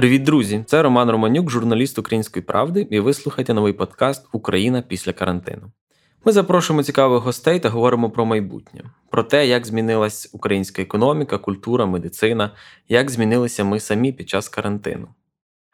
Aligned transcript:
Привіт, 0.00 0.22
друзі! 0.22 0.64
Це 0.66 0.82
Роман 0.82 1.10
Романюк, 1.10 1.50
журналіст 1.50 1.98
Української 1.98 2.42
правди, 2.42 2.86
і 2.90 3.00
ви 3.00 3.14
слухаєте 3.14 3.54
новий 3.54 3.72
подкаст 3.72 4.28
Україна 4.32 4.82
після 4.82 5.12
карантину. 5.12 5.72
Ми 6.24 6.32
запрошуємо 6.32 6.82
цікавих 6.82 7.22
гостей 7.22 7.60
та 7.60 7.68
говоримо 7.68 8.10
про 8.10 8.26
майбутнє, 8.26 8.82
про 9.10 9.22
те, 9.22 9.46
як 9.46 9.66
змінилась 9.66 10.30
українська 10.32 10.82
економіка, 10.82 11.38
культура, 11.38 11.86
медицина, 11.86 12.50
як 12.88 13.10
змінилися 13.10 13.64
ми 13.64 13.80
самі 13.80 14.12
під 14.12 14.28
час 14.28 14.48
карантину. 14.48 15.08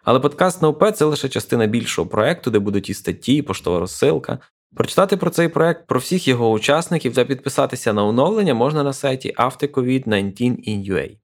Але 0.04 0.20
подкаст 0.20 0.62
НОП 0.62 0.84
це 0.94 1.04
лише 1.04 1.28
частина 1.28 1.66
більшого 1.66 2.08
проекту, 2.08 2.50
де 2.50 2.58
будуть 2.58 2.90
і 2.90 2.94
статті, 2.94 3.34
і 3.34 3.42
поштова 3.42 3.78
розсилка. 3.78 4.38
Прочитати 4.76 5.16
про 5.16 5.30
цей 5.30 5.48
проект, 5.48 5.86
про 5.86 6.00
всіх 6.00 6.28
його 6.28 6.50
учасників 6.50 7.14
та 7.14 7.24
підписатися 7.24 7.92
на 7.92 8.04
оновлення 8.04 8.54
можна 8.54 8.82
на 8.82 8.92
сайті 8.92 9.34
aftercovid19in.ua. 9.38 11.16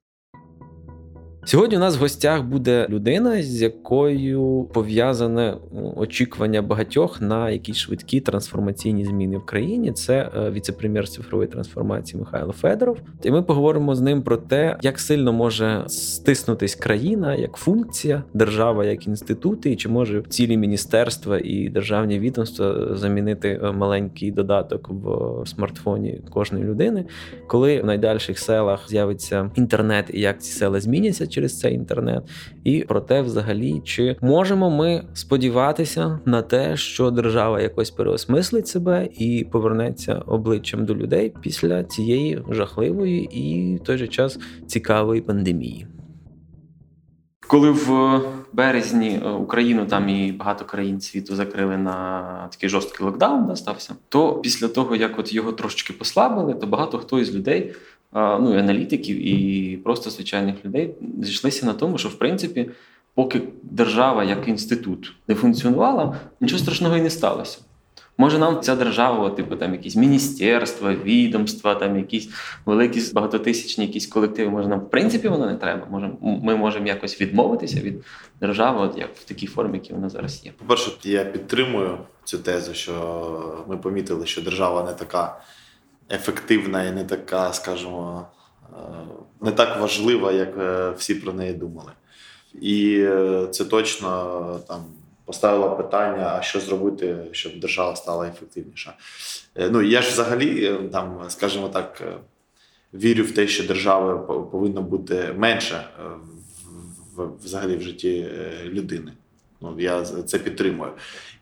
Сьогодні 1.45 1.77
у 1.77 1.81
нас 1.81 1.97
в 1.97 2.01
гостях 2.01 2.43
буде 2.43 2.87
людина, 2.91 3.43
з 3.43 3.63
якою 3.63 4.69
пов'язане 4.73 5.57
очікування 5.97 6.63
багатьох 6.63 7.21
на 7.21 7.51
якісь 7.51 7.77
швидкі 7.77 8.21
трансформаційні 8.21 9.05
зміни 9.05 9.37
в 9.37 9.45
країні. 9.45 9.93
Це 9.93 10.31
е, 10.37 10.51
віце-прем'єр 10.51 11.09
цифрової 11.09 11.49
трансформації 11.49 12.21
Михайло 12.21 12.53
Федоров. 12.53 12.99
І 13.23 13.31
ми 13.31 13.43
поговоримо 13.43 13.95
з 13.95 14.01
ним 14.01 14.23
про 14.23 14.37
те, 14.37 14.77
як 14.83 15.01
сильно 15.01 15.33
може 15.33 15.85
стиснутись 15.87 16.75
країна 16.75 17.35
як 17.35 17.57
функція, 17.57 18.23
держава 18.35 18.85
як 18.85 19.07
інститути, 19.07 19.73
і 19.73 19.77
чи 19.77 19.89
може 19.89 20.23
цілі 20.29 20.57
міністерства 20.57 21.39
і 21.39 21.69
державні 21.69 22.19
відомства 22.19 22.97
замінити 22.97 23.61
е, 23.63 23.73
маленький 23.73 24.31
додаток 24.31 24.89
в 24.91 25.47
смартфоні 25.47 26.21
кожної 26.31 26.65
людини, 26.65 27.05
коли 27.47 27.83
в 27.83 27.87
найдальших 27.87 28.39
селах 28.39 28.89
з'явиться 28.89 29.51
інтернет 29.55 30.11
і 30.13 30.21
як 30.21 30.43
ці 30.43 30.53
села 30.53 30.81
зміняться 30.81 31.27
через 31.33 31.59
цей 31.59 31.75
інтернет, 31.75 32.23
і 32.65 32.81
про 32.81 33.01
те, 33.01 33.23
взагалі, 33.23 33.83
чи 33.85 34.17
можемо 34.21 34.71
ми 34.71 35.05
сподіватися 35.15 36.21
на 36.25 36.43
те, 36.43 36.77
що 36.77 37.11
держава 37.11 37.61
якось 37.61 37.91
переосмислить 37.91 38.69
себе 38.69 39.09
і 39.19 39.47
повернеться 39.53 40.23
обличчям 40.27 40.85
до 40.85 40.95
людей 40.95 41.35
після 41.41 41.85
цієї 41.85 42.43
жахливої 42.51 43.25
і 43.25 43.77
в 43.77 43.81
той 43.81 43.99
же 43.99 44.09
час 44.09 44.39
цікавої 44.67 45.21
пандемії. 45.21 45.87
Коли 47.53 47.71
в 47.71 48.21
березні 48.53 49.21
е, 49.25 49.29
Україну 49.31 49.87
там 49.87 50.09
і 50.09 50.33
багато 50.33 50.65
країн 50.65 51.01
світу 51.01 51.37
закрили 51.37 51.77
на 51.77 52.49
такий 52.53 52.69
жорсткий 52.69 53.07
локдаун, 53.07 53.47
да, 53.47 53.57
стався, 53.57 53.95
то 54.09 54.35
після 54.35 54.69
того 54.69 54.97
як 54.97 55.19
от 55.19 55.33
його 55.33 55.53
трошечки 55.53 55.93
послабили, 55.93 56.55
то 56.55 56.67
багато 56.67 56.99
хто 56.99 57.19
із 57.19 57.35
людей 57.35 57.75
ну, 58.15 58.55
і 58.55 58.59
аналітиків 58.59 59.27
і 59.27 59.77
просто 59.77 60.11
звичайних 60.11 60.65
людей 60.65 60.95
зійшлися 61.23 61.67
на 61.67 61.73
тому, 61.73 61.99
що 61.99 62.09
в 62.09 62.15
принципі, 62.15 62.71
поки 63.15 63.43
держава 63.63 64.25
як 64.25 64.49
інститут 64.49 65.13
не 65.29 65.35
функціонувала, 65.35 66.17
нічого 66.41 66.59
страшного 66.59 66.97
і 66.97 67.03
не 67.03 67.11
сталося. 67.11 67.59
Може, 68.19 68.39
нам 68.39 68.61
ця 68.61 68.77
держава, 68.77 69.31
типу 69.31 69.57
там 69.57 69.73
якісь 69.73 69.97
міністерства, 69.97 70.95
відомства, 70.95 71.75
там 71.75 71.97
якісь 71.97 72.29
великі 72.67 73.03
багатотисячні 73.13 73.87
якісь 73.87 74.07
колективи. 74.07 74.51
Може, 74.51 74.69
нам 74.69 74.81
в 74.81 74.91
принципі 74.91 75.29
воно 75.29 75.47
не 75.47 75.55
треба. 75.55 75.87
Може, 75.91 76.11
ми 76.21 76.57
можемо 76.57 76.87
якось 76.87 77.21
відмовитися 77.21 77.81
від 77.81 78.05
держави, 78.41 78.81
от 78.81 78.99
як 78.99 79.17
в 79.17 79.25
такій 79.25 79.47
формі, 79.47 79.79
які 79.79 79.93
вона 79.93 80.09
зараз 80.09 80.45
є. 80.45 80.53
По 80.59 80.65
перше, 80.65 80.91
я 81.05 81.25
підтримую 81.25 81.99
цю 82.25 82.39
тезу, 82.39 82.75
що 82.75 83.65
ми 83.69 83.77
помітили, 83.77 84.27
що 84.27 84.43
держава 84.43 84.85
не 84.85 84.93
така 84.93 85.41
ефективна 86.11 86.85
і 86.85 86.93
не 86.93 87.05
така, 87.05 87.53
скажімо, 87.53 88.27
е, 88.73 88.77
не 89.41 89.51
так 89.51 89.81
важлива, 89.81 90.33
як 90.33 90.59
е, 90.59 90.91
всі 90.91 91.15
про 91.15 91.33
неї 91.33 91.53
думали. 91.53 91.93
І 92.61 92.99
е, 93.01 93.47
це 93.51 93.65
точно 93.65 94.61
там 94.69 94.85
поставило 95.25 95.77
питання, 95.77 96.37
а 96.39 96.43
що 96.43 96.61
зробити, 96.61 97.17
щоб 97.33 97.61
держава 97.61 97.97
стала 97.97 98.29
ефективніша. 98.29 98.95
Ну 99.57 99.83
я 99.83 100.03
ж 100.03 100.11
взагалі, 100.11 100.79
там, 100.93 101.25
скажімо 101.29 101.69
так, 101.69 102.03
вірю 102.95 103.25
в 103.25 103.33
те, 103.33 103.47
що 103.47 103.67
держава 103.67 104.19
повинна 104.43 104.81
бути 104.81 105.35
менше 105.37 105.85
взагалі 107.45 107.77
в 107.77 107.83
житті 107.83 108.29
людини. 108.65 109.13
Ну, 109.63 109.75
Я 109.79 110.05
це 110.05 110.39
підтримую. 110.39 110.93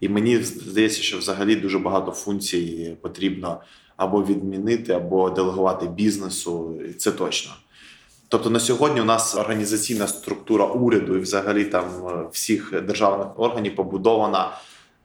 І 0.00 0.08
мені 0.08 0.36
здається, 0.38 1.02
що 1.02 1.18
взагалі 1.18 1.56
дуже 1.56 1.78
багато 1.78 2.12
функцій 2.12 2.96
потрібно 3.00 3.60
або 4.00 4.22
відмінити, 4.22 4.92
або 4.92 5.30
делегувати 5.30 5.86
бізнесу. 5.86 6.80
Це 6.98 7.12
точно. 7.12 7.52
Тобто 8.28 8.50
на 8.50 8.60
сьогодні 8.60 9.00
у 9.00 9.04
нас 9.04 9.36
організаційна 9.36 10.06
структура 10.06 10.64
уряду 10.64 11.16
і 11.16 11.20
взагалі 11.20 11.64
там 11.64 11.84
е, 11.84 12.28
всіх 12.32 12.82
державних 12.82 13.40
органів 13.40 13.76
побудована 13.76 14.52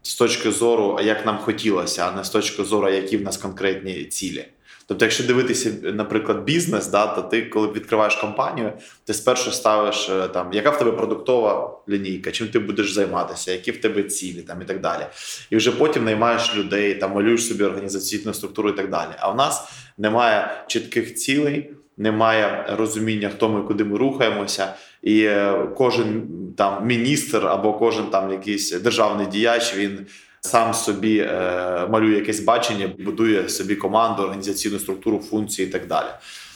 з 0.02 0.16
точки 0.16 0.52
зору, 0.52 1.00
як 1.04 1.26
нам 1.26 1.38
хотілося, 1.38 2.08
а 2.08 2.18
не 2.18 2.24
з 2.24 2.30
точки 2.30 2.64
зору, 2.64 2.90
які 2.90 3.18
в 3.18 3.22
нас 3.22 3.38
конкретні 3.38 4.06
цілі. 4.06 4.46
Тобто, 4.88 5.06
якщо 5.06 5.24
дивитися, 5.24 5.72
наприклад, 5.84 6.44
бізнес, 6.44 6.88
да, 6.88 7.08
то 7.08 7.22
ти, 7.22 7.42
коли 7.42 7.68
відкриваєш 7.68 8.16
компанію, 8.16 8.74
ти 9.04 9.14
спершу 9.14 9.52
ставиш 9.52 10.10
е, 10.10 10.28
там, 10.28 10.54
яка 10.54 10.70
в 10.70 10.78
тебе 10.80 10.92
продуктова 10.92 11.78
лінійка, 11.90 12.32
чим 12.32 12.48
ти 12.48 12.60
будеш 12.60 12.94
займатися, 12.94 13.52
які 13.52 13.72
в 13.72 13.82
тебе 13.82 14.04
цілі 14.04 14.42
там 14.42 14.62
і 14.62 14.66
так 14.66 14.82
далі. 14.82 15.02
І 15.50 15.56
вже 15.56 15.72
потім 15.72 16.06
наймаєш 16.06 16.56
людей, 16.56 16.96
там 16.96 17.12
малюєш 17.12 17.48
собі 17.48 17.64
організаційну 17.64 18.34
структуру 18.34 18.70
і 18.70 18.74
так 18.74 18.90
далі. 18.90 19.12
А 19.20 19.32
в 19.32 19.36
нас 19.36 19.70
немає 19.98 20.64
чітких 20.68 21.16
цілей. 21.16 21.72
Немає 21.98 22.66
розуміння, 22.78 23.30
хто 23.30 23.50
ми 23.50 23.62
куди 23.62 23.84
ми 23.84 23.98
рухаємося, 23.98 24.74
і 25.02 25.22
е, 25.22 25.68
кожен 25.78 26.28
там 26.58 26.88
міністр 26.88 27.48
або 27.48 27.74
кожен 27.74 28.06
там 28.06 28.32
якийсь 28.32 28.72
державний 28.72 29.28
діяч 29.28 29.76
він 29.76 30.06
сам 30.50 30.74
собі 30.74 31.18
е, 31.18 31.88
малює 31.90 32.16
якесь 32.16 32.40
бачення, 32.40 32.90
будує 33.00 33.50
собі 33.50 33.76
команду, 33.76 34.24
організаційну 34.24 34.80
структуру, 34.80 35.20
функції 35.20 35.68
і 35.68 35.72
так 35.72 35.88
далі. 35.88 36.08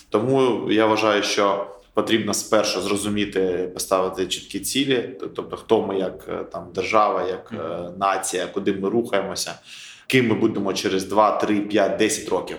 Тому 0.10 0.68
я 0.72 0.86
вважаю, 0.86 1.24
що 1.24 1.68
потрібно 1.94 2.34
спершу 2.34 2.82
зрозуміти, 2.82 3.72
поставити 3.74 4.26
чіткі 4.26 4.60
цілі, 4.60 5.10
тобто 5.36 5.58
хто 5.58 5.82
ми 5.82 6.00
як 6.00 6.26
е, 6.30 6.44
там 6.52 6.68
держава, 6.76 7.28
як 7.28 7.54
е, 7.54 7.90
нація, 8.00 8.48
куди 8.48 8.74
ми 8.74 8.90
рухаємося. 8.90 9.60
Ким 10.08 10.28
ми 10.28 10.36
будемо 10.36 10.74
через 10.74 11.06
2, 11.06 11.32
3, 11.32 11.60
5, 11.60 11.98
10 11.98 12.30
років, 12.30 12.58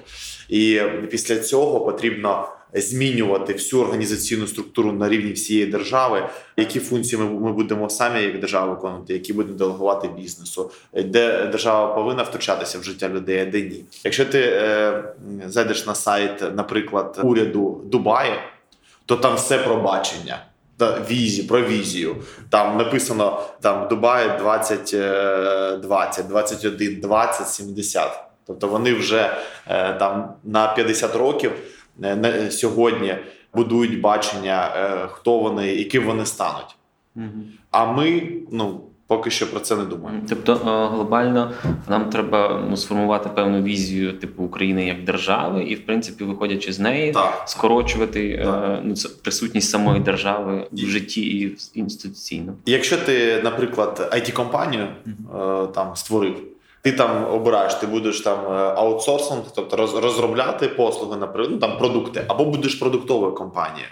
і 0.49 0.81
після 1.11 1.39
цього 1.39 1.81
потрібно 1.81 2.49
змінювати 2.75 3.53
всю 3.53 3.83
організаційну 3.83 4.47
структуру 4.47 4.93
на 4.93 5.09
рівні 5.09 5.33
всієї 5.33 5.67
держави, 5.67 6.29
які 6.57 6.81
функції 6.81 7.23
ми, 7.23 7.53
будемо 7.53 7.91
самі 7.91 8.23
як 8.23 8.41
держава 8.41 8.73
виконувати, 8.73 9.13
які 9.13 9.33
будемо 9.33 9.59
делегувати 9.59 10.09
бізнесу, 10.09 10.71
де 11.05 11.47
держава 11.47 11.95
повинна 11.95 12.23
втручатися 12.23 12.79
в 12.79 12.83
життя 12.83 13.09
людей, 13.09 13.41
а 13.41 13.45
де 13.45 13.61
ні. 13.61 13.85
Якщо 14.05 14.25
ти 14.25 14.41
е, 14.41 15.05
зайдеш 15.47 15.87
на 15.87 15.95
сайт, 15.95 16.57
наприклад, 16.57 17.21
уряду 17.23 17.81
Дубаю, 17.85 18.35
то 19.07 19.17
там 19.17 19.37
все 19.37 19.59
про 19.59 19.77
бачення. 19.77 20.45
Та 20.77 21.01
візі 21.11 21.43
про 21.43 21.63
візію. 21.63 22.17
Там 22.51 22.79
написано 22.79 23.43
там 23.61 23.89
Дубай 23.89 24.39
2020, 24.39 26.29
21, 26.29 27.01
20, 27.01 27.49
70. 27.49 28.31
Тобто 28.47 28.67
вони 28.67 28.95
вже 28.95 29.37
е, 29.67 29.95
там 29.95 30.33
на 30.45 30.69
50 30.69 31.17
років 31.17 31.53
на 32.01 32.51
сьогодні 32.51 33.15
будують 33.55 34.01
бачення, 34.01 34.73
е, 34.77 35.09
хто 35.11 35.39
вони 35.39 35.75
і 35.75 35.85
ким 35.85 36.05
вони 36.05 36.27
стануть. 36.27 36.77
Угу. 37.17 37.27
А 37.71 37.93
ми 37.93 38.23
ну. 38.53 38.81
Поки 39.11 39.31
що 39.31 39.51
про 39.51 39.61
це 39.61 39.77
не 39.77 39.85
думаємо. 39.85 40.23
Тобто 40.29 40.53
е, 40.53 40.95
глобально 40.95 41.53
нам 41.89 42.11
треба 42.11 42.67
ну, 42.71 42.77
сформувати 42.77 43.29
певну 43.29 43.63
візію 43.63 44.13
типу 44.13 44.43
України 44.43 44.87
як 44.87 45.05
держави, 45.05 45.63
і 45.65 45.75
в 45.75 45.87
принципі, 45.87 46.25
виходячи 46.25 46.73
з 46.73 46.79
неї, 46.79 47.13
так. 47.13 47.43
скорочувати 47.47 48.31
е, 48.31 48.45
так. 48.45 48.81
ну 48.85 48.95
це 48.95 49.09
присутність 49.09 49.71
самої 49.71 50.01
держави 50.01 50.67
в 50.73 50.79
житті 50.79 51.21
і 51.21 51.57
інституційно. 51.75 52.55
Якщо 52.67 52.97
ти, 52.97 53.41
наприклад, 53.45 54.11
it 54.15 54.33
компанію 54.33 54.87
угу. 55.07 55.67
там 55.67 55.97
створив, 55.97 56.43
ти 56.83 56.93
там 56.93 57.25
обираєш, 57.35 57.75
ти 57.75 57.87
будеш 57.87 58.21
там 58.21 58.39
е, 58.39 58.51
аутсорсинг, 58.57 59.43
тобто 59.55 59.77
розробляти 59.77 60.69
послуги 60.69 61.17
наприклад, 61.17 61.51
ну, 61.53 61.59
там 61.59 61.79
продукти, 61.79 62.25
або 62.29 62.45
будеш 62.45 62.75
продуктовою 62.75 63.35
компанією. 63.35 63.91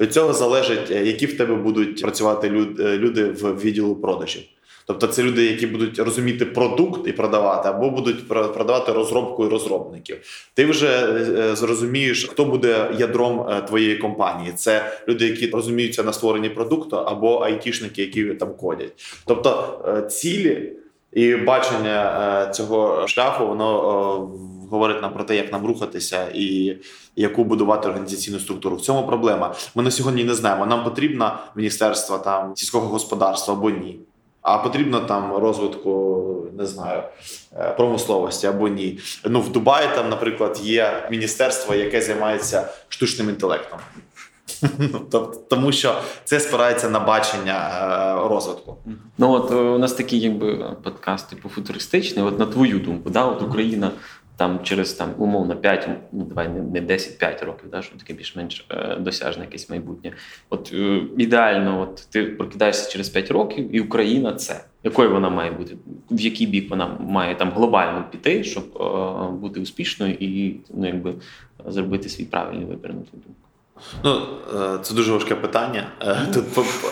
Від 0.00 0.12
цього 0.12 0.32
залежить, 0.32 0.90
е, 0.90 1.04
які 1.04 1.26
в 1.26 1.36
тебе 1.36 1.54
будуть 1.54 2.02
працювати 2.02 2.48
е, 2.48 2.98
люди 2.98 3.24
в 3.24 3.60
відділу 3.60 3.96
продажів. 3.96 4.42
Тобто 4.86 5.06
це 5.06 5.22
люди, 5.22 5.44
які 5.44 5.66
будуть 5.66 5.98
розуміти 5.98 6.44
продукт 6.44 7.08
і 7.08 7.12
продавати, 7.12 7.68
або 7.68 7.90
будуть 7.90 8.28
продавати 8.28 8.92
розробку 8.92 9.46
і 9.46 9.48
розробників. 9.48 10.16
Ти 10.54 10.66
вже 10.66 11.54
зрозумієш, 11.56 12.24
хто 12.24 12.44
буде 12.44 12.90
ядром 12.98 13.46
твоєї 13.68 13.96
компанії. 13.96 14.52
Це 14.52 14.92
люди, 15.08 15.26
які 15.26 15.50
розуміються 15.50 16.02
на 16.02 16.12
створенні 16.12 16.48
продукту, 16.48 16.96
або 16.96 17.38
айтішники, 17.38 18.02
які 18.02 18.24
там 18.24 18.54
кодять. 18.54 18.92
Тобто 19.26 19.78
цілі 20.10 20.72
і 21.12 21.36
бачення 21.36 22.50
цього 22.54 23.08
шляху, 23.08 23.46
воно 23.46 24.30
говорить 24.70 25.02
нам 25.02 25.12
про 25.12 25.24
те, 25.24 25.36
як 25.36 25.52
нам 25.52 25.66
рухатися 25.66 26.28
і 26.34 26.76
яку 27.16 27.44
будувати 27.44 27.88
організаційну 27.88 28.38
структуру. 28.38 28.76
В 28.76 28.80
цьому 28.80 29.06
проблема. 29.06 29.54
Ми 29.74 29.82
на 29.82 29.90
сьогодні 29.90 30.24
не 30.24 30.34
знаємо. 30.34 30.66
Нам 30.66 30.84
потрібно 30.84 31.38
міністерство 31.56 32.18
там 32.18 32.56
сільського 32.56 32.86
господарства 32.86 33.54
або 33.54 33.70
ні. 33.70 33.98
А 34.42 34.58
потрібно 34.58 35.00
там 35.00 35.32
розвитку, 35.36 36.46
не 36.58 36.66
знаю, 36.66 37.02
е, 37.56 37.70
промисловості 37.76 38.46
або 38.46 38.68
ні. 38.68 38.98
Ну 39.24 39.40
в 39.40 39.52
Дубаї 39.52 39.88
там, 39.94 40.08
наприклад, 40.08 40.60
є 40.62 41.08
міністерство, 41.10 41.74
яке 41.74 42.00
займається 42.00 42.68
штучним 42.88 43.28
інтелектом. 43.28 43.78
Тобто, 45.10 45.32
тому 45.50 45.72
що 45.72 45.94
це 46.24 46.40
спирається 46.40 46.90
на 46.90 47.00
бачення 47.00 47.70
е, 48.24 48.28
розвитку. 48.28 48.76
Ну 49.18 49.30
от 49.32 49.50
у 49.50 49.78
нас 49.78 49.92
такий, 49.92 50.20
якби 50.20 50.76
подкаст 50.82 51.30
типу 51.30 51.48
футуристичний. 51.48 52.24
От 52.24 52.38
на 52.38 52.46
твою 52.46 52.78
думку, 52.78 53.10
да, 53.10 53.24
от 53.24 53.42
Україна 53.42 53.90
там 54.36 54.60
через 54.62 54.92
там 54.92 55.14
умовно 55.18 55.56
5, 55.56 55.88
ну 56.12 56.24
давай 56.24 56.48
не 56.48 56.80
10-5 56.80 57.44
років, 57.44 57.70
да, 57.70 57.82
щоб 57.82 57.98
таке 57.98 58.14
більш-менш 58.14 58.66
е, 58.70 58.96
досяжне 58.96 59.44
якесь 59.44 59.70
майбутнє. 59.70 60.12
От 60.50 60.72
е, 60.74 61.02
ідеально, 61.18 61.80
от 61.80 62.06
ти 62.10 62.24
прокидаєшся 62.24 62.90
через 62.90 63.08
5 63.08 63.30
років, 63.30 63.76
і 63.76 63.80
Україна 63.80 64.32
це 64.32 64.64
якою 64.84 65.10
вона 65.10 65.30
має 65.30 65.50
бути, 65.50 65.76
в 66.10 66.20
який 66.20 66.46
бік 66.46 66.70
вона 66.70 66.98
має 67.00 67.34
там 67.34 67.50
глобально 67.50 68.04
піти, 68.10 68.44
щоб 68.44 68.64
е, 68.80 69.32
бути 69.32 69.60
успішною 69.60 70.14
і 70.14 70.56
ну 70.74 70.86
якби 70.86 71.14
зробити 71.66 72.08
свій 72.08 72.24
правильний 72.24 72.64
вибір 72.64 72.94
на 72.94 73.00
твою 73.00 73.22
думку. 73.24 73.41
Ну, 74.04 74.26
е, 74.54 74.78
це 74.82 74.94
дуже 74.94 75.12
важке 75.12 75.34
питання. 75.34 75.92
Е, 76.00 76.26
тут 76.34 76.44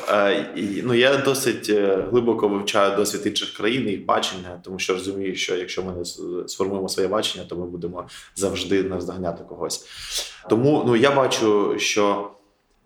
е, 0.08 0.46
ну, 0.84 0.94
я 0.94 1.16
досить 1.16 1.70
глибоко 2.10 2.48
вивчаю 2.48 2.96
досвід 2.96 3.26
інших 3.26 3.52
країн 3.52 3.88
і 3.88 3.90
їх 3.90 4.04
бачення, 4.04 4.60
тому 4.64 4.78
що 4.78 4.92
розумію, 4.92 5.36
що 5.36 5.56
якщо 5.56 5.82
ми 5.82 5.92
не 5.92 6.04
сформуємо 6.48 6.88
своє 6.88 7.08
бачення, 7.08 7.44
то 7.44 7.56
ми 7.56 7.66
будемо 7.66 8.08
завжди 8.34 8.82
наздоганяти 8.82 9.44
когось. 9.44 9.86
Тому 10.48 10.84
ну 10.86 10.96
я 10.96 11.10
бачу, 11.10 11.74
що 11.78 12.30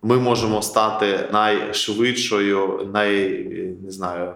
ми 0.02 0.16
можемо 0.16 0.62
стати 0.62 1.28
найшвидшою, 1.32 2.90
най 2.94 3.44
не 3.84 3.90
знаю, 3.90 4.34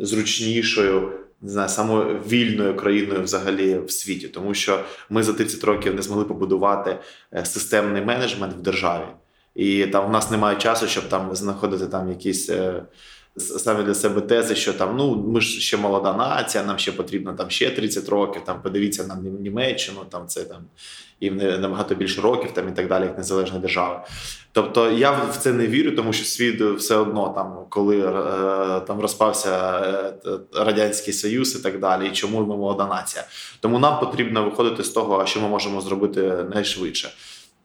зручнішою 0.00 1.12
не 1.42 1.50
знаю, 1.50 1.68
самовільною 1.68 2.76
країною 2.76 3.22
взагалі 3.22 3.78
в 3.78 3.90
світі, 3.90 4.28
тому 4.28 4.54
що 4.54 4.84
ми 5.10 5.22
за 5.22 5.32
30 5.32 5.64
років 5.64 5.94
не 5.94 6.02
змогли 6.02 6.24
побудувати 6.24 6.98
е, 7.34 7.44
системний 7.44 8.02
менеджмент 8.02 8.54
в 8.54 8.60
державі, 8.60 9.04
і 9.54 9.86
там 9.86 10.06
в 10.06 10.10
нас 10.10 10.30
немає 10.30 10.56
часу, 10.56 10.86
щоб 10.86 11.08
там 11.08 11.36
знаходити 11.36 11.86
там 11.86 12.08
якісь. 12.08 12.50
Е, 12.50 12.82
Саме 13.38 13.82
для 13.82 13.94
себе 13.94 14.20
тези, 14.20 14.54
що 14.54 14.72
там 14.72 14.96
ну 14.96 15.16
ми 15.28 15.40
ж 15.40 15.60
ще 15.60 15.76
молода 15.76 16.12
нація, 16.12 16.64
нам 16.64 16.78
ще 16.78 16.92
потрібно 16.92 17.32
там 17.32 17.50
ще 17.50 17.70
30 17.70 18.08
років. 18.08 18.42
Там 18.44 18.62
подивіться 18.62 19.06
на 19.06 19.16
Німеччину, 19.40 20.04
там 20.10 20.26
це 20.26 20.44
там 20.44 20.64
їм 21.20 21.36
набагато 21.36 21.94
більше 21.94 22.20
років, 22.20 22.50
там 22.52 22.68
і 22.68 22.72
так 22.72 22.88
далі, 22.88 23.04
як 23.04 23.18
незалежна 23.18 23.58
держава. 23.58 24.06
Тобто 24.52 24.90
я 24.90 25.10
в 25.10 25.36
це 25.36 25.52
не 25.52 25.66
вірю, 25.66 25.90
тому 25.90 26.12
що 26.12 26.24
світ 26.24 26.60
все 26.60 26.96
одно 26.96 27.28
там, 27.28 27.56
коли 27.68 27.98
е, 27.98 28.80
там 28.80 29.00
розпався 29.00 29.80
е, 30.26 30.38
радянський 30.54 31.12
союз 31.14 31.56
і 31.60 31.62
так 31.62 31.80
далі, 31.80 32.08
і 32.08 32.12
чому 32.12 32.40
ми 32.40 32.56
молода 32.56 32.86
нація. 32.86 33.24
Тому 33.60 33.78
нам 33.78 34.00
потрібно 34.00 34.44
виходити 34.44 34.84
з 34.84 34.88
того, 34.88 35.26
що 35.26 35.40
ми 35.40 35.48
можемо 35.48 35.80
зробити 35.80 36.20
найшвидше. 36.54 37.10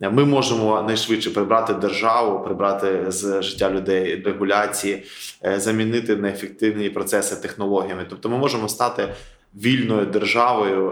Ми 0.09 0.25
можемо 0.25 0.81
найшвидше 0.81 1.29
прибрати 1.29 1.73
державу, 1.73 2.43
прибрати 2.43 3.05
з 3.07 3.41
життя 3.41 3.71
людей 3.71 4.23
регуляції, 4.25 5.03
е, 5.45 5.59
замінити 5.59 6.15
неефективні 6.15 6.89
процеси 6.89 7.35
технологіями. 7.35 8.05
Тобто, 8.09 8.29
ми 8.29 8.37
можемо 8.37 8.69
стати 8.69 9.07
вільною 9.55 10.05
державою, 10.05 10.91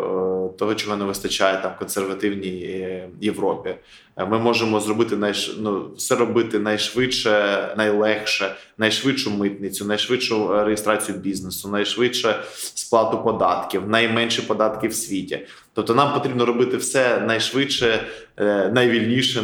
того, 0.57 0.75
чого 0.75 0.97
не 0.97 1.05
вистачає 1.05 1.59
там 1.61 1.71
консервативній 1.79 2.61
е, 2.61 3.09
Європі. 3.21 3.75
Е, 4.17 4.25
ми 4.25 4.39
можемо 4.39 4.79
зробити 4.79 5.15
найш... 5.15 5.55
ну, 5.59 5.91
все 5.97 6.15
робити 6.15 6.59
найшвидше, 6.59 7.29
найлегше, 7.77 8.55
найшвидшу 8.77 9.31
митницю, 9.31 9.85
найшвидшу 9.85 10.63
реєстрацію 10.63 11.17
бізнесу, 11.17 11.69
найшвидше 11.69 12.35
сплату 12.73 13.23
податків, 13.23 13.87
найменші 13.87 14.41
податки 14.41 14.87
в 14.87 14.93
світі. 14.93 15.39
Тобто 15.73 15.95
нам 15.95 16.13
потрібно 16.13 16.45
робити 16.45 16.77
все 16.77 17.19
найшвидше, 17.19 18.03
найвільніше, 18.71 19.41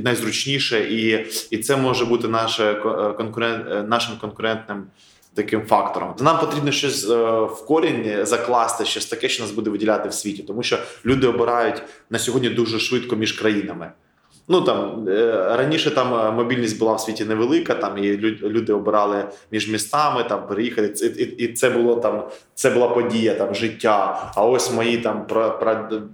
найзручніше, 0.00 0.80
і 0.80 1.26
і 1.50 1.58
це 1.58 1.76
може 1.76 2.04
бути 2.04 2.28
наше 2.28 2.74
конкурент, 3.16 3.88
нашим 3.88 4.16
конкурентним 4.16 4.86
таким 5.38 5.62
фактором. 5.62 6.14
Нам 6.20 6.40
потрібно 6.40 6.72
щось 6.72 7.10
е, 7.10 7.16
в 7.40 7.64
корінь 7.66 8.26
закласти, 8.26 8.84
щось 8.84 9.06
таке, 9.06 9.28
що 9.28 9.42
нас 9.42 9.52
буде 9.52 9.70
виділяти 9.70 10.08
в 10.08 10.14
світі, 10.14 10.42
тому 10.42 10.62
що 10.62 10.78
люди 11.04 11.26
обирають 11.26 11.82
на 12.10 12.18
сьогодні 12.18 12.50
дуже 12.50 12.78
швидко 12.78 13.16
між 13.16 13.32
країнами. 13.32 13.92
Ну 14.50 14.60
там 14.60 15.08
е, 15.08 15.32
раніше 15.56 15.90
там 15.90 16.14
е, 16.14 16.30
мобільність 16.30 16.78
була 16.78 16.94
в 16.94 17.00
світі 17.00 17.24
невелика, 17.24 17.74
там 17.74 17.98
і 17.98 18.16
люди 18.42 18.72
обирали 18.72 19.24
між 19.50 19.68
містами, 19.68 20.24
там 20.28 20.46
переїхати. 20.46 21.06
І, 21.38 21.48
це 21.48 21.70
було 21.70 21.96
там, 21.96 22.22
це 22.54 22.70
була 22.70 22.88
подія 22.88 23.34
там 23.34 23.54
життя. 23.54 24.30
А 24.36 24.44
ось 24.44 24.72
мої 24.72 24.98
там 24.98 25.26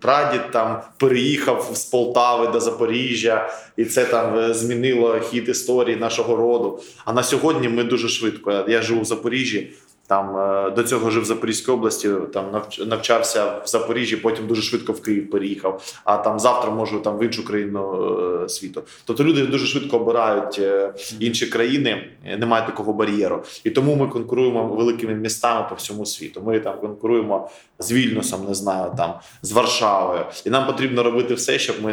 прадід 0.00 0.40
там 0.52 0.82
переїхав 0.98 1.70
з 1.75 1.84
Полтави 1.84 2.46
до 2.46 2.60
Запоріжжя, 2.60 3.50
і 3.76 3.84
це 3.84 4.04
там 4.04 4.38
е, 4.38 4.54
змінило 4.54 5.20
хід 5.20 5.48
історії 5.48 5.96
нашого 5.96 6.36
роду. 6.36 6.81
А 7.04 7.12
на 7.12 7.22
сьогодні 7.22 7.69
ми 7.69 7.84
дуже 7.84 8.08
швидко. 8.08 8.64
Я 8.69 8.82
живу 8.82 9.00
в 9.00 9.04
Запоріжжі. 9.04 9.72
Там 10.06 10.37
е, 10.37 10.71
до 10.71 10.83
цього 10.83 11.11
жив 11.11 11.23
в 11.23 11.27
Запорізькій 11.27 11.73
області, 11.73 12.11
там 12.33 12.62
навчався 12.87 13.45
в 13.45 13.62
Запоріжжі, 13.67 14.17
потім 14.17 14.47
дуже 14.47 14.62
швидко 14.62 14.93
в 14.93 15.03
Київ 15.03 15.31
переїхав. 15.31 15.95
А 16.05 16.17
там 16.17 16.39
завтра 16.39 16.71
можу 16.71 17.01
там 17.01 17.19
в 17.19 17.23
іншу 17.23 17.45
країну 17.45 18.09
е, 18.45 18.49
світу. 18.49 18.83
Тобто 19.05 19.25
люди 19.25 19.47
дуже 19.47 19.67
швидко 19.67 19.97
обирають 19.97 20.59
е, 20.59 20.95
інші 21.21 21.47
країни, 21.47 22.11
немає 22.39 22.67
такого 22.67 22.93
бар'єру. 22.93 23.43
І 23.65 23.71
тому 23.71 23.95
ми 23.95 24.09
конкуруємо 24.09 24.67
великими 24.69 25.15
містами 25.15 25.67
по 25.69 25.75
всьому 25.75 26.06
світу. 26.06 26.43
Ми 26.47 26.61
там 26.61 26.81
конкуруємо 26.81 27.51
з 27.79 27.93
Вільнюсом, 27.93 28.45
не 28.49 28.55
знаю, 28.55 28.93
там 28.97 29.15
з 29.43 29.53
Варшавою, 29.53 30.25
і 30.47 30.51
нам 30.51 30.67
потрібно 30.67 31.03
робити 31.03 31.35
все, 31.35 31.59
щоб 31.59 31.77
ми 31.83 31.93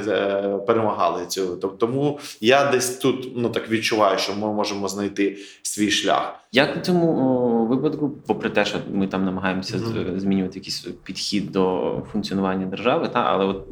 перемагали 0.67 1.25
цю. 1.25 1.55
Тому 1.55 2.19
я 2.41 2.71
десь 2.71 2.89
тут 2.89 3.31
ну 3.35 3.49
так 3.49 3.69
відчуваю, 3.69 4.17
що 4.17 4.33
ми 4.35 4.53
можемо 4.53 4.87
знайти 4.87 5.37
свій 5.61 5.91
шлях. 5.91 6.41
Як 6.53 6.77
у 6.77 6.79
цьому 6.79 7.65
випадку, 7.65 8.00
попри 8.09 8.49
те, 8.49 8.65
що 8.65 8.79
ми 8.93 9.07
там 9.07 9.25
намагаємося 9.25 9.77
mm-hmm. 9.77 10.19
змінювати 10.19 10.59
якийсь 10.59 10.87
підхід 11.03 11.51
до 11.51 11.93
функціонування 12.11 12.65
держави, 12.65 13.09
та 13.13 13.19
але 13.19 13.45
от 13.45 13.67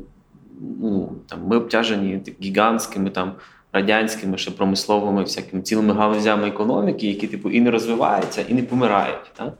ну 0.81 1.11
там 1.27 1.39
ми 1.47 1.57
обтяжені 1.57 2.21
гігантськими 2.41 3.09
там 3.09 3.33
радянськими 3.73 4.37
ще 4.37 4.51
промисловими 4.51 5.23
всякими 5.23 5.61
цілими 5.61 5.93
галузями 5.93 6.47
економіки, 6.47 7.07
які 7.07 7.27
типу 7.27 7.49
і 7.49 7.61
не 7.61 7.71
розвиваються, 7.71 8.41
і 8.47 8.53
не 8.53 8.63
помирають. 8.63 9.31
Та? 9.33 9.53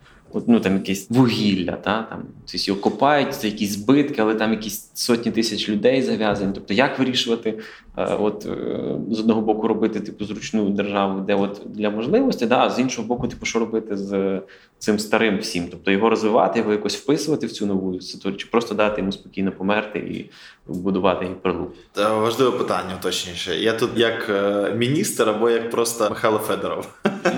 Ну 0.48 0.60
там 0.60 0.74
якесь 0.74 1.08
вугілля, 1.10 1.72
та 1.72 2.04
там 2.04 2.24
тобто 2.52 2.58
його 2.58 2.80
копають, 2.80 3.34
це 3.34 3.48
якісь 3.48 3.72
збитки, 3.72 4.22
але 4.22 4.36
там 4.36 4.52
якісь 4.52 4.92
сотні 4.94 5.32
тисяч 5.32 5.70
людей 5.70 6.02
зав'язані. 6.02 6.52
Тобто, 6.54 6.74
як 6.74 7.00
вирішувати, 7.00 7.60
е, 7.98 8.16
от 8.20 8.46
е, 8.46 8.80
з 9.12 9.20
одного 9.20 9.42
боку 9.42 9.68
робити 9.68 10.00
типу 10.00 10.26
зручну 10.26 10.70
державу, 10.70 11.20
де 11.20 11.36
от 11.36 11.62
для 11.66 11.90
можливості, 11.90 12.46
да, 12.46 12.66
а 12.66 12.70
з 12.70 12.80
іншого 12.80 13.08
боку, 13.08 13.28
типу, 13.28 13.46
що 13.46 13.60
робити 13.60 13.98
з 13.98 14.42
цим 14.80 15.00
старим 15.00 15.38
всім, 15.38 15.68
тобто 15.72 15.92
його 15.92 16.10
розвивати, 16.10 16.60
його 16.60 16.72
якось 16.72 16.96
вписувати 16.96 17.48
в 17.48 17.52
цю 17.52 17.66
нову 17.66 18.02
ситуацію, 18.02 18.38
чи 18.38 18.48
просто 18.52 18.76
дати 18.76 19.02
йому 19.02 19.12
спокійно 19.12 19.52
померти 19.52 20.00
і 20.00 20.30
будувати 20.74 21.26
гіперлуп? 21.26 21.76
Та 21.92 22.14
важливе 22.14 22.58
питання, 22.58 22.98
точніше. 23.02 23.56
Я 23.56 23.74
тут 23.74 23.90
як 23.96 24.30
е, 24.30 24.74
міністр 24.78 25.30
або 25.30 25.50
як 25.50 25.70
просто 25.70 26.10
Михайло 26.10 26.38
Федоров. 26.38 26.88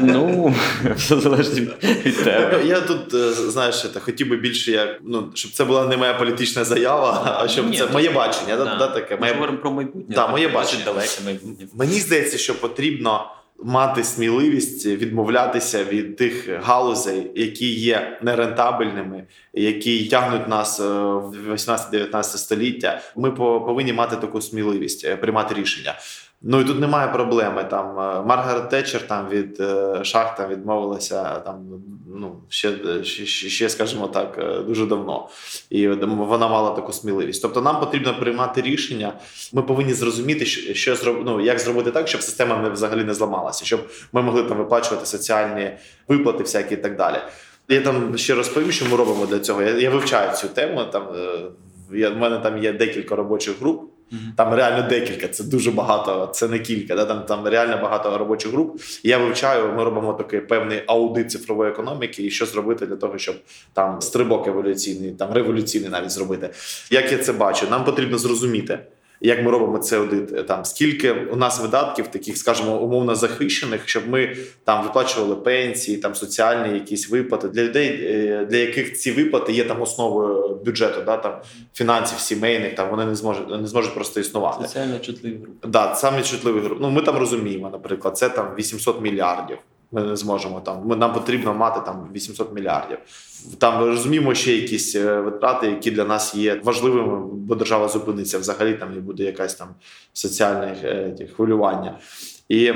Ну 0.02 0.54
все 0.96 1.20
залежить 1.20 1.60
від 2.06 2.24
тебе. 2.24 2.62
Я 2.66 2.81
тут 2.82 3.14
е, 3.14 3.32
знаєш, 3.32 3.86
я 3.96 4.02
хотів 4.02 4.30
би 4.30 4.38
більше, 4.38 4.72
як 4.72 5.00
ну 5.04 5.32
щоб 5.34 5.52
це 5.52 5.66
була 5.66 5.88
не 5.88 5.98
моя 5.98 6.14
політична 6.14 6.64
заява, 6.64 7.38
а 7.44 7.48
щоб 7.48 7.70
Ні, 7.70 7.78
це 7.78 7.88
моє 7.88 8.10
бачення. 8.10 8.58
Да, 8.58 8.76
да, 8.76 8.88
таке. 8.88 9.18
Ми 9.22 9.32
говоримо 9.32 9.58
про 9.58 9.72
майбутнє. 9.72 10.16
Так, 10.16 10.32
моє 10.32 10.48
бачення. 10.48 10.86
далеке 10.86 11.22
майбутнє. 11.26 11.68
Мені 11.74 12.00
здається, 12.00 12.38
що 12.38 12.60
потрібно 12.60 13.32
мати 13.64 14.04
сміливість 14.04 14.86
відмовлятися 14.86 15.84
від 15.84 16.16
тих 16.16 16.50
галузей, 16.64 17.32
які 17.36 17.72
є 17.74 18.20
нерентабельними, 18.22 19.24
які 19.54 20.06
тягнуть 20.06 20.48
нас 20.48 20.80
е, 20.80 20.84
в 20.84 21.54
18-19 21.54 22.24
століття. 22.24 23.02
Ми 23.16 23.32
повинні 23.32 23.94
мати 23.94 24.16
таку 24.16 24.42
сміливість 24.42 25.06
е, 25.06 25.16
приймати 25.16 25.56
рішення. 25.56 25.96
Ну 26.44 26.62
і 26.62 26.64
тут 26.64 26.80
немає 26.80 27.08
проблеми. 27.08 27.64
Там 27.64 28.00
е, 28.00 28.22
Маргарет 28.22 28.70
Тетчер 28.70 29.08
там 29.08 29.30
від 29.30 29.60
е, 29.60 30.00
шах 30.04 30.36
там 30.36 30.50
відмовилася 30.50 31.24
там 31.24 31.66
ну 32.16 32.36
ще, 32.50 32.74
ще, 33.04 33.26
ще, 33.26 33.70
скажімо 33.70 34.08
так, 34.08 34.36
е, 34.40 34.60
дуже 34.60 34.86
давно. 34.86 35.30
І 35.70 35.88
вона 35.88 36.48
мала 36.48 36.72
таку 36.72 36.94
сміливість. 36.94 37.42
Тобто, 37.42 37.62
нам 37.62 37.80
потрібно 37.80 38.20
приймати 38.20 38.62
рішення. 38.62 39.14
Ми 39.54 39.62
повинні 39.62 39.94
зрозуміти, 39.94 40.46
що 40.46 41.24
ну, 41.26 41.42
як 41.42 41.60
зробити 41.60 41.92
так, 41.92 42.08
щоб 42.08 42.22
система 42.22 42.58
не 42.58 42.70
взагалі 42.70 43.04
не 43.04 43.14
зламалася, 43.14 43.66
щоб 43.66 43.88
ми 44.14 44.22
могли 44.22 44.44
там 44.44 44.58
виплачувати 44.58 45.06
соціальні 45.06 45.72
виплати, 46.08 46.44
всякі 46.44 46.74
і 46.74 46.78
так 46.78 46.96
далі. 46.96 47.18
Я 47.70 47.82
там 47.82 48.18
ще 48.18 48.36
розповім, 48.36 48.72
що 48.72 48.86
ми 48.86 48.98
робимо 48.98 49.26
для 49.26 49.40
цього. 49.40 49.62
Я 49.62 49.70
я 49.70 49.90
вивчаю 49.90 50.36
цю 50.36 50.48
тему. 50.48 50.84
Там 50.92 51.08
я, 51.94 52.10
в 52.10 52.18
мене 52.18 52.38
там 52.38 52.64
є 52.64 52.74
декілька 52.74 53.16
робочих 53.16 53.62
груп. 53.62 53.91
Там 54.36 54.54
реально 54.54 54.90
декілька, 54.90 55.28
це 55.28 55.44
дуже 55.44 55.72
багато, 55.72 56.32
це 56.34 56.48
не 56.48 56.60
кілька. 56.60 56.96
Да? 56.96 57.06
Там 57.06 57.26
там 57.26 57.48
реально 57.48 57.80
багато 57.82 58.18
робочих 58.18 58.52
груп. 58.52 58.82
Я 59.04 59.18
вивчаю, 59.18 59.74
ми 59.74 59.84
робимо 59.84 60.14
такий 60.14 60.40
певний 60.40 60.84
аудит 60.88 61.32
цифрової 61.32 61.72
економіки, 61.72 62.24
і 62.24 62.30
що 62.30 62.46
зробити 62.46 62.86
для 62.86 62.96
того, 62.96 63.18
щоб 63.18 63.36
там 63.74 64.02
стрибок 64.02 64.48
еволюційний, 64.48 65.12
там 65.12 65.34
революційний 65.34 65.90
навіть 65.90 66.12
зробити. 66.12 66.50
Як 66.90 67.12
я 67.12 67.18
це 67.18 67.34
бачу, 67.34 67.68
нам 67.70 67.84
потрібно 67.84 68.18
зрозуміти 68.18 68.80
як 69.22 69.44
ми 69.44 69.52
робимо 69.52 69.78
це 69.78 69.98
аудит, 69.98 70.34
е, 70.34 70.44
там 70.44 70.66
скільки 70.66 71.12
у 71.12 71.36
нас 71.36 71.62
видатків, 71.62 72.08
таких, 72.08 72.38
скажімо, 72.38 72.78
умовно 72.78 73.16
захищених, 73.16 73.90
щоб 73.90 74.10
ми 74.10 74.36
там 74.64 74.84
виплачували 74.84 75.36
пенсії, 75.36 75.98
там 75.98 76.16
соціальні 76.16 76.74
якісь 76.74 77.10
виплати 77.10 77.48
для 77.48 77.64
людей, 77.64 78.00
е, 78.04 78.46
для 78.50 78.58
яких 78.58 78.98
ці 78.98 79.12
виплати 79.12 79.54
є 79.54 79.64
там 79.64 79.82
основою 79.82 80.56
бюджету, 80.66 81.02
да 81.06 81.18
там 81.18 81.42
фінансів 81.74 82.20
сімейних, 82.20 82.76
там 82.76 82.90
вони 82.90 83.06
не 83.06 83.16
зможуть 83.16 83.50
не 83.62 83.68
зможуть 83.68 83.94
просто 83.94 84.20
існувати. 84.20 84.64
Соціально 84.68 85.00
чутливі 85.00 85.36
групи. 85.36 85.68
Да, 85.68 85.96
саме 85.96 86.24
чутливі 86.24 86.60
групи. 86.60 86.82
Ну 86.82 86.90
ми 86.90 87.02
там 87.02 87.18
розуміємо, 87.18 87.70
наприклад, 87.70 88.18
це 88.18 88.30
там 88.30 88.56
800 88.58 89.02
мільярдів. 89.02 89.58
Ми 89.92 90.02
не 90.02 90.16
зможемо 90.16 90.60
там. 90.60 90.82
Ми 90.86 90.96
нам 90.96 91.14
потрібно 91.14 91.54
мати 91.54 91.80
там 91.86 92.10
800 92.16 92.54
мільярдів. 92.54 92.98
Там 93.58 93.84
розуміємо 93.84 94.34
ще 94.34 94.56
якісь 94.56 94.96
е, 94.96 95.20
витрати, 95.22 95.68
які 95.68 95.92
для 95.92 96.06
нас 96.06 96.36
є 96.36 96.62
важливими, 96.64 97.26
бо 97.34 97.56
держава 97.56 97.88
зупиниться 97.88 98.40
взагалі. 98.40 98.74
Там 98.74 98.94
і 98.98 99.00
буде 99.00 99.24
якась 99.24 99.56
там 99.56 99.68
соціальне 100.14 100.76
е, 100.84 101.28
хвилювання. 101.36 102.00
І 102.50 102.74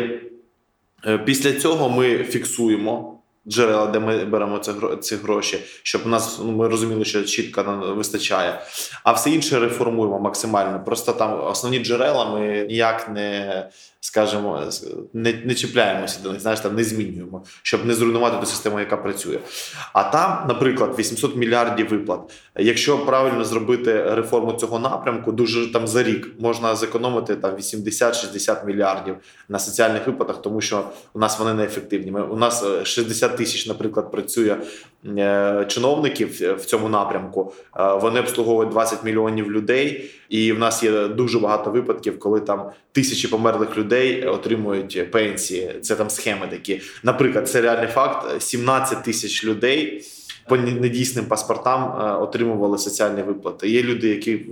е, 1.05 1.17
після 1.17 1.53
цього 1.53 1.89
ми 1.89 2.17
фіксуємо. 2.17 3.11
Джерела, 3.47 3.87
де 3.87 3.99
ми 3.99 4.25
беремо 4.25 4.59
ці 5.01 5.15
гроші, 5.15 5.59
щоб 5.83 6.07
нас 6.07 6.39
ну, 6.43 6.51
ми 6.51 6.67
розуміли, 6.67 7.05
що 7.05 7.23
чітко 7.23 7.63
нам 7.63 7.95
вистачає, 7.97 8.61
а 9.03 9.11
все 9.11 9.29
інше 9.29 9.59
реформуємо 9.59 10.19
максимально. 10.19 10.83
Просто 10.85 11.11
там 11.11 11.43
основні 11.43 11.79
джерела 11.79 12.25
ми 12.25 12.65
ніяк 12.69 13.09
не 13.09 13.69
скажімо, 14.05 14.63
не 15.13 15.41
не 15.45 15.55
чіпляємося 15.55 16.19
до 16.23 16.31
них, 16.31 16.41
знаєш, 16.41 16.59
там 16.59 16.75
не 16.75 16.83
змінюємо, 16.83 17.43
щоб 17.63 17.85
не 17.85 17.93
зруйнувати 17.93 18.37
ту 18.39 18.45
систему, 18.45 18.79
яка 18.79 18.97
працює. 18.97 19.39
А 19.93 20.03
там, 20.03 20.47
наприклад, 20.47 20.95
800 20.99 21.35
мільярдів 21.35 21.89
виплат. 21.89 22.19
Якщо 22.55 23.05
правильно 23.05 23.45
зробити 23.45 24.03
реформу 24.03 24.53
цього 24.53 24.79
напрямку, 24.79 25.31
дуже 25.31 25.73
там 25.73 25.87
за 25.87 26.03
рік 26.03 26.27
можна 26.39 26.75
зекономити 26.75 27.35
там 27.35 27.55
80-60 27.55 28.65
мільярдів 28.65 29.15
на 29.49 29.59
соціальних 29.59 30.07
виплатах, 30.07 30.41
тому 30.41 30.61
що 30.61 30.89
у 31.13 31.19
нас 31.19 31.39
вони 31.39 31.53
неефективні. 31.53 32.11
Ми, 32.11 32.21
у 32.23 32.37
нас 32.37 32.65
60 32.83 33.33
е, 33.33 33.37
тисяч, 33.37 33.67
наприклад, 33.67 34.11
працює 34.11 34.57
чиновників 35.67 36.55
в 36.57 36.65
цьому 36.65 36.89
напрямку. 36.89 37.53
Е, 37.77 37.93
вони 37.93 38.19
обслуговують 38.19 38.71
20 38.71 39.03
мільйонів 39.03 39.51
людей, 39.51 40.11
і 40.29 40.51
в 40.51 40.59
нас 40.59 40.83
є 40.83 41.07
дуже 41.07 41.39
багато 41.39 41.71
випадків, 41.71 42.19
коли 42.19 42.39
там 42.39 42.69
тисячі 42.91 43.27
померлих 43.27 43.77
людей 43.77 44.25
отримують 44.25 45.11
пенсії. 45.11 45.79
Це 45.81 45.95
там 45.95 46.09
схеми 46.09 46.47
такі. 46.49 46.81
Наприклад, 47.03 47.49
це 47.49 47.61
реальний 47.61 47.87
факт: 47.87 48.41
17 48.41 49.03
тисяч 49.03 49.45
людей 49.45 50.05
по 50.47 50.57
недійсним 50.57 51.25
паспортам 51.25 51.83
е, 51.83 52.23
отримували 52.23 52.77
соціальні 52.77 53.21
виплати. 53.21 53.69
Є 53.69 53.83
люди, 53.83 54.07
які 54.09 54.45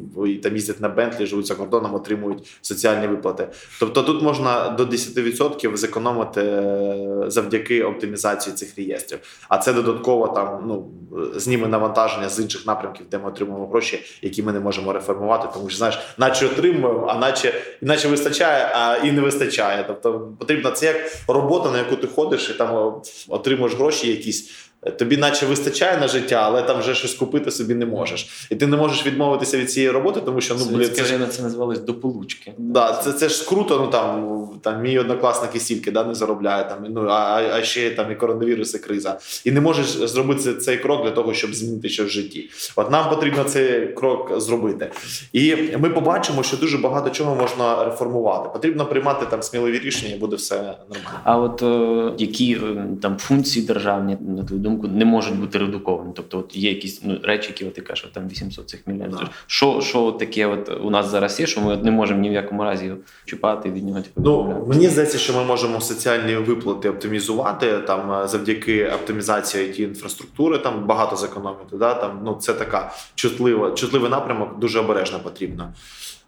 там 0.43 0.55
їздять 0.55 0.81
на 0.81 0.89
Бентлі, 0.89 1.25
живуть 1.25 1.45
за 1.45 1.55
кордоном, 1.55 1.95
отримують 1.95 2.57
соціальні 2.62 3.07
виплати. 3.07 3.47
Тобто 3.79 4.03
тут 4.03 4.21
можна 4.21 4.69
до 4.69 4.85
10% 4.85 5.75
зекономити 5.77 6.41
е, 6.41 7.23
завдяки 7.27 7.83
оптимізації 7.83 8.55
цих 8.55 8.77
реєстрів. 8.77 9.19
А 9.50 9.57
це 9.57 9.73
додатково 9.73 10.27
там 10.27 10.63
ну 10.67 10.88
зніме 11.35 11.67
навантаження 11.67 12.29
з 12.29 12.39
інших 12.39 12.67
напрямків, 12.67 13.05
де 13.12 13.17
ми 13.17 13.27
отримуємо 13.27 13.67
гроші, 13.67 14.03
які 14.21 14.43
ми 14.43 14.53
не 14.53 14.59
можемо 14.59 14.93
реформувати, 14.93 15.47
тому 15.53 15.69
що 15.69 15.77
знаєш, 15.77 16.00
наче 16.17 16.45
отримуємо, 16.45 17.07
а 17.09 17.15
наче 17.15 17.53
іначе 17.81 18.07
вистачає, 18.07 18.71
а 18.75 18.97
і 18.97 19.12
не 19.12 19.21
вистачає. 19.21 19.83
Тобто 19.88 20.31
потрібна 20.39 20.71
це 20.71 20.85
як 20.85 20.95
робота, 21.27 21.71
на 21.71 21.77
яку 21.77 21.95
ти 21.95 22.07
ходиш 22.07 22.50
і 22.50 22.53
там 22.53 22.93
отримуєш 23.27 23.75
гроші 23.75 24.09
якісь. 24.09 24.69
Тобі, 24.91 25.17
наче 25.17 25.45
вистачає 25.45 25.97
на 25.97 26.07
життя, 26.07 26.41
але 26.43 26.61
там 26.61 26.79
вже 26.79 26.95
щось 26.95 27.13
купити 27.13 27.51
собі 27.51 27.75
не 27.75 27.85
можеш. 27.85 28.47
І 28.49 28.55
ти 28.55 28.67
не 28.67 28.77
можеш 28.77 29.05
відмовитися 29.05 29.57
від 29.57 29.71
цієї 29.71 29.91
роботи, 29.91 30.21
тому 30.25 30.41
що 30.41 30.55
ну 30.59 30.65
блін, 30.65 30.89
це 30.93 31.03
ж... 31.03 31.27
це 31.29 31.43
називалось 31.43 31.79
до 31.79 31.93
получки. 31.93 32.53
Да, 32.57 33.01
це 33.03 33.13
це 33.13 33.29
ж 33.29 33.49
круто. 33.49 33.79
Ну 33.79 33.87
там 33.87 34.49
там 34.61 34.81
мій 34.81 34.99
однокласник 34.99 35.55
і 35.55 35.59
стільки 35.59 35.91
да, 35.91 36.03
не 36.03 36.15
заробляє 36.15 36.63
там. 36.63 36.85
Ну 36.89 37.07
а 37.09 37.41
а 37.53 37.63
ще 37.63 37.91
там 37.91 38.11
і 38.11 38.15
коронавірус, 38.15 38.75
і 38.75 38.79
криза. 38.79 39.19
І 39.45 39.51
не 39.51 39.61
можеш 39.61 39.85
зробити 39.85 40.53
цей 40.53 40.77
крок 40.77 41.03
для 41.03 41.11
того, 41.11 41.33
щоб 41.33 41.55
змінити 41.55 41.89
щось 41.89 42.07
в 42.07 42.09
житті. 42.09 42.49
От 42.75 42.91
нам 42.91 43.09
потрібно 43.09 43.43
цей 43.43 43.87
крок 43.87 44.41
зробити. 44.41 44.91
І 45.33 45.55
ми 45.77 45.89
побачимо, 45.89 46.43
що 46.43 46.57
дуже 46.57 46.77
багато 46.77 47.09
чого 47.09 47.35
можна 47.35 47.83
реформувати. 47.85 48.49
Потрібно 48.53 48.85
приймати 48.85 49.25
там 49.25 49.43
сміливі 49.43 49.79
рішення, 49.79 50.15
і 50.15 50.17
буде 50.17 50.35
все 50.35 50.55
нормально. 50.55 51.19
А 51.23 51.37
от 51.37 51.63
о, 51.63 52.15
які 52.17 52.61
там 53.01 53.17
функції 53.17 53.65
державні 53.65 54.17
на 54.21 54.43
твою 54.43 54.61
думку? 54.61 54.73
Думку, 54.74 54.98
не 54.98 55.06
можуть 55.06 55.39
бути 55.39 55.58
редуковані. 55.60 56.12
Тобто, 56.15 56.39
от 56.39 56.56
є 56.56 56.70
якісь 56.70 57.01
ну, 57.03 57.20
речі, 57.24 57.48
які 57.50 57.65
от 57.65 57.74
ти 57.74 57.82
кажеш, 57.82 58.10
там 58.13 58.27
800 58.27 58.70
цих 58.70 58.88
мільярдів. 58.88 59.18
Да. 59.18 59.30
Що 59.48 59.82
що 59.82 60.12
таке 60.12 60.46
от 60.46 60.70
у 60.84 60.89
нас 60.89 61.10
зараз 61.10 61.39
є, 61.39 61.48
що 61.48 61.62
ми 61.62 61.74
от 61.74 61.84
не 61.84 61.92
можемо 61.92 62.20
ні 62.20 62.30
в 62.30 62.34
якому 62.34 62.63
разі 62.63 62.92
чіпати 63.25 63.72
від 63.72 63.86
нього? 63.86 64.01
Типу, 64.01 64.22
ну, 64.22 64.65
Мені 64.68 64.88
здається, 64.88 65.18
що 65.18 65.34
ми 65.34 65.44
можемо 65.44 65.82
соціальні 65.82 66.36
виплати 66.36 66.89
оптимізувати 66.89 67.77
там 67.77 68.24
е, 68.24 68.27
завдяки 68.27 68.88
оптимізації 68.88 69.68
it 69.68 69.82
інфраструктури, 69.82 70.58
там 70.58 70.86
багато 70.86 71.15
зекономити. 71.15 71.77
Да? 71.77 71.94
Там, 71.94 72.20
ну, 72.24 72.36
Це 72.36 72.53
така 72.53 72.92
чутлива, 73.15 73.72
чутливий 73.72 74.12
напрямок, 74.12 74.60
дуже 74.60 74.80
обережно 74.80 75.20
потрібно. 75.20 75.74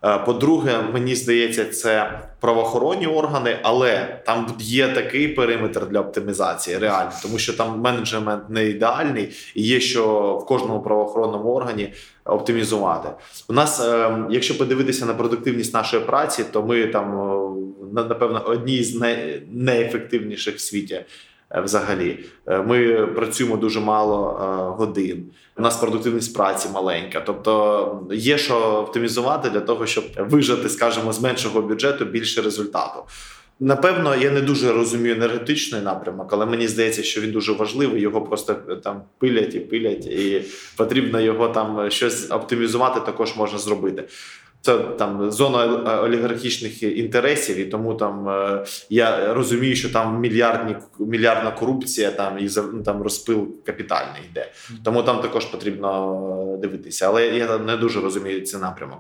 Е, 0.06 0.18
по-друге, 0.18 0.82
мені 0.94 1.16
здається, 1.16 1.66
це 1.66 2.20
правоохоронні 2.40 3.08
органи, 3.08 3.60
але 3.64 4.22
там 4.26 4.56
є 4.60 4.88
такий 4.88 5.28
периметр 5.28 5.88
для 5.88 6.00
оптимізації, 6.00 6.78
реально, 6.78 7.12
тому 7.22 7.38
що 7.38 7.54
там 7.54 7.80
менеджмент 7.80 8.50
не 8.50 8.66
ідеальний, 8.66 9.30
і 9.56 9.64
є 9.64 9.80
що 9.80 10.34
в 10.44 10.46
кожному 10.46 10.82
правоохоронному 10.82 11.54
органі 11.54 11.94
оптимізувати. 12.26 13.10
У 13.50 13.54
нас, 13.54 13.82
е, 13.86 14.18
якщо 14.30 14.58
подивитися 14.58 15.06
на 15.06 15.14
продуктивність 15.14 15.74
нашої 15.74 16.04
праці, 16.04 16.44
то 16.52 16.64
ми 16.64 16.88
там 16.88 17.06
напевно 17.94 18.44
одні 18.46 18.84
з 18.84 18.96
найнеефективніших 18.96 20.56
в 20.56 20.60
світі. 20.60 21.06
Е, 21.56 21.62
взагалі, 21.62 22.20
ми 22.48 23.08
працюємо 23.08 23.58
дуже 23.58 23.80
мало 23.80 24.16
годин 24.78 25.26
у 25.58 25.62
нас 25.62 25.78
продуктивність 25.78 26.34
праці 26.34 26.70
маленька. 26.74 27.22
Тобто 27.26 28.08
є 28.12 28.38
що 28.38 28.56
оптимізувати 28.56 29.50
для 29.50 29.60
того, 29.60 29.86
щоб 29.86 30.04
вижати, 30.18 30.70
скажімо, 30.70 31.14
з 31.14 31.22
меншого 31.22 31.62
бюджету 31.62 32.06
більше 32.06 32.42
результату. 32.42 33.04
Напевно, 33.60 34.16
я 34.16 34.32
не 34.32 34.42
дуже 34.42 34.74
розумію 34.74 35.16
енергетичний 35.16 35.82
напрямок, 35.82 36.34
але 36.34 36.46
мені 36.46 36.68
здається, 36.68 37.04
що 37.04 37.22
він 37.22 37.32
дуже 37.32 37.54
важливий. 37.54 38.02
Його 38.02 38.22
просто 38.22 38.54
там 38.84 39.02
пилять 39.18 39.56
і 39.56 39.60
пилять, 39.60 40.06
і 40.06 40.44
потрібно 40.78 41.22
його 41.22 41.48
там 41.48 41.92
щось 41.92 42.32
оптимізувати. 42.32 43.00
Також 43.00 43.36
можна 43.36 43.60
зробити. 43.60 44.04
Це 44.66 44.78
там 44.78 45.32
зона 45.32 45.66
олігархічних 46.04 46.84
інтересів, 46.84 47.58
і 47.58 47.66
тому 47.66 47.94
там 47.94 48.30
е, 48.30 48.66
я 48.90 49.34
розумію, 49.34 49.76
що 49.76 49.90
там 49.90 50.20
мільярдні 50.20 50.76
мільярдна 51.00 51.52
корупція, 51.52 52.12
там 52.12 52.40
і 52.40 52.50
ну, 52.74 52.84
там 52.84 53.02
розпил 53.02 53.48
капітальний 53.66 54.22
йде. 54.32 54.52
Тому 54.84 55.04
там 55.04 55.22
також 55.22 55.46
потрібно 55.46 56.56
е, 56.56 56.62
дивитися. 56.62 57.08
Але 57.08 57.28
я 57.28 57.58
не 57.58 57.78
дуже 57.78 58.02
розумію 58.02 58.42
цей 58.42 58.62
напрямок. 58.62 59.00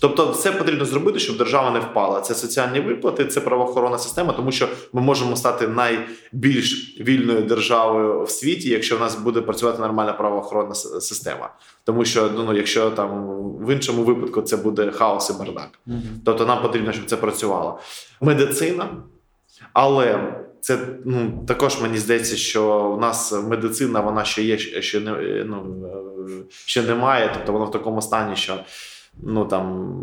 Тобто, 0.00 0.30
все 0.30 0.52
потрібно 0.52 0.84
зробити, 0.84 1.18
щоб 1.18 1.36
держава 1.36 1.70
не 1.70 1.80
впала. 1.80 2.20
Це 2.20 2.34
соціальні 2.34 2.80
виплати, 2.80 3.24
це 3.24 3.40
правоохоронна 3.40 3.98
система, 3.98 4.32
тому 4.32 4.52
що 4.52 4.68
ми 4.92 5.02
можемо 5.02 5.36
стати 5.36 5.68
найбільш 5.68 7.00
вільною 7.00 7.42
державою 7.42 8.22
в 8.22 8.30
світі, 8.30 8.68
якщо 8.68 8.96
в 8.96 9.00
нас 9.00 9.14
буде 9.14 9.40
працювати 9.40 9.80
нормальна 9.82 10.12
правоохоронна 10.12 10.74
система. 10.74 11.50
Тому 11.86 12.04
що 12.04 12.30
ну, 12.30 12.56
якщо 12.56 12.90
там 12.90 13.26
в 13.60 13.72
іншому 13.72 14.02
випадку 14.02 14.42
це 14.42 14.56
буде 14.56 14.90
хаос 14.90 15.30
і 15.30 15.32
бардак. 15.32 15.78
Угу. 15.86 15.96
Тобто 16.24 16.46
нам 16.46 16.62
потрібно, 16.62 16.92
щоб 16.92 17.06
це 17.06 17.16
працювало. 17.16 17.78
Медицина, 18.20 18.88
але 19.72 20.34
це 20.60 20.78
ну, 21.04 21.44
також 21.48 21.82
мені 21.82 21.98
здається, 21.98 22.36
що 22.36 22.90
в 22.90 23.00
нас 23.00 23.32
медицина 23.32 24.00
вона 24.00 24.24
ще 24.24 24.42
є, 24.42 24.58
ще 24.58 25.00
не 25.00 25.44
ну, 25.44 25.76
ще 26.48 26.82
немає. 26.82 27.30
Тобто 27.34 27.52
вона 27.52 27.64
в 27.64 27.70
такому 27.70 28.02
стані, 28.02 28.36
що 28.36 28.60
ну 29.22 29.44
там 29.44 29.96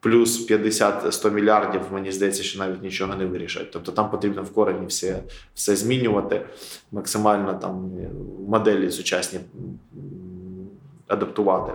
плюс 0.00 0.50
50-100 0.50 1.30
мільярдів, 1.30 1.80
мені 1.92 2.12
здається, 2.12 2.42
що 2.42 2.58
навіть 2.58 2.82
нічого 2.82 3.16
не 3.16 3.26
вирішать. 3.26 3.70
Тобто 3.70 3.92
там 3.92 4.10
потрібно 4.10 4.42
в 4.42 4.52
корені 4.52 4.86
все 4.86 5.22
все 5.54 5.76
змінювати, 5.76 6.46
максимально 6.92 7.54
там 7.54 7.90
моделі 8.48 8.90
сучасні 8.90 9.40
адаптувати. 11.08 11.72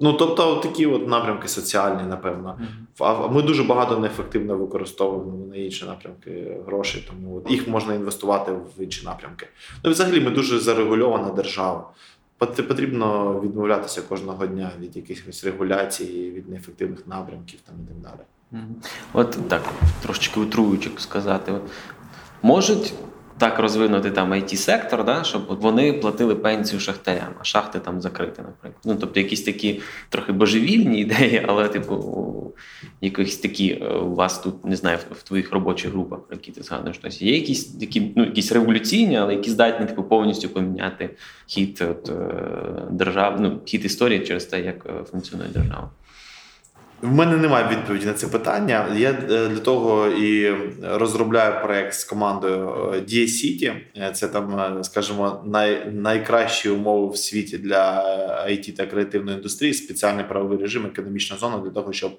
Ну, 0.00 0.12
тобто, 0.12 0.56
такі 0.56 0.86
от 0.86 1.08
напрямки 1.08 1.48
соціальні, 1.48 2.02
напевно. 2.08 2.58
А 2.98 3.28
ми 3.28 3.42
дуже 3.42 3.62
багато 3.64 3.98
неефективно 3.98 4.56
використовуємо 4.56 5.46
на 5.46 5.56
інші 5.56 5.84
напрямки 5.84 6.56
грошей, 6.66 7.08
тому 7.10 7.36
от 7.36 7.50
їх 7.50 7.68
можна 7.68 7.94
інвестувати 7.94 8.52
в 8.52 8.82
інші 8.82 9.04
напрямки. 9.06 9.46
Ну, 9.84 9.90
взагалі, 9.90 10.20
ми 10.20 10.30
дуже 10.30 10.58
зарегульована 10.58 11.30
держава. 11.30 11.90
Потрібно 12.38 13.40
відмовлятися 13.40 14.02
кожного 14.02 14.46
дня 14.46 14.70
від 14.80 14.96
якихось 14.96 15.44
регуляцій, 15.44 16.32
від 16.36 16.48
неефективних 16.48 17.06
напрямків 17.06 17.60
там 17.60 17.74
і 17.84 17.88
так 17.88 17.96
далі. 17.96 18.26
От 19.12 19.38
так, 19.48 19.62
трошечки 20.02 20.40
утруючи 20.40 20.90
сказати. 20.96 21.52
Можуть 22.42 22.94
так 23.38 23.58
розвинути 23.58 24.10
там 24.10 24.32
it 24.32 24.56
сектор 24.56 25.04
да, 25.04 25.24
щоб 25.24 25.60
вони 25.60 25.92
платили 25.92 26.34
пенсію 26.34 26.80
шахтарям, 26.80 27.34
а 27.40 27.44
шахти 27.44 27.78
там 27.78 28.00
закриті, 28.00 28.32
наприклад. 28.38 28.82
Ну 28.84 28.96
тобто, 29.00 29.20
якісь 29.20 29.42
такі 29.42 29.80
трохи 30.08 30.32
божевільні 30.32 31.00
ідеї, 31.00 31.44
але, 31.48 31.68
типу, 31.68 32.54
якісь 33.00 33.38
такі 33.38 33.78
е, 33.82 33.88
у 33.88 34.14
вас 34.14 34.38
тут 34.38 34.64
не 34.64 34.76
знаю, 34.76 34.98
в 35.10 35.22
твоїх 35.22 35.52
робочих 35.52 35.90
групах, 35.90 36.20
про 36.20 36.36
які 36.36 36.52
ти 36.52 36.62
згадуєш, 36.62 36.98
тобто 37.02 37.24
є 37.24 37.34
якісь 37.34 37.64
такі, 37.64 38.12
ну 38.16 38.24
якісь 38.24 38.52
революційні, 38.52 39.16
але 39.16 39.34
які 39.34 39.50
здатні 39.50 39.86
типу 39.86 40.02
повністю 40.02 40.48
поміняти 40.48 41.10
хід 41.46 41.84
от, 41.90 42.08
е, 42.08 42.24
держав, 42.90 43.40
ну 43.40 43.60
хід 43.64 43.84
історії 43.84 44.20
через 44.20 44.44
те, 44.44 44.60
як 44.60 44.86
е, 44.86 45.04
функціонує 45.04 45.50
держава. 45.54 45.90
В 47.02 47.14
мене 47.14 47.36
немає 47.36 47.68
відповіді 47.76 48.06
на 48.06 48.12
це 48.12 48.26
питання. 48.26 48.94
Я 48.96 49.10
е, 49.10 49.48
для 49.48 49.58
того 49.58 50.08
і 50.08 50.56
розробляю 50.82 51.62
проект 51.62 51.94
з 51.94 52.04
командою 52.04 52.94
е, 53.12 53.28
Сіті. 53.28 53.72
Е, 53.96 54.10
це 54.12 54.28
там, 54.28 54.78
скажімо, 54.84 55.44
най, 55.46 55.90
найкращі 55.90 56.70
умови 56.70 57.12
в 57.12 57.16
світі 57.16 57.58
для 57.58 58.04
IT 58.48 58.76
та 58.76 58.86
креативної 58.86 59.36
індустрії, 59.36 59.74
спеціальний 59.74 60.24
правовий 60.24 60.58
режим, 60.58 60.86
економічна 60.86 61.36
зона 61.36 61.58
для 61.58 61.70
того, 61.70 61.92
щоб 61.92 62.18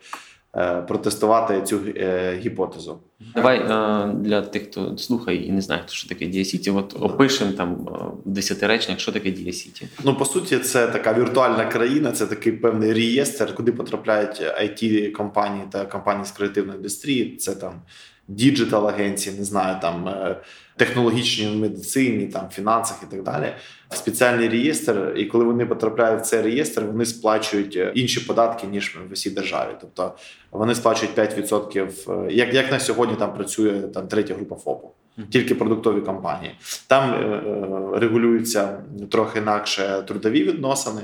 протестувати 0.87 1.61
цю 1.61 1.79
е, 1.95 2.37
гіпотезу. 2.41 2.99
Давай 3.35 3.57
е, 3.57 4.13
для 4.13 4.41
тих, 4.41 4.63
хто 4.63 4.97
слухає 4.97 5.45
і 5.45 5.51
не 5.51 5.61
знає, 5.61 5.83
що 5.87 6.09
таке 6.09 6.25
Дія.City, 6.25 6.71
от 6.71 6.95
опишемо 6.99 7.51
там 7.51 7.75
в 7.75 8.13
десятиречник, 8.25 8.99
що 8.99 9.11
таке 9.11 9.31
Дія.City. 9.31 9.87
Ну 10.03 10.15
по 10.15 10.25
суті, 10.25 10.57
це 10.57 10.87
така 10.87 11.13
віртуальна 11.13 11.65
країна, 11.65 12.11
це 12.11 12.25
такий 12.25 12.51
певний 12.51 12.93
реєстр, 12.93 13.55
куди 13.55 13.71
потрапляють 13.71 14.41
IT 14.41 15.11
компанії 15.11 15.63
та 15.71 15.85
компанії 15.85 16.25
з 16.25 16.31
креативної 16.31 16.77
індустрії. 16.77 17.35
Це 17.37 17.55
там 17.55 17.81
digital 18.27 18.87
агенції, 18.87 19.37
не 19.37 19.43
знаю, 19.43 19.77
там 19.81 20.07
е, 20.07 20.35
технологічній 20.77 21.55
медицині, 21.55 22.27
там 22.27 22.49
фінансах 22.49 22.97
і 23.07 23.11
так 23.11 23.23
далі. 23.23 23.53
Спеціальний 23.89 24.49
реєстр, 24.49 25.13
і 25.17 25.25
коли 25.25 25.45
вони 25.45 25.65
потрапляють 25.65 26.21
в 26.21 26.25
цей 26.25 26.41
реєстр, 26.41 26.81
вони 26.81 27.05
сплачують 27.05 27.75
е, 27.75 27.91
інші 27.95 28.19
податки 28.19 28.67
ніж 28.67 28.97
в 29.09 29.13
усій 29.13 29.29
державі. 29.29 29.69
Тобто 29.81 30.15
вони 30.51 30.75
сплачують 30.75 31.17
5%, 31.17 32.27
е, 32.27 32.33
Як 32.33 32.53
як 32.53 32.71
на 32.71 32.79
сьогодні 32.79 33.15
там 33.15 33.33
працює 33.33 33.81
там 33.81 34.07
третя 34.07 34.33
група 34.33 34.55
ФОПу, 34.55 34.91
тільки 35.29 35.55
продуктові 35.55 36.01
компанії. 36.01 36.55
Там 36.87 37.13
е, 37.13 37.99
регулюються 37.99 38.83
трохи 39.11 39.39
інакше 39.39 40.03
трудові 40.07 40.43
відносини. 40.43 41.01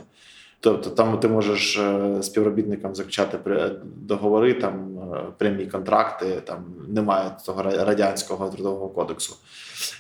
Тобто 0.59 0.89
там 0.89 1.19
ти 1.19 1.27
можеш 1.27 1.77
е, 1.77 2.23
співробітникам 2.23 2.95
заключати 2.95 3.37
договори, 3.83 4.53
там 4.53 4.99
е, 5.13 5.23
прямі 5.37 5.65
контракти, 5.65 6.41
там 6.45 6.65
немає 6.87 7.31
того 7.45 7.63
радянського 7.63 8.49
трудового 8.49 8.89
кодексу. 8.89 9.35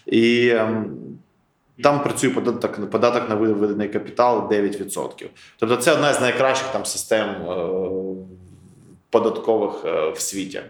І 0.05 0.49
ем, 0.49 0.97
там 1.83 2.03
працює 2.03 2.29
податок 2.29 2.89
податок 2.89 3.29
на 3.29 3.35
виведений 3.35 3.89
капітал 3.89 4.47
9%. 4.51 5.25
Тобто 5.59 5.75
це 5.75 5.93
одна 5.93 6.13
з 6.13 6.21
найкращих 6.21 6.67
там 6.67 6.85
систем 6.85 7.29
е, 7.29 7.69
податкових 9.09 9.85
в 10.15 10.19
світі. 10.19 10.61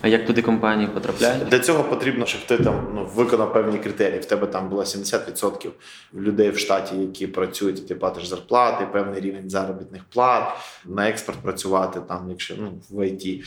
А 0.00 0.08
як 0.08 0.26
туди 0.26 0.42
компанії 0.42 0.88
потрапляють? 0.88 1.48
Для 1.48 1.58
цього 1.58 1.84
потрібно, 1.84 2.26
щоб 2.26 2.46
ти 2.46 2.64
там 2.64 2.92
ну, 2.94 3.08
виконав 3.14 3.52
певні 3.52 3.78
критерії. 3.78 4.20
В 4.20 4.24
тебе 4.24 4.46
там 4.46 4.68
було 4.68 4.82
70% 4.82 5.70
людей 6.14 6.50
в 6.50 6.58
штаті, 6.58 6.96
які 6.96 7.26
працюють, 7.26 7.78
і 7.78 7.82
ти 7.82 7.94
платиш 7.94 8.26
зарплати, 8.26 8.86
певний 8.92 9.20
рівень 9.20 9.50
заробітних 9.50 10.02
плат, 10.04 10.44
на 10.86 11.08
експорт 11.08 11.38
працювати 11.38 12.00
там, 12.08 12.26
якщо 12.30 12.54
ну 12.58 12.72
в 12.90 13.06
ІТ 13.06 13.44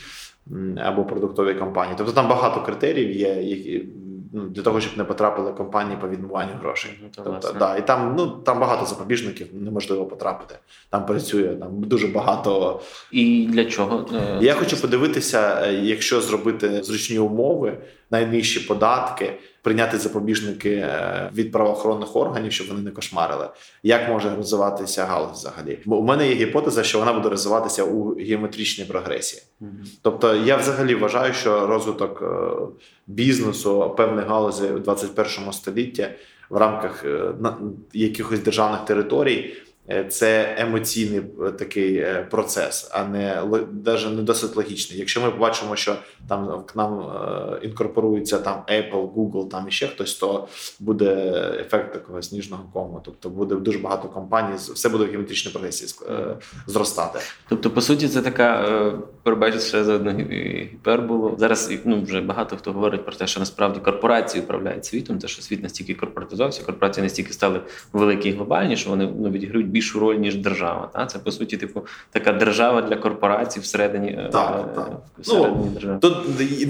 або 0.76 1.04
продуктові 1.04 1.54
компанії. 1.54 1.94
Тобто 1.98 2.12
там 2.12 2.28
багато 2.28 2.62
критеріїв 2.62 3.10
є, 3.10 3.42
ну, 4.36 4.48
для 4.48 4.62
того, 4.62 4.80
щоб 4.80 4.98
не 4.98 5.04
потрапили 5.04 5.52
компанії 5.52 5.96
по 6.00 6.08
відмиванню 6.08 6.52
грошей. 6.60 6.90
Ну, 7.02 7.08
тобто, 7.14 7.52
да, 7.58 7.76
І 7.76 7.86
там 7.86 8.14
ну, 8.18 8.26
там 8.26 8.60
багато 8.60 8.86
запобіжників, 8.86 9.46
неможливо 9.52 10.06
потрапити. 10.06 10.54
Там 10.90 11.06
працює 11.06 11.48
там 11.48 11.82
дуже 11.82 12.06
багато. 12.06 12.80
І 13.12 13.46
для 13.50 13.64
чого? 13.64 14.06
Е, 14.14 14.38
Я 14.40 14.54
хочу 14.54 14.80
подивитися, 14.80 15.62
е, 15.64 15.74
якщо 15.74 16.20
зробити 16.20 16.82
зручні 16.82 17.18
умови, 17.18 17.78
найнижчі 18.10 18.60
податки 18.60 19.32
прийняти 19.62 19.98
запобіжники 19.98 20.70
е, 20.70 21.30
від 21.34 21.52
правоохоронних 21.52 22.16
органів, 22.16 22.52
щоб 22.52 22.68
вони 22.68 22.80
не 22.80 22.90
кошмарили. 22.90 23.48
Як 23.82 24.08
може 24.08 24.36
розвиватися 24.36 25.04
галузь 25.04 25.38
взагалі? 25.38 25.78
Бо 25.84 25.98
у 25.98 26.02
мене 26.02 26.28
є 26.28 26.34
гіпотеза, 26.34 26.82
що 26.82 26.98
вона 26.98 27.12
буде 27.12 27.28
розвиватися 27.28 27.84
у 27.84 28.14
геометричній 28.14 28.84
прогресії. 28.84 29.42
Mm-hmm. 29.62 29.98
Тобто, 30.02 30.36
я 30.36 30.56
взагалі 30.56 30.94
вважаю, 30.94 31.32
що 31.32 31.66
розвиток 31.66 32.22
е, 32.22 32.56
бізнесу 33.06 33.94
певних 33.96 34.26
галузей 34.26 34.70
у 34.70 34.78
21 34.78 35.52
столітті 35.52 36.08
в 36.50 36.56
рамках 36.56 37.04
е, 37.04 37.34
якихось 37.92 38.40
державних 38.40 38.84
територій. 38.84 39.54
Е, 39.90 40.04
це 40.04 40.54
емоційний 40.58 41.22
е, 41.46 41.50
такий 41.50 41.96
е, 41.96 42.26
процес, 42.30 42.90
а 42.92 43.04
не 43.04 43.42
навіть 43.84 44.16
не 44.16 44.22
досить 44.22 44.56
логічний. 44.56 44.98
Якщо 44.98 45.20
ми 45.20 45.30
побачимо, 45.30 45.76
що 45.76 45.96
там 46.28 46.46
к 46.46 46.72
нам 46.74 47.12
інкорпорується 47.62 48.38
там 48.38 48.62
Apple, 48.68 49.12
Google, 49.14 49.48
там 49.48 49.68
і 49.68 49.70
ще 49.70 49.86
хтось, 49.86 50.14
то 50.14 50.48
буде 50.80 51.14
ефект 51.60 51.92
такого 51.92 52.22
сніжного 52.22 52.64
кому. 52.72 53.00
Тобто 53.04 53.30
буде 53.30 53.54
дуже 53.54 53.78
багато 53.78 54.08
компаній, 54.08 54.54
все 54.56 54.88
буде 54.88 55.04
в 55.04 55.08
геометричній 55.08 55.52
прогресії 55.52 55.90
зростати. 56.66 57.18
Тобто, 57.48 57.70
по 57.70 57.80
суті, 57.80 58.08
це 58.08 58.22
така 58.22 58.64
перебачте 59.22 59.60
ще 59.60 59.84
за 59.84 59.94
одну 59.94 60.10
гіперболу. 60.10 61.34
Зараз 61.38 61.72
ну 61.84 62.02
вже 62.02 62.20
багато 62.20 62.56
хто 62.56 62.72
говорить 62.72 63.04
про 63.04 63.14
те, 63.14 63.26
що 63.26 63.40
насправді 63.40 63.80
корпорації 63.80 64.44
управляють 64.44 64.84
світом, 64.84 65.18
те, 65.18 65.28
що 65.28 65.42
світ 65.42 65.62
настільки 65.62 65.94
корпоратизувався, 65.94 66.64
корпорації 66.64 67.02
настільки 67.02 67.32
стали 67.32 67.60
великі 67.92 68.28
і 68.28 68.32
глобальні, 68.32 68.76
що 68.76 68.90
вони 68.90 69.12
ну 69.18 69.30
відіграють 69.30 69.73
більшу 69.74 70.00
роль, 70.00 70.16
ніж 70.16 70.36
держава. 70.36 70.90
Та? 70.92 71.06
Це 71.06 71.18
по 71.18 71.32
суті, 71.32 71.56
типу, 71.56 71.86
така 72.10 72.32
держава 72.32 72.82
для 72.82 72.96
корпорацій 72.96 73.60
всередині 73.60 74.08
е, 74.08 74.28
так, 74.32 74.68
е, 74.70 74.74
так. 74.74 74.90
всередині 75.18 75.64
ну, 75.64 75.70
держави. 75.70 75.98
Тут 76.00 76.16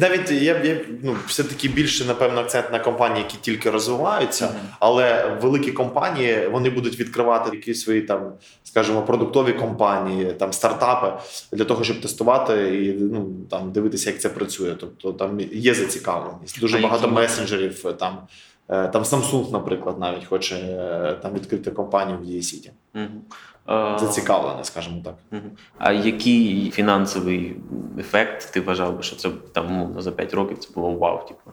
навіть 0.00 0.30
я 0.30 0.58
я 0.64 0.80
ну, 1.02 1.16
все-таки 1.26 1.68
більше, 1.68 2.04
напевно, 2.04 2.40
акцент 2.40 2.72
на 2.72 2.78
компанії, 2.78 3.24
які 3.24 3.36
тільки 3.40 3.70
розвиваються, 3.70 4.44
mm-hmm. 4.44 4.76
але 4.80 5.36
великі 5.42 5.72
компанії 5.72 6.48
вони 6.48 6.70
будуть 6.70 7.00
відкривати 7.00 7.56
якісь 7.56 7.82
свої 7.82 8.02
там, 8.02 8.32
скажімо, 8.64 9.02
продуктові 9.02 9.52
компанії, 9.52 10.32
там 10.32 10.52
стартапи 10.52 11.12
для 11.52 11.64
того, 11.64 11.84
щоб 11.84 12.00
тестувати 12.00 12.84
і 12.84 12.92
ну 12.92 13.30
там 13.50 13.72
дивитися, 13.72 14.10
як 14.10 14.20
це 14.20 14.28
працює. 14.28 14.74
Тобто 14.80 15.12
там 15.12 15.40
є 15.52 15.74
зацікавленість. 15.74 16.60
Дуже 16.60 16.78
а 16.78 16.80
багато 16.80 17.02
які... 17.02 17.14
месенджерів 17.14 17.94
там. 17.98 18.18
Е, 18.68 18.88
там 18.88 19.02
Samsung, 19.02 19.52
наприклад, 19.52 19.98
навіть 19.98 20.24
хоче 20.24 20.56
е, 20.56 21.18
там 21.22 21.34
відкрити 21.34 21.70
компанію 21.70 22.18
в 22.18 22.24
Дії-Сіті. 22.24 22.72
Угу. 22.94 23.98
Зацікавлене, 23.98 24.64
скажімо 24.64 25.02
так. 25.04 25.14
Угу. 25.32 25.50
А 25.78 25.92
який 25.92 26.70
фінансовий 26.70 27.56
ефект 27.98 28.52
ти 28.52 28.60
вважав 28.60 28.96
би, 28.96 29.02
що 29.02 29.16
це 29.16 29.30
там 29.52 29.66
умовно 29.66 30.02
за 30.02 30.12
5 30.12 30.34
років 30.34 30.58
це 30.58 30.68
було 30.74 30.90
вау? 30.90 31.28
Типу, 31.28 31.50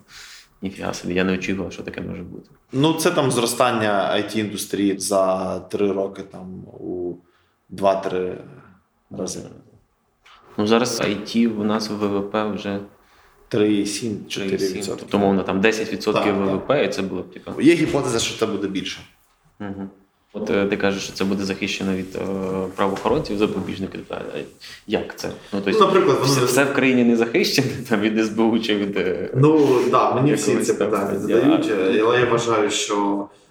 ніфіга 0.61 0.93
собі, 0.93 1.13
я 1.13 1.23
не 1.23 1.33
очікував, 1.33 1.73
що 1.73 1.83
таке 1.83 2.01
може 2.01 2.23
бути. 2.23 2.49
Ну, 2.71 2.93
це 2.93 3.11
там 3.11 3.31
зростання 3.31 4.13
it 4.15 4.37
індустрії 4.37 4.99
за 4.99 5.59
3 5.59 5.91
роки 5.91 6.21
там 6.21 6.63
у 6.79 7.13
2-3 7.71 8.37
рази. 9.11 9.39
Ну, 10.57 10.67
зараз 10.67 11.01
IT 11.01 11.47
у 11.47 11.63
нас 11.63 11.89
в 11.89 11.93
ВВП 11.93 12.35
вже 12.55 12.79
3,7-4%. 13.53 14.95
Тобто, 14.99 15.19
мовно, 15.19 15.43
там 15.43 15.61
10% 15.61 16.13
так, 16.13 16.35
ВВП, 16.35 16.67
так. 16.67 16.85
і 16.85 16.89
це 16.89 17.01
було 17.01 17.21
б 17.21 17.33
типу. 17.33 17.61
Є 17.61 17.73
гіпотеза, 17.73 18.19
що 18.19 18.39
це 18.39 18.45
буде 18.45 18.67
більше. 18.67 18.99
Угу. 19.59 19.89
От 20.33 20.49
е, 20.49 20.65
ти 20.65 20.77
кажеш, 20.77 21.03
що 21.03 21.13
це 21.13 21.23
буде 21.23 21.43
захищено 21.43 21.93
від 21.93 22.15
е, 22.15 22.19
правоохоронців, 22.75 23.37
запобіжників. 23.37 23.99
Як 24.87 25.19
це? 25.19 25.27
Ну, 25.53 25.61
тобто, 25.65 25.79
ну, 25.79 25.85
наприклад, 25.85 26.17
все, 26.23 26.45
все 26.45 26.63
в 26.63 26.73
країні 26.73 27.03
не 27.03 27.15
захищено 27.15 27.67
там, 27.89 27.99
від 27.99 28.25
СБУ 28.25 28.59
чи 28.59 28.75
від. 28.75 28.97
Е, 28.97 29.29
ну 29.35 29.67
так, 29.67 29.91
да, 29.91 30.13
мені 30.13 30.33
всі 30.33 30.57
це 30.57 30.73
питання 30.73 31.19
задають, 31.19 31.71
але 32.01 32.19
я 32.19 32.25
вважаю, 32.25 32.71
що 32.71 33.27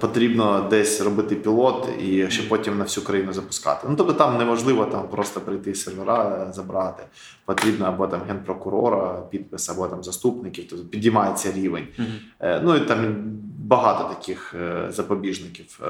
потрібно 0.00 0.66
десь 0.70 1.00
робити 1.00 1.36
пілот 1.36 1.88
і 2.02 2.30
ще 2.30 2.42
потім 2.42 2.78
на 2.78 2.84
всю 2.84 3.06
країну 3.06 3.32
запускати. 3.32 3.86
Ну 3.90 3.96
тобто 3.96 4.12
там 4.12 4.38
неможливо 4.38 4.84
там 4.84 5.08
просто 5.08 5.40
прийти 5.40 5.74
сервера 5.74 6.46
е, 6.48 6.52
забрати. 6.52 7.02
Потрібно 7.44 7.86
або 7.86 8.06
там 8.06 8.20
генпрокурора, 8.28 9.22
підпис, 9.30 9.68
або 9.68 9.88
там 9.88 10.04
заступників. 10.04 10.64
Тобто 10.70 10.84
підіймається 10.84 11.52
рівень. 11.52 11.86
Mm-hmm. 11.98 12.60
Ну 12.62 12.76
і 12.76 12.80
там 12.80 13.14
багато 13.58 14.14
таких 14.14 14.54
запобіжників. 14.88 15.80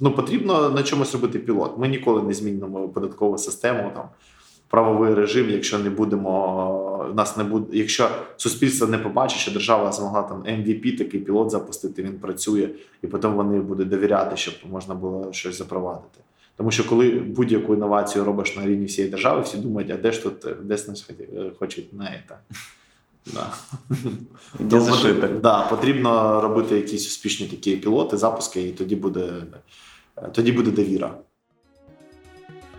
Ну 0.00 0.12
потрібно 0.12 0.70
на 0.70 0.82
чомусь 0.82 1.12
робити 1.12 1.38
пілот. 1.38 1.78
Ми 1.78 1.88
ніколи 1.88 2.22
не 2.22 2.34
змінимо 2.34 2.88
податкову 2.88 3.38
систему 3.38 3.90
там 3.94 4.04
правовий 4.70 5.14
режим, 5.14 5.50
якщо 5.50 5.78
не 5.78 5.90
будемо 5.90 7.12
нас 7.14 7.36
не 7.36 7.44
буде, 7.44 7.76
якщо 7.76 8.10
суспільство 8.36 8.86
не 8.86 8.98
побачить, 8.98 9.38
що 9.38 9.50
держава 9.50 9.92
змогла 9.92 10.22
там 10.22 10.42
MVP, 10.42 10.98
такий 10.98 11.20
пілот 11.20 11.50
запустити, 11.50 12.02
він 12.02 12.18
працює, 12.18 12.68
і 13.02 13.06
потім 13.06 13.32
вони 13.32 13.60
будуть 13.60 13.88
довіряти, 13.88 14.36
щоб 14.36 14.54
можна 14.70 14.94
було 14.94 15.32
щось 15.32 15.58
запровадити. 15.58 16.20
Тому 16.56 16.70
що 16.70 16.88
коли 16.88 17.10
будь-яку 17.10 17.74
інновацію 17.74 18.24
робиш 18.24 18.56
на 18.56 18.66
рівні 18.66 18.86
всієї 18.86 19.10
держави, 19.10 19.40
всі 19.40 19.56
думають, 19.56 19.90
а 19.90 19.96
де 19.96 20.12
ж 20.12 20.22
тут 20.22 20.46
десь 20.62 20.88
нас 20.88 21.10
хочуть 21.58 21.92
на 21.92 22.22
це. 22.28 22.36
Да. 23.34 23.52
Да, 25.28 25.66
потрібно 25.70 26.40
робити 26.40 26.76
якісь 26.76 27.06
успішні 27.06 27.46
такі 27.46 27.76
пілоти, 27.76 28.16
запуски, 28.16 28.62
і 28.68 28.72
тоді 28.72 28.96
буде, 28.96 29.32
тоді 30.32 30.52
буде 30.52 30.70
довіра. 30.70 31.14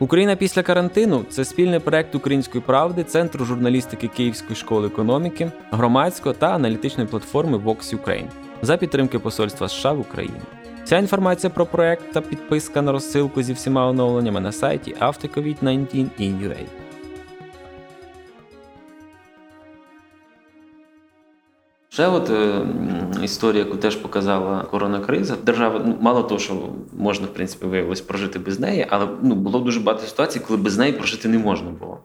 Україна 0.01 0.35
після 0.35 0.63
карантину 0.63 1.25
це 1.29 1.45
спільний 1.45 1.79
проект 1.79 2.15
української 2.15 2.63
правди, 2.67 3.03
центру 3.03 3.45
журналістики 3.45 4.07
Київської 4.07 4.55
школи 4.55 4.87
економіки, 4.87 5.51
громадського 5.71 6.35
та 6.35 6.47
аналітичної 6.47 7.09
платформи 7.09 7.57
Vox 7.57 7.95
Ukraine 7.95 8.29
за 8.61 8.77
підтримки 8.77 9.19
Посольства 9.19 9.69
США 9.69 9.91
в 9.91 9.99
Україні. 9.99 10.41
Вся 10.83 10.97
інформація 10.97 11.49
про 11.49 11.65
проект 11.65 12.13
та 12.13 12.21
підписка 12.21 12.81
на 12.81 12.91
розсилку 12.91 13.43
зі 13.43 13.53
всіма 13.53 13.87
оновленнями 13.87 14.39
на 14.39 14.51
сайті 14.51 14.95
aftercovid19in.ua. 15.01 16.80
Ще 21.93 22.07
от 22.07 22.29
е, 22.29 22.65
історія, 23.23 23.63
яку 23.63 23.77
теж 23.77 23.95
показала 23.95 24.63
коронакриза. 24.63 25.35
Держава 25.45 25.83
ну 25.85 25.97
мало 26.01 26.23
того, 26.23 26.39
що 26.39 26.69
можна 26.97 27.25
в 27.25 27.33
принципі 27.33 27.65
виявилось 27.65 28.01
прожити 28.01 28.39
без 28.39 28.59
неї, 28.59 28.85
але 28.89 29.07
ну 29.21 29.35
було 29.35 29.59
дуже 29.59 29.79
багато 29.79 30.07
ситуацій, 30.07 30.39
коли 30.39 30.59
без 30.59 30.77
неї 30.77 30.93
прожити 30.93 31.27
не 31.27 31.37
можна 31.37 31.69
було. 31.69 31.99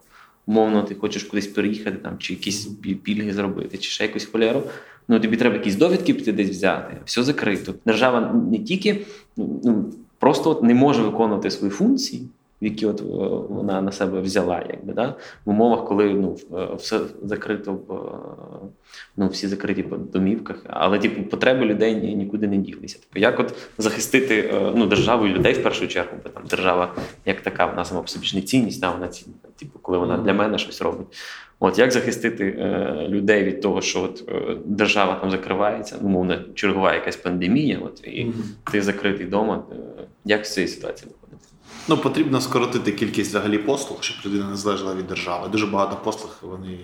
Умовно, 0.45 0.83
ти 0.83 0.95
хочеш 0.95 1.23
кудись 1.23 1.47
переїхати, 1.47 1.97
там 1.97 2.17
чи 2.17 2.33
якісь 2.33 2.65
пільги 3.03 3.33
зробити, 3.33 3.77
чи 3.77 3.89
ще 3.89 4.03
якусь 4.03 4.25
холеру. 4.25 4.63
Ну 5.07 5.19
тобі 5.19 5.37
треба 5.37 5.55
якісь 5.55 5.75
довідки 5.75 6.13
піти 6.13 6.31
десь 6.31 6.49
взяти. 6.49 6.97
Все 7.05 7.23
закрито. 7.23 7.73
Держава 7.85 8.33
не 8.51 8.59
тільки 8.59 9.05
ну 9.37 9.93
просто 10.19 10.49
от 10.49 10.63
не 10.63 10.73
може 10.73 11.01
виконувати 11.01 11.51
свої 11.51 11.71
функції 11.71 12.29
які 12.61 12.85
от 12.85 13.01
е, 13.01 13.03
вона 13.49 13.81
на 13.81 13.91
себе 13.91 14.21
взяла, 14.21 14.65
якби 14.69 14.93
да 14.93 15.15
в 15.45 15.49
умовах, 15.49 15.85
коли 15.85 16.13
ну 16.13 16.37
е, 16.57 16.75
все 16.75 16.99
закрито 17.23 17.73
в 17.73 17.93
е, 17.93 17.97
ну 19.17 19.27
всі 19.27 19.47
закриті 19.47 19.83
по 19.83 19.97
домівках, 19.97 20.65
але 20.69 20.99
типу 20.99 21.23
потреби 21.23 21.65
людей 21.65 22.15
нікуди 22.15 22.47
не 22.47 22.57
ділися. 22.57 22.99
Типу, 22.99 23.19
як 23.19 23.39
от 23.39 23.53
захистити 23.77 24.53
ну 24.75 24.85
державу 24.85 25.27
і 25.27 25.33
людей 25.33 25.53
в 25.53 25.63
першу 25.63 25.87
чергу, 25.87 26.17
бо 26.23 26.29
там 26.29 26.43
держава 26.49 26.95
як 27.25 27.41
така, 27.41 27.65
вона 27.65 27.85
сама 27.85 28.01
по 28.01 28.07
собі 28.07 28.25
ж 28.25 28.35
не 28.35 28.41
цінність, 28.41 28.81
да, 28.81 28.91
вона 28.91 29.07
цінна, 29.07 29.35
типу, 29.55 29.79
коли 29.79 29.97
вона 29.97 30.17
для 30.17 30.33
мене 30.33 30.57
щось 30.57 30.81
робить. 30.81 31.07
От 31.59 31.79
як 31.79 31.91
захистити 31.91 32.45
е, 32.59 33.07
людей 33.09 33.43
від 33.43 33.61
того, 33.61 33.81
що 33.81 34.03
от 34.03 34.23
е, 34.29 34.57
держава 34.65 35.15
там 35.15 35.31
закривається, 35.31 35.95
умовно 36.01 36.39
чергова 36.53 36.93
якась 36.93 37.15
пандемія, 37.15 37.79
от 37.79 38.01
і 38.03 38.25
mm-hmm. 38.25 38.71
ти 38.71 38.81
закритий 38.81 39.25
вдома. 39.25 39.63
Е, 39.71 39.75
як 40.25 40.45
з 40.45 40.53
цієї 40.53 40.67
ситуації? 40.67 41.11
Ну, 41.89 41.97
потрібно 41.97 42.41
скоротити 42.41 42.91
кількість 42.91 43.29
взагалі 43.29 43.57
послуг, 43.57 44.03
щоб 44.03 44.17
людина 44.25 44.49
не 44.49 44.55
залежала 44.55 44.95
від 44.95 45.07
держави. 45.07 45.47
Дуже 45.47 45.65
багато 45.65 45.97
послуг 46.03 46.37
вони 46.41 46.79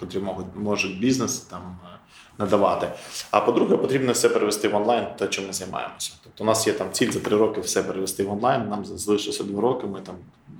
котрі 0.00 0.18
можуть 0.18 0.46
можуть 0.56 0.98
бізнес 0.98 1.38
там 1.38 1.78
е, 1.84 1.98
надавати. 2.38 2.92
А 3.30 3.40
по-друге, 3.40 3.76
потрібно 3.76 4.12
все 4.12 4.28
перевести 4.28 4.68
в 4.68 4.74
онлайн, 4.74 5.06
те, 5.18 5.28
чим 5.28 5.46
ми 5.46 5.52
займаємося. 5.52 6.12
Тобто, 6.24 6.44
у 6.44 6.46
нас 6.46 6.66
є 6.66 6.72
там 6.72 6.92
ціль 6.92 7.10
за 7.10 7.20
три 7.20 7.36
роки 7.36 7.60
все 7.60 7.82
перевести 7.82 8.24
в 8.24 8.32
онлайн. 8.32 8.68
Нам 8.68 8.84
залишилося 8.84 9.44
два 9.44 9.60
роки. 9.60 9.86
Ми 9.86 10.00
там 10.00 10.14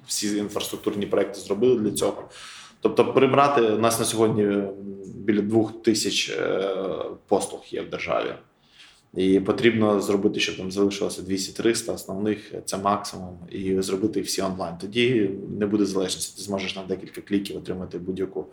всі 0.07 0.37
інфраструктурні 0.37 1.07
проекти 1.07 1.41
зробили 1.41 1.81
для 1.81 1.91
цього. 1.91 2.29
Тобто, 2.81 3.13
прибрати 3.13 3.61
у 3.61 3.79
нас 3.79 3.99
на 3.99 4.05
сьогодні 4.05 4.63
біля 5.05 5.41
двох 5.41 5.83
тисяч 5.83 6.31
е, 6.31 6.75
послуг 7.29 7.61
є 7.71 7.83
в 7.83 7.91
державі. 7.91 8.35
І 9.15 9.41
потрібно 9.41 10.01
зробити, 10.01 10.41
щоб 10.41 10.57
там 10.57 10.73
залишилося 10.73 11.23
200-300 11.23 11.95
основних, 11.95 12.53
це 12.65 12.79
максимум, 12.79 13.39
і 13.51 13.83
зробити 13.83 14.21
всі 14.21 14.43
онлайн. 14.43 14.75
Тоді 14.81 15.31
не 15.59 15.67
буде 15.67 15.85
залежності. 15.85 16.37
Ти 16.37 16.43
зможеш 16.43 16.77
на 16.77 16.83
декілька 16.83 17.21
кліків 17.21 17.57
отримати 17.57 17.99
будь-яку 17.99 18.47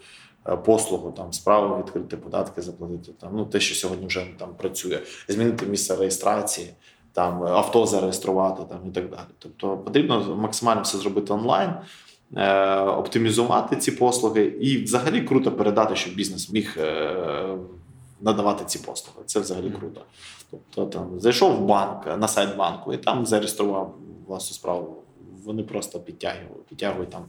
е, 0.48 0.58
послугу, 0.58 1.12
там 1.12 1.34
справу 1.34 1.78
відкрити, 1.78 2.18
податки 2.18 2.62
заплатити. 2.62 3.12
Там 3.20 3.32
ну 3.34 3.46
те, 3.46 3.60
що 3.60 3.76
сьогодні 3.76 4.08
вже 4.08 4.28
там 4.38 4.56
працює, 4.58 5.00
змінити 5.28 5.66
місце 5.66 5.96
реєстрації, 5.96 6.68
там 7.14 7.44
авто 7.44 7.86
зареєструвати 7.86 8.64
там 8.70 8.80
і 8.88 8.92
так 8.92 9.10
далі. 9.10 9.30
Тобто 9.40 9.78
потрібно 9.78 10.36
максимально 10.36 10.82
все 10.82 10.98
зробити 10.98 11.34
онлайн. 11.34 11.72
Е, 12.36 12.80
оптимізувати 12.80 13.76
ці 13.76 13.92
послуги 13.92 14.44
і 14.44 14.84
взагалі 14.84 15.22
круто 15.22 15.52
передати, 15.52 15.96
щоб 15.96 16.14
бізнес 16.14 16.50
міг 16.50 16.76
е, 16.78 17.58
надавати 18.22 18.66
ці 18.66 18.80
послуги. 18.80 19.20
Це 19.26 19.40
взагалі 19.40 19.70
круто. 19.80 20.02
Тобто 20.52 20.86
там 20.86 21.20
зайшов 21.20 21.56
в 21.56 21.66
банк 21.66 22.06
на 22.18 22.28
сайт 22.28 22.58
банку 22.58 22.94
і 22.94 22.98
там 22.98 23.26
зареєстрував 23.26 23.96
власну 24.28 24.54
справу. 24.54 25.04
Вони 25.46 25.64
просто 25.64 26.00
підтягують, 26.00 26.66
підтягують 26.70 27.10
там 27.10 27.24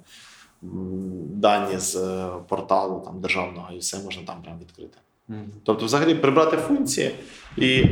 дані 0.62 1.78
з 1.78 1.96
е, 1.96 2.30
порталу 2.48 3.02
там 3.04 3.20
державного, 3.20 3.72
і 3.72 3.78
все 3.78 3.98
можна 4.04 4.22
там 4.26 4.42
прям 4.42 4.58
відкрити. 4.58 4.98
Mm-hmm. 5.28 5.46
Тобто, 5.62 5.86
взагалі, 5.86 6.14
прибрати 6.14 6.56
функції 6.56 7.14
і 7.56 7.84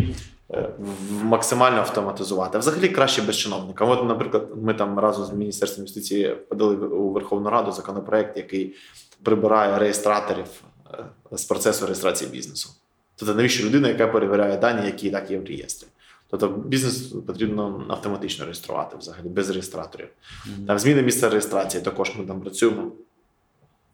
е, 0.50 0.70
максимально 1.22 1.78
автоматизувати. 1.78 2.58
взагалі 2.58 2.88
краще 2.88 3.22
без 3.22 3.36
чиновника. 3.36 3.84
От, 3.84 4.04
наприклад, 4.04 4.48
ми 4.62 4.74
там 4.74 4.98
разом 4.98 5.24
з 5.24 5.32
міністерством 5.32 5.84
юстиції 5.86 6.34
подали 6.34 6.76
у 6.76 7.10
Верховну 7.10 7.50
Раду 7.50 7.72
законопроект, 7.72 8.36
який 8.36 8.74
прибирає 9.22 9.78
реєстраторів 9.78 10.46
е, 10.92 11.04
з 11.32 11.44
процесу 11.44 11.86
реєстрації 11.86 12.30
бізнесу. 12.30 12.70
Тобто, 13.18 13.34
навіщо 13.34 13.66
людина, 13.66 13.88
яка 13.88 14.06
перевіряє 14.06 14.58
дані, 14.58 14.86
які 14.86 15.08
і 15.08 15.10
так 15.10 15.30
є 15.30 15.38
в 15.38 15.44
реєстрі? 15.44 15.86
Тобто 16.30 16.48
бізнес 16.48 16.96
потрібно 17.26 17.84
автоматично 17.88 18.44
реєструвати 18.44 18.96
взагалі 18.96 19.28
без 19.28 19.50
реєстраторів. 19.50 20.06
Mm-hmm. 20.06 20.66
Там 20.66 20.78
зміни 20.78 21.02
місця 21.02 21.28
реєстрації 21.28 21.82
також 21.82 22.12
ми 22.18 22.26
там 22.26 22.40
працюємо. 22.40 22.92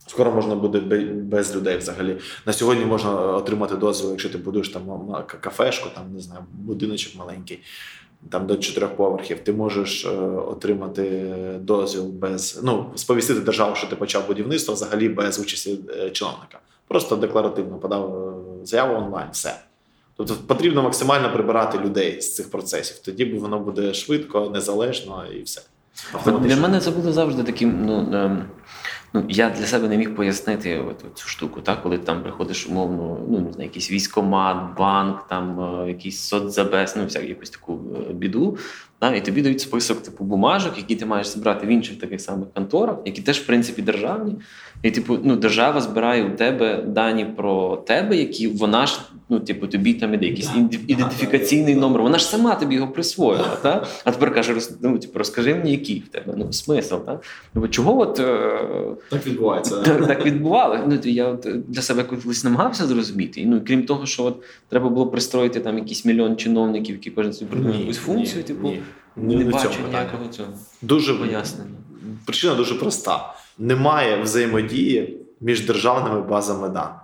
Скоро 0.06 0.32
можна 0.32 0.54
буде 0.54 0.80
без 1.10 1.56
людей 1.56 1.76
взагалі. 1.76 2.16
На 2.46 2.52
сьогодні 2.52 2.84
можна 2.84 3.10
отримати 3.12 3.76
дозвіл, 3.76 4.10
якщо 4.10 4.28
ти 4.28 4.38
будуєш 4.38 4.68
там 4.68 5.16
кафешку, 5.40 5.88
там 5.94 6.14
не 6.14 6.20
знаю, 6.20 6.44
будиночок 6.52 7.16
маленький, 7.16 7.58
там 8.30 8.46
до 8.46 8.56
чотирьох 8.56 8.90
поверхів. 8.96 9.38
Ти 9.38 9.52
можеш 9.52 10.04
е, 10.04 10.08
отримати 10.26 11.32
дозвіл 11.60 12.04
без 12.04 12.60
ну 12.64 12.92
сповістити 12.94 13.40
державу, 13.40 13.76
що 13.76 13.86
ти 13.86 13.96
почав 13.96 14.26
будівництво 14.26 14.74
взагалі 14.74 15.08
без 15.08 15.38
участі 15.38 15.78
е, 15.88 16.10
чиновника. 16.10 16.58
Просто 16.88 17.16
декларативно 17.16 17.78
подав 17.78 18.28
е, 18.28 18.53
заяву 18.66 18.94
онлайн, 18.94 19.28
все. 19.32 19.54
Тобто 20.16 20.34
потрібно 20.46 20.82
максимально 20.82 21.32
прибирати 21.32 21.78
людей 21.78 22.20
з 22.20 22.34
цих 22.34 22.50
процесів. 22.50 22.98
Тоді 22.98 23.24
воно 23.24 23.58
буде 23.58 23.94
швидко, 23.94 24.50
незалежно 24.54 25.26
і 25.26 25.42
все. 25.42 25.62
Для 26.26 26.56
мене 26.56 26.80
це 26.80 26.90
було 26.90 27.12
завжди 27.12 27.42
таким. 27.42 27.86
ну, 27.86 28.18
ем, 28.18 28.44
Ну, 29.16 29.24
я 29.28 29.50
для 29.50 29.66
себе 29.66 29.88
не 29.88 29.96
міг 29.96 30.14
пояснити 30.14 30.78
от, 30.78 31.18
цю 31.18 31.28
штуку, 31.28 31.60
так, 31.60 31.82
коли 31.82 31.98
там 31.98 32.22
приходиш 32.22 32.66
умовно, 32.66 33.18
ну 33.28 33.40
не 33.40 33.52
знаю, 33.52 33.68
якийсь 33.68 33.90
військомат, 33.90 34.76
банк, 34.78 35.26
там 35.28 35.60
е, 35.60 35.88
якийсь 35.88 36.20
соцзабез, 36.20 36.96
ну 36.96 37.06
всяку 37.06 37.26
якусь 37.26 37.50
таку 37.50 37.80
е, 38.10 38.12
біду. 38.12 38.58
Так, 38.98 39.16
і 39.16 39.20
тобі 39.20 39.42
дають 39.42 39.60
список 39.60 40.02
типу 40.02 40.24
бумажок, 40.24 40.72
які 40.76 40.96
ти 40.96 41.06
маєш 41.06 41.26
збирати 41.26 41.66
в 41.66 41.68
інших 41.68 41.98
таких 41.98 42.20
самих 42.20 42.48
конторах, 42.54 42.96
які 43.04 43.22
теж 43.22 43.38
в 43.40 43.46
принципі 43.46 43.82
державні. 43.82 44.36
І 44.82 44.90
типу, 44.90 45.18
ну 45.22 45.36
держава 45.36 45.80
збирає 45.80 46.24
у 46.24 46.30
тебе 46.30 46.82
дані 46.82 47.24
про 47.24 47.76
тебе, 47.76 48.16
які 48.16 48.48
вона 48.48 48.86
ж 48.86 49.00
ну, 49.28 49.40
типу, 49.40 49.66
тобі 49.66 49.94
там 49.94 50.14
іде 50.14 50.26
якийсь 50.26 50.50
ідентифікаційний 50.86 51.74
номер. 51.74 52.02
Вона 52.02 52.18
ж 52.18 52.26
сама 52.26 52.54
тобі 52.54 52.74
його 52.74 52.88
присвоїла. 52.88 53.58
Та? 53.62 53.86
А 54.04 54.10
тепер 54.10 54.34
каже, 54.34 54.56
ну, 54.82 54.98
типу, 54.98 55.18
розкажи 55.18 55.54
мені, 55.54 55.70
який 55.70 56.00
в 56.00 56.08
тебе 56.08 56.34
ну, 56.36 56.52
смисл. 56.52 56.94
Та? 56.96 57.20
Тобто, 57.54 57.68
чого 57.68 58.00
от 58.00 58.20
е, 58.20 58.58
так 59.10 59.26
відбувається? 59.26 59.80
Так, 59.80 60.06
так 60.06 60.26
відбувалося. 60.26 60.82
Ну, 60.86 60.98
я 61.04 61.26
от 61.26 61.46
для 61.68 61.82
себе 61.82 62.02
колись 62.02 62.44
намагався 62.44 62.86
зрозуміти. 62.86 63.40
І, 63.40 63.46
ну, 63.46 63.60
крім 63.66 63.86
того, 63.86 64.06
що 64.06 64.24
от 64.24 64.42
треба 64.68 64.88
було 64.88 65.06
пристроїти 65.06 65.60
там 65.60 65.78
якийсь 65.78 66.04
мільйон 66.04 66.36
чиновників, 66.36 66.94
які 66.94 67.10
кожен 67.10 67.32
собі 67.32 67.78
якусь 67.78 67.98
функцію, 67.98 68.36
ні, 68.36 68.42
типу, 68.42 68.68
ні. 68.68 68.82
Не, 69.16 69.36
не 69.36 69.44
бачу 69.44 69.68
ніякого 69.88 70.28
цього. 70.28 70.48
Дуже 70.82 71.14
пояснення. 71.14 71.70
Причина 72.26 72.54
дуже 72.54 72.74
проста: 72.74 73.34
немає 73.58 74.22
взаємодії 74.22 75.20
між 75.40 75.60
державними 75.60 76.20
базами 76.20 76.68
даних. 76.68 77.00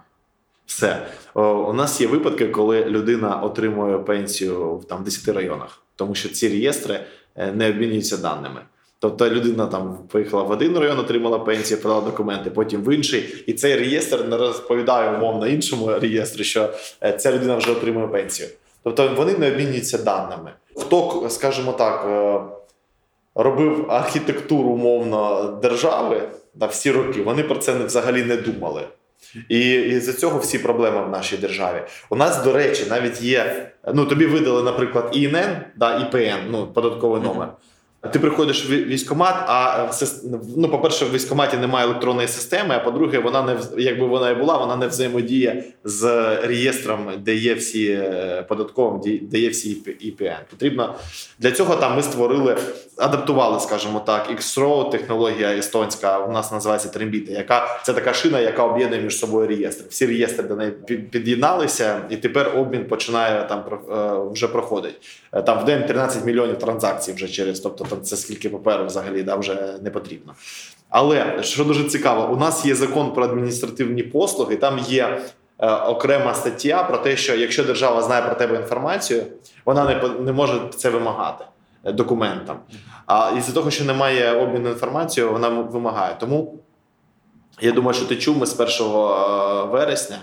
Все. 0.66 1.06
У 1.34 1.72
нас 1.72 2.00
є 2.00 2.06
випадки, 2.06 2.48
коли 2.48 2.84
людина 2.84 3.36
отримує 3.36 3.98
пенсію 3.98 4.76
в 4.76 4.84
там 4.84 5.04
10 5.04 5.28
районах, 5.28 5.82
тому 5.96 6.14
що 6.14 6.28
ці 6.28 6.48
реєстри 6.48 7.00
е, 7.36 7.52
не 7.52 7.70
обмінюються 7.70 8.16
даними. 8.16 8.60
Тобто 8.98 9.30
людина 9.30 9.66
там 9.66 9.98
поїхала 10.08 10.42
в 10.42 10.50
один 10.50 10.78
район, 10.78 10.98
отримала 10.98 11.38
пенсію, 11.38 11.80
подала 11.80 12.00
документи, 12.00 12.50
потім 12.50 12.82
в 12.82 12.94
інший, 12.94 13.44
і 13.46 13.52
цей 13.52 13.76
реєстр 13.76 14.24
не 14.24 14.36
розповідає 14.36 15.16
умовно 15.16 15.46
іншому 15.46 15.98
реєстру, 15.98 16.44
що 16.44 16.72
е, 17.02 17.12
ця 17.12 17.32
людина 17.32 17.56
вже 17.56 17.72
отримує 17.72 18.08
пенсію. 18.08 18.48
Тобто 18.82 19.14
вони 19.16 19.34
не 19.34 19.52
обмінюються 19.52 19.98
даними. 19.98 20.52
Хто, 20.76 21.26
скажімо 21.30 21.72
так, 21.72 22.06
е, 22.08 22.40
робив 23.34 23.86
архітектуру 23.88 24.68
умовно 24.68 25.44
держави 25.62 26.28
на 26.54 26.66
всі 26.66 26.90
роки, 26.90 27.22
вони 27.22 27.42
про 27.42 27.56
це 27.56 27.72
взагалі 27.72 28.24
не 28.24 28.36
думали. 28.36 28.82
І 29.48 29.70
і 29.70 30.00
за 30.00 30.12
цього 30.12 30.38
всі 30.38 30.58
проблеми 30.58 31.04
в 31.04 31.10
нашій 31.10 31.36
державі. 31.36 31.82
У 32.10 32.16
нас, 32.16 32.44
до 32.44 32.52
речі, 32.52 32.86
навіть 32.90 33.22
є. 33.22 33.72
Ну 33.94 34.04
тобі 34.04 34.26
видали, 34.26 34.62
наприклад, 34.62 35.10
ІНН, 35.12 35.56
да, 35.76 35.98
ІПН, 35.98 36.50
ну 36.50 36.66
податковий 36.66 37.22
номер. 37.22 37.48
Ти 38.12 38.18
приходиш 38.18 38.70
в 38.70 38.72
військкомат, 38.72 39.34
а 39.46 39.88
е, 40.02 40.06
ну, 40.56 40.68
по-перше, 40.68 41.04
в 41.04 41.12
військкоматі 41.12 41.56
немає 41.56 41.86
електронної 41.86 42.28
системи. 42.28 42.74
А 42.74 42.78
по-друге, 42.78 43.18
вона 43.18 43.42
не 43.42 43.56
якби 43.78 44.06
вона 44.06 44.30
і 44.30 44.34
була, 44.34 44.58
вона 44.58 44.76
не 44.76 44.86
взаємодіє 44.86 45.64
з 45.84 46.04
реєстром, 46.42 47.12
де 47.18 47.34
є 47.34 47.54
всі 47.54 47.90
е, 47.90 48.44
податковим, 48.48 49.20
де 49.22 49.38
є 49.38 49.48
всі 49.48 49.70
ІПН. 50.00 50.42
Потрібно 50.50 50.94
для 51.38 51.52
цього 51.52 51.76
там 51.76 51.96
ми 51.96 52.02
створили, 52.02 52.56
адаптували, 52.96 53.60
скажімо 53.60 54.02
так, 54.06 54.30
X-Row, 54.30 54.90
технологія 54.90 55.56
естонська. 55.56 56.18
У 56.18 56.32
нас 56.32 56.52
називається 56.52 56.88
Трембіта, 56.88 57.32
яка 57.32 57.80
це 57.84 57.92
така 57.92 58.14
шина, 58.14 58.40
яка 58.40 58.64
об'єднує 58.64 59.02
між 59.02 59.18
собою 59.18 59.48
реєстри. 59.48 59.86
Всі 59.90 60.06
реєстри 60.06 60.48
до 60.48 60.56
неї 60.56 60.70
під'єдналися, 61.10 62.00
і 62.10 62.16
тепер 62.16 62.58
обмін 62.58 62.84
починає 62.84 63.44
там 63.48 63.64
е, 63.90 64.32
вже 64.32 64.48
проходить. 64.48 64.94
Там 65.46 65.62
в 65.62 65.64
день 65.64 65.86
13 65.86 66.24
мільйонів 66.24 66.58
транзакцій 66.58 67.12
вже 67.12 67.28
через, 67.28 67.60
тобто 67.60 67.89
там 67.90 68.02
це 68.02 68.16
скільки 68.16 68.48
паперу 68.48 68.86
взагалі 68.86 69.22
да, 69.22 69.36
вже 69.36 69.74
не 69.82 69.90
потрібно. 69.90 70.34
Але 70.90 71.42
що 71.42 71.64
дуже 71.64 71.84
цікаво, 71.84 72.34
у 72.34 72.36
нас 72.36 72.66
є 72.66 72.74
закон 72.74 73.12
про 73.12 73.24
адміністративні 73.24 74.02
послуги, 74.02 74.56
там 74.56 74.78
є 74.78 75.20
е, 75.58 75.72
окрема 75.74 76.34
стаття 76.34 76.82
про 76.82 76.98
те, 76.98 77.16
що 77.16 77.36
якщо 77.36 77.64
держава 77.64 78.02
знає 78.02 78.22
про 78.22 78.34
тебе 78.34 78.56
інформацію, 78.56 79.22
вона 79.64 79.84
не 79.84 80.08
не 80.20 80.32
може 80.32 80.60
це 80.76 80.90
вимагати 80.90 81.44
е, 81.84 81.92
документам. 81.92 82.56
А 83.06 83.32
із-за 83.38 83.52
того, 83.52 83.70
що 83.70 83.84
немає 83.84 84.32
обміну 84.32 84.68
інформацією, 84.68 85.32
вона 85.32 85.48
вимагає. 85.48 86.16
Тому 86.20 86.54
я 87.60 87.72
думаю, 87.72 87.94
що 87.94 88.06
ти 88.06 88.16
чув, 88.16 88.38
ми 88.38 88.46
з 88.46 88.60
1 88.60 88.68
е, 88.70 89.64
вересня 89.64 90.18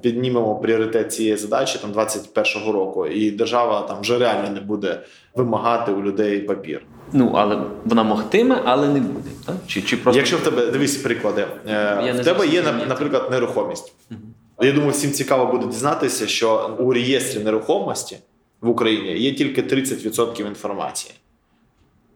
піднімемо 0.00 0.56
пріоритет 0.56 1.12
цієї 1.12 1.36
задачі 1.36 1.78
там 1.78 1.92
21-го 1.92 2.72
року, 2.72 3.06
і 3.06 3.30
держава 3.30 3.80
там 3.80 4.00
вже 4.00 4.18
реально 4.18 4.50
не 4.50 4.60
буде 4.60 5.00
вимагати 5.34 5.92
у 5.92 6.02
людей 6.02 6.40
папір. 6.40 6.82
Ну 7.12 7.32
але 7.36 7.62
вона 7.84 8.02
могтиме, 8.02 8.62
але 8.64 8.88
не 8.88 9.00
буде. 9.00 9.30
Так? 9.46 9.56
Чи 9.66 9.82
чи 9.82 9.96
просто 9.96 10.18
якщо 10.18 10.36
в 10.36 10.40
тебе 10.40 10.66
дивись 10.66 10.96
приклади, 10.96 11.46
е, 11.66 12.02
Я 12.06 12.12
в 12.12 12.24
тебе 12.24 12.46
є 12.46 12.62
наприклад 12.88 13.28
нерухомість. 13.30 13.92
Угу. 14.10 14.20
Я 14.60 14.72
думаю, 14.72 14.92
всім 14.92 15.12
цікаво 15.12 15.52
буде 15.52 15.66
дізнатися, 15.66 16.26
що 16.26 16.76
у 16.78 16.92
реєстрі 16.92 17.40
нерухомості 17.40 18.18
в 18.60 18.68
Україні 18.68 19.18
є 19.18 19.32
тільки 19.32 19.62
30% 19.62 20.46
інформації. 20.46 21.14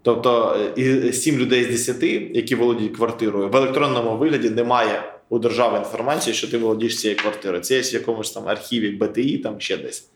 Тобто 0.02 0.56
е, 0.78 0.80
і 1.08 1.12
7 1.12 1.38
людей 1.38 1.64
з 1.64 1.88
10, 1.88 2.02
які 2.36 2.54
володіють 2.54 2.96
квартирою, 2.96 3.48
в 3.48 3.56
електронному 3.56 4.16
вигляді 4.16 4.50
немає 4.50 5.02
у 5.28 5.38
держави 5.38 5.78
інформації, 5.78 6.34
що 6.34 6.48
ти 6.48 6.58
володієш 6.58 7.00
цією 7.00 7.18
квартирою. 7.18 7.62
Це 7.62 7.74
є 7.74 7.80
в 7.80 7.94
якомусь 7.94 8.30
там 8.30 8.48
архіві 8.48 8.90
БТІ, 8.90 9.38
там 9.38 9.60
ще 9.60 9.76
десь. 9.76 10.08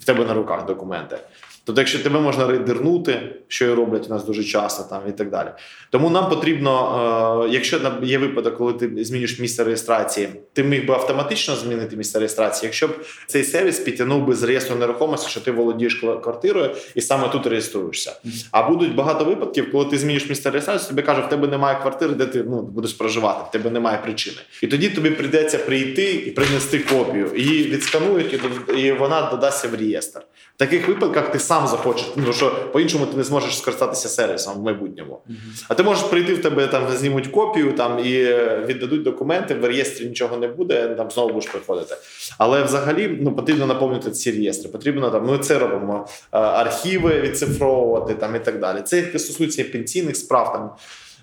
В 0.00 0.04
тебе 0.04 0.24
на 0.24 0.34
руках 0.34 0.66
документи. 0.66 1.18
Тобто, 1.64 1.80
якщо 1.80 1.98
тебе 1.98 2.20
можна 2.20 2.46
рейдернути, 2.46 3.36
що 3.48 3.66
і 3.66 3.74
роблять 3.74 4.06
у 4.06 4.10
нас 4.10 4.24
дуже 4.24 4.44
часто, 4.44 4.82
там 4.90 5.02
і 5.08 5.12
так 5.12 5.30
далі. 5.30 5.48
Тому 5.90 6.10
нам 6.10 6.28
потрібно, 6.28 7.46
е, 7.46 7.52
якщо 7.52 7.80
є 8.02 8.18
випадок, 8.18 8.56
коли 8.56 8.72
ти 8.72 9.04
змінюєш 9.04 9.38
місце 9.38 9.64
реєстрації, 9.64 10.28
ти 10.52 10.62
міг 10.62 10.86
би 10.86 10.94
автоматично 10.94 11.56
змінити 11.56 11.96
місце 11.96 12.18
реєстрації, 12.18 12.66
якщо 12.66 12.88
б 12.88 12.90
цей 13.26 13.44
сервіс 13.44 13.78
підтягнув 13.78 14.26
би 14.26 14.34
з 14.34 14.42
реєстру 14.42 14.76
нерухомості, 14.76 15.30
що 15.30 15.40
ти 15.40 15.50
володієш 15.50 15.94
квартирою 15.94 16.70
і 16.94 17.00
саме 17.00 17.28
тут 17.28 17.46
реєструєшся. 17.46 18.12
А 18.50 18.62
будуть 18.62 18.94
багато 18.94 19.24
випадків, 19.24 19.72
коли 19.72 19.84
ти 19.84 19.98
змінюєш 19.98 20.28
місце 20.28 20.50
реєстрації, 20.50 20.88
тобі 20.88 21.02
кажуть, 21.02 21.26
в 21.26 21.28
тебе 21.28 21.48
немає 21.48 21.78
квартири, 21.80 22.14
де 22.14 22.26
ти 22.26 22.42
ну, 22.42 22.62
будеш 22.62 22.92
проживати, 22.92 23.44
в 23.48 23.50
тебе 23.52 23.70
немає 23.70 23.98
причини. 24.02 24.36
І 24.62 24.66
тоді 24.66 24.88
тобі 24.88 25.10
прийдеться 25.10 25.58
прийти 25.58 26.12
і 26.12 26.30
принести 26.30 26.78
копію. 26.78 27.30
Її 27.36 27.64
відсканують, 27.64 28.40
і 28.76 28.92
вона 28.92 29.30
додасться 29.30 29.68
в 29.68 29.74
реєстр. 29.74 30.20
Таких 30.60 30.88
випадках 30.88 31.32
ти 31.32 31.38
сам 31.38 31.66
захочеш, 31.66 32.06
ну 32.16 32.32
що 32.32 32.70
по-іншому 32.72 33.06
ти 33.06 33.16
не 33.16 33.24
зможеш 33.24 33.58
скористатися 33.58 34.08
сервісом 34.08 34.54
в 34.54 34.62
майбутньому. 34.62 35.22
Uh-huh. 35.30 35.64
А 35.68 35.74
ти 35.74 35.82
можеш 35.82 36.04
прийти 36.04 36.34
в 36.34 36.42
тебе, 36.42 36.66
там 36.66 36.88
знімуть 36.90 37.26
копію 37.26 37.72
там 37.72 37.98
і 37.98 38.34
віддадуть 38.66 39.02
документи, 39.02 39.54
в 39.54 39.64
реєстрі 39.64 40.04
нічого 40.04 40.36
не 40.36 40.48
буде, 40.48 40.88
там 40.88 41.10
знову 41.10 41.32
будеш 41.32 41.50
приходити. 41.50 41.96
Але 42.38 42.62
взагалі 42.62 43.18
ну, 43.20 43.32
потрібно 43.32 43.66
наповнити 43.66 44.10
ці 44.10 44.32
реєстри. 44.32 44.70
Потрібно 44.70 45.10
там, 45.10 45.26
ми 45.26 45.38
це 45.38 45.58
робимо, 45.58 46.06
архіви 46.30 47.20
відцифровувати 47.20 48.14
там 48.14 48.36
і 48.36 48.38
так 48.38 48.60
далі. 48.60 48.82
Це 48.82 49.18
стосується 49.18 49.64
пенсійних 49.64 50.16
справ 50.16 50.52
там. 50.52 50.70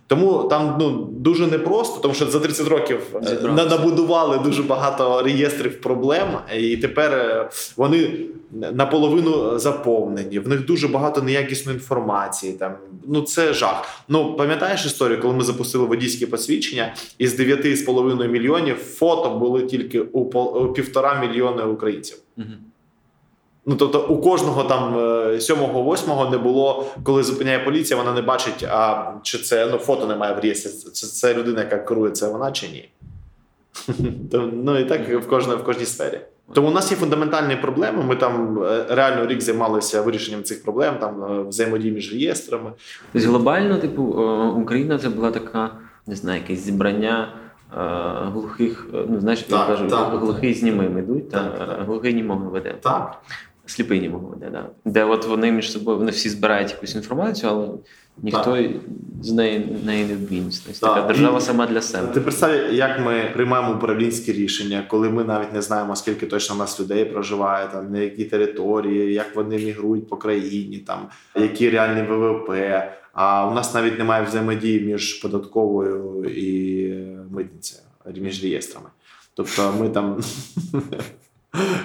Тому 0.07 0.43
там 0.43 0.75
ну 0.79 1.09
дуже 1.11 1.47
непросто, 1.47 1.99
тому 1.99 2.13
що 2.13 2.25
за 2.25 2.39
30 2.39 2.67
років 2.67 2.99
е, 3.15 3.27
Зібрався. 3.27 3.65
набудували 3.65 4.37
дуже 4.37 4.63
багато 4.63 5.21
реєстрів 5.21 5.81
проблем, 5.81 6.27
і 6.57 6.77
тепер 6.77 7.11
е, 7.13 7.49
вони 7.77 8.19
наполовину 8.51 9.59
заповнені. 9.59 10.39
В 10.39 10.47
них 10.47 10.65
дуже 10.65 10.87
багато 10.87 11.21
неякісної 11.21 11.77
інформації. 11.77 12.53
Там 12.53 12.75
ну 13.07 13.21
це 13.21 13.53
жах. 13.53 14.03
Ну 14.07 14.35
пам'ятаєш 14.35 14.85
історію, 14.85 15.21
коли 15.21 15.33
ми 15.33 15.43
запустили 15.43 15.85
водійське 15.85 16.27
посвідчення, 16.27 16.93
із 17.17 17.39
9,5 17.39 18.27
мільйонів 18.27 18.75
фото 18.75 19.29
були 19.29 19.63
тільки 19.63 19.99
у 19.99 20.25
півтора 20.73 21.19
мільйони 21.19 21.63
українців. 21.63 22.17
Угу. 22.37 22.47
Ну, 23.69 23.75
тобто, 23.75 24.07
у 24.07 24.21
кожного 24.21 24.63
там 24.63 24.97
е, 24.99 25.39
сьомого, 25.41 25.81
восьмого 25.81 26.29
не 26.29 26.37
було, 26.37 26.85
коли 27.03 27.23
зупиняє 27.23 27.59
поліція, 27.59 27.99
вона 27.99 28.13
не 28.13 28.21
бачить, 28.21 28.63
а 28.63 29.11
чи 29.23 29.37
це 29.37 29.67
ну, 29.71 29.77
фото 29.77 30.07
немає 30.07 30.33
в 30.35 30.39
реєстрі, 30.39 30.69
це, 30.91 31.07
це 31.07 31.33
людина, 31.33 31.59
яка 31.59 31.77
керує 31.77 32.11
це 32.11 32.27
вона 32.27 32.51
чи 32.51 32.67
ні. 32.67 32.89
Ну 34.53 34.79
і 34.79 34.85
так 34.85 35.09
в 35.09 35.27
кожній, 35.27 35.55
в 35.55 35.63
кожній 35.63 35.85
сфері. 35.85 36.19
Тому 36.53 36.67
у 36.67 36.71
нас 36.71 36.91
є 36.91 36.97
фундаментальні 36.97 37.55
проблеми. 37.55 38.03
Ми 38.03 38.15
там 38.15 38.63
е, 38.63 38.85
реально 38.89 39.27
рік 39.27 39.41
займалися 39.41 40.01
вирішенням 40.01 40.43
цих 40.43 40.63
проблем, 40.63 40.95
там 40.99 41.23
е, 41.23 41.43
взаємодії 41.49 41.93
між 41.93 42.13
реєстрами. 42.13 42.71
Тобто 43.13 43.29
глобально, 43.29 43.77
типу, 43.77 44.03
Україна 44.61 44.97
це 44.97 45.09
була 45.09 45.31
така, 45.31 45.71
не 46.07 46.15
знаю, 46.15 46.41
якесь 46.41 46.59
зібрання. 46.59 47.33
Глухих, 48.33 48.87
ну 49.09 49.19
знаєш, 49.19 49.41
так, 49.41 49.69
я 49.69 49.75
кажу, 49.75 49.89
так, 49.89 50.19
глухий 50.19 50.53
з 50.53 50.63
німим 50.63 50.99
йдуть, 50.99 51.29
так, 51.29 51.57
та 51.57 51.83
глухий 51.85 52.13
німого 52.13 52.49
веде. 52.49 52.75
Так. 52.81 53.21
Сліпий 53.67 53.99
німого 53.99 54.27
веде, 54.27 54.49
да. 54.51 54.69
де 54.85 55.03
от 55.03 55.25
вони 55.25 55.51
між 55.51 55.71
собою 55.71 55.97
вони 55.97 56.11
всі 56.11 56.29
збирають 56.29 56.71
якусь 56.71 56.95
інформацію, 56.95 57.51
але 57.51 57.67
ніхто 58.17 58.55
так. 58.55 58.65
з 59.21 59.31
неї 59.31 59.77
неї 59.85 60.05
не 60.05 60.13
обмінюється. 60.13 60.61
Тобто 60.65 60.87
така 60.87 61.07
держава 61.07 61.41
сама 61.41 61.67
для 61.67 61.81
себе. 61.81 62.07
Ти 62.13 62.21
представ, 62.21 62.73
як 62.73 62.99
ми 63.05 63.31
приймаємо 63.33 63.75
управлінські 63.75 64.33
рішення, 64.33 64.83
коли 64.87 65.09
ми 65.09 65.23
навіть 65.23 65.53
не 65.53 65.61
знаємо, 65.61 65.95
скільки 65.95 66.25
точно 66.25 66.55
у 66.55 66.59
нас 66.59 66.79
людей 66.79 67.05
проживає, 67.05 67.67
там 67.67 67.91
на 67.91 67.99
якій 67.99 68.25
території, 68.25 69.13
як 69.13 69.35
вони 69.35 69.57
мігрують 69.57 70.09
по 70.09 70.17
країні, 70.17 70.77
там 70.77 71.07
які 71.35 71.69
реальні 71.69 72.01
ВВП. 72.01 72.51
А 73.13 73.47
у 73.47 73.53
нас 73.53 73.73
навіть 73.73 73.97
немає 73.97 74.25
взаємодії 74.25 74.81
між 74.81 75.13
податковою 75.13 76.25
і 76.25 76.89
митницею, 77.31 77.83
між 78.15 78.43
реєстрами. 78.43 78.87
Тобто 79.33 79.73
ми 79.79 79.89
там. 79.89 80.21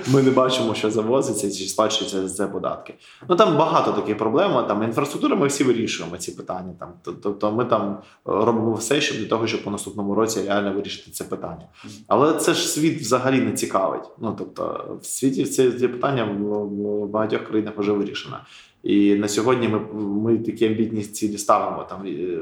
Ми 0.06 0.22
не 0.22 0.30
бачимо, 0.30 0.74
що 0.74 0.90
завозиться 0.90 1.50
чи 1.50 1.68
сплачується 1.68 2.28
за 2.28 2.48
податки. 2.48 2.94
Ну 3.28 3.36
там 3.36 3.56
багато 3.56 3.92
таких 3.92 4.18
проблем. 4.18 4.66
Там 4.68 4.82
інфраструктура, 4.82 5.36
ми 5.36 5.46
всі 5.46 5.64
вирішуємо 5.64 6.16
ці 6.16 6.32
питання. 6.32 6.74
Там 6.80 6.92
тобто, 7.22 7.52
ми 7.52 7.64
там 7.64 7.98
робимо 8.24 8.74
все, 8.74 9.00
щоб 9.00 9.18
для 9.18 9.26
того, 9.26 9.46
щоб 9.46 9.64
по 9.64 9.70
наступному 9.70 10.14
році 10.14 10.42
реально 10.46 10.72
вирішити 10.72 11.10
це 11.10 11.24
питання. 11.24 11.68
Але 12.06 12.32
це 12.32 12.54
ж 12.54 12.68
світ 12.68 13.00
взагалі 13.00 13.40
не 13.40 13.52
цікавить. 13.52 14.04
Ну 14.20 14.34
тобто, 14.38 14.84
в 15.02 15.06
світі 15.06 15.44
це 15.44 15.88
питання 15.88 16.24
в 16.24 17.06
багатьох 17.06 17.44
країнах 17.44 17.74
вже 17.76 17.92
вирішено. 17.92 18.36
І 18.82 19.14
на 19.14 19.28
сьогодні 19.28 19.68
ми 19.68 19.78
ми 19.94 20.38
такі 20.38 20.66
амбітні 20.66 21.02
цілі 21.02 21.38
ставимо 21.38 21.86
там. 21.90 22.06
Е, 22.06 22.38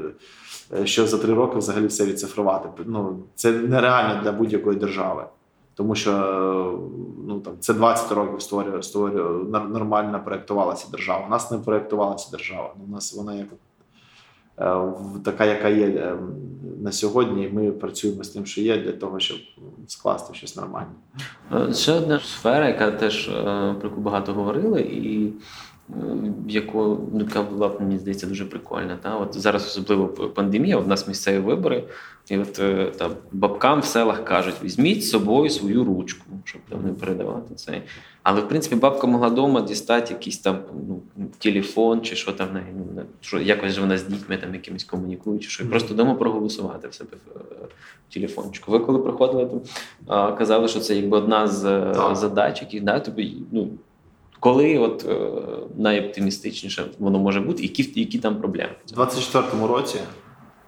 що 0.83 1.07
за 1.07 1.17
три 1.17 1.33
роки 1.33 1.57
взагалі 1.57 1.87
все 1.87 2.05
відцифрувати. 2.05 2.69
Ну 2.85 3.23
це 3.35 3.51
нереально 3.51 4.23
для 4.23 4.31
будь-якої 4.31 4.77
держави. 4.77 5.25
Тому 5.81 5.95
що 5.95 6.11
ну 7.27 7.39
там 7.39 7.53
це 7.59 7.73
20 7.73 8.11
років 8.11 8.41
створює 8.41 8.83
створює 8.83 9.43
нормально 9.49 10.21
проєктувалася 10.25 10.87
держава. 10.91 11.25
У 11.27 11.29
нас 11.29 11.51
не 11.51 11.57
проєктувалася 11.57 12.31
держава. 12.31 12.73
У 12.87 12.91
нас 12.91 13.15
вона 13.15 13.33
як 13.33 13.47
така, 15.23 15.45
яка 15.45 15.67
є 15.67 16.15
на 16.81 16.91
сьогодні. 16.91 17.49
Ми 17.53 17.71
працюємо 17.71 18.23
з 18.23 18.29
тим, 18.29 18.45
що 18.45 18.61
є, 18.61 18.77
для 18.77 18.91
того, 18.91 19.19
щоб 19.19 19.37
скласти 19.87 20.33
щось 20.33 20.55
нормальне. 20.55 20.91
Ще 21.73 21.93
одна 21.93 22.19
сфера, 22.19 22.67
яка 22.67 22.91
теж 22.91 23.27
про 23.79 23.89
яку 23.89 24.01
багато 24.01 24.33
говорили, 24.33 24.81
і 24.81 25.33
ну, 25.80 25.80
яка 26.47 27.41
була 27.41 27.67
б, 27.67 27.81
мені 27.81 27.97
здається, 27.97 28.27
дуже 28.27 28.45
прикольна. 28.45 28.97
Та? 29.01 29.17
От 29.17 29.39
Зараз 29.39 29.65
особливо 29.65 30.07
пандемія, 30.07 30.77
у 30.77 30.87
нас 30.87 31.07
місцеві 31.07 31.37
вибори, 31.37 31.83
і 32.29 32.37
от 32.37 32.59
е, 32.59 32.91
там 32.97 33.11
бабкам 33.31 33.79
в 33.79 33.85
селах 33.85 34.25
кажуть: 34.25 34.55
візьміть 34.63 35.05
з 35.05 35.09
собою 35.09 35.49
свою 35.49 35.83
ручку, 35.83 36.25
щоб 36.43 36.61
там 36.69 36.85
не 36.85 36.93
передавати 36.93 37.55
це. 37.55 37.81
Але 38.23 38.41
в 38.41 38.47
принципі 38.47 38.75
бабка 38.75 39.07
могла 39.07 39.27
вдома 39.27 39.61
дістати 39.61 40.13
якийсь 40.13 40.39
там 40.39 40.59
ну, 40.87 41.01
телефон 41.37 42.01
чи 42.01 42.15
що 42.15 42.31
там 42.31 42.47
ну, 42.75 43.03
що 43.21 43.39
якось 43.39 43.79
вона 43.79 43.97
з 43.97 44.03
дітьми 44.03 44.37
там 44.37 44.53
якимось 44.53 44.83
комунікує, 44.83 45.39
чи 45.39 45.49
що, 45.49 45.63
і 45.63 45.67
просто 45.67 45.93
вдома 45.93 46.15
проголосувати 46.15 46.87
в 46.87 46.93
себе 46.93 47.17
в, 47.25 47.39
в 48.09 48.13
телефончику. 48.13 48.71
Ви 48.71 48.79
коли 48.79 48.99
приходили, 48.99 49.45
то 50.07 50.35
казали, 50.37 50.67
що 50.67 50.79
це 50.79 50.95
якби 50.95 51.17
одна 51.17 51.47
з 51.47 51.61
так. 51.93 52.15
задач, 52.15 52.61
які 52.61 52.79
да, 52.79 52.99
тобі 52.99 53.37
ну. 53.51 53.69
Коли 54.41 54.77
от 54.77 55.05
е, 55.09 55.31
найоптимістичніше 55.77 56.85
воно 56.99 57.19
може 57.19 57.39
бути, 57.41 57.63
які 57.63 57.99
які 57.99 58.19
там 58.19 58.39
проблеми? 58.39 58.71
У 58.91 58.99
24-му 58.99 59.67
році 59.67 59.99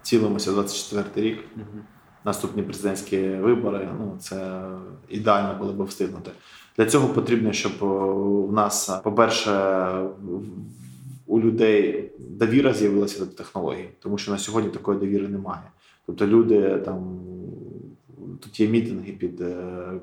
цілимося 0.02 0.52
24 0.52 1.28
рік. 1.28 1.38
Угу. 1.56 1.82
Наступні 2.24 2.62
президентські 2.62 3.28
вибори. 3.28 3.88
Ну 3.98 4.16
це 4.20 4.64
ідеально 5.08 5.58
було 5.58 5.72
б 5.72 5.82
встигнути. 5.82 6.30
Для 6.76 6.86
цього 6.86 7.08
потрібно, 7.08 7.52
щоб 7.52 7.72
е, 7.82 7.84
у 7.84 8.52
нас, 8.52 9.00
по-перше, 9.04 9.92
у 11.26 11.40
людей 11.40 12.10
довіра 12.18 12.72
з'явилася 12.72 13.24
до 13.24 13.26
технологій, 13.26 13.88
тому 13.98 14.18
що 14.18 14.32
на 14.32 14.38
сьогодні 14.38 14.70
такої 14.70 14.98
довіри 14.98 15.28
немає. 15.28 15.70
Тобто 16.06 16.26
люди 16.26 16.78
там 16.84 17.20
Тут 18.40 18.60
є 18.60 18.68
мітинги 18.68 19.12
під 19.12 19.40
е, 19.40 19.56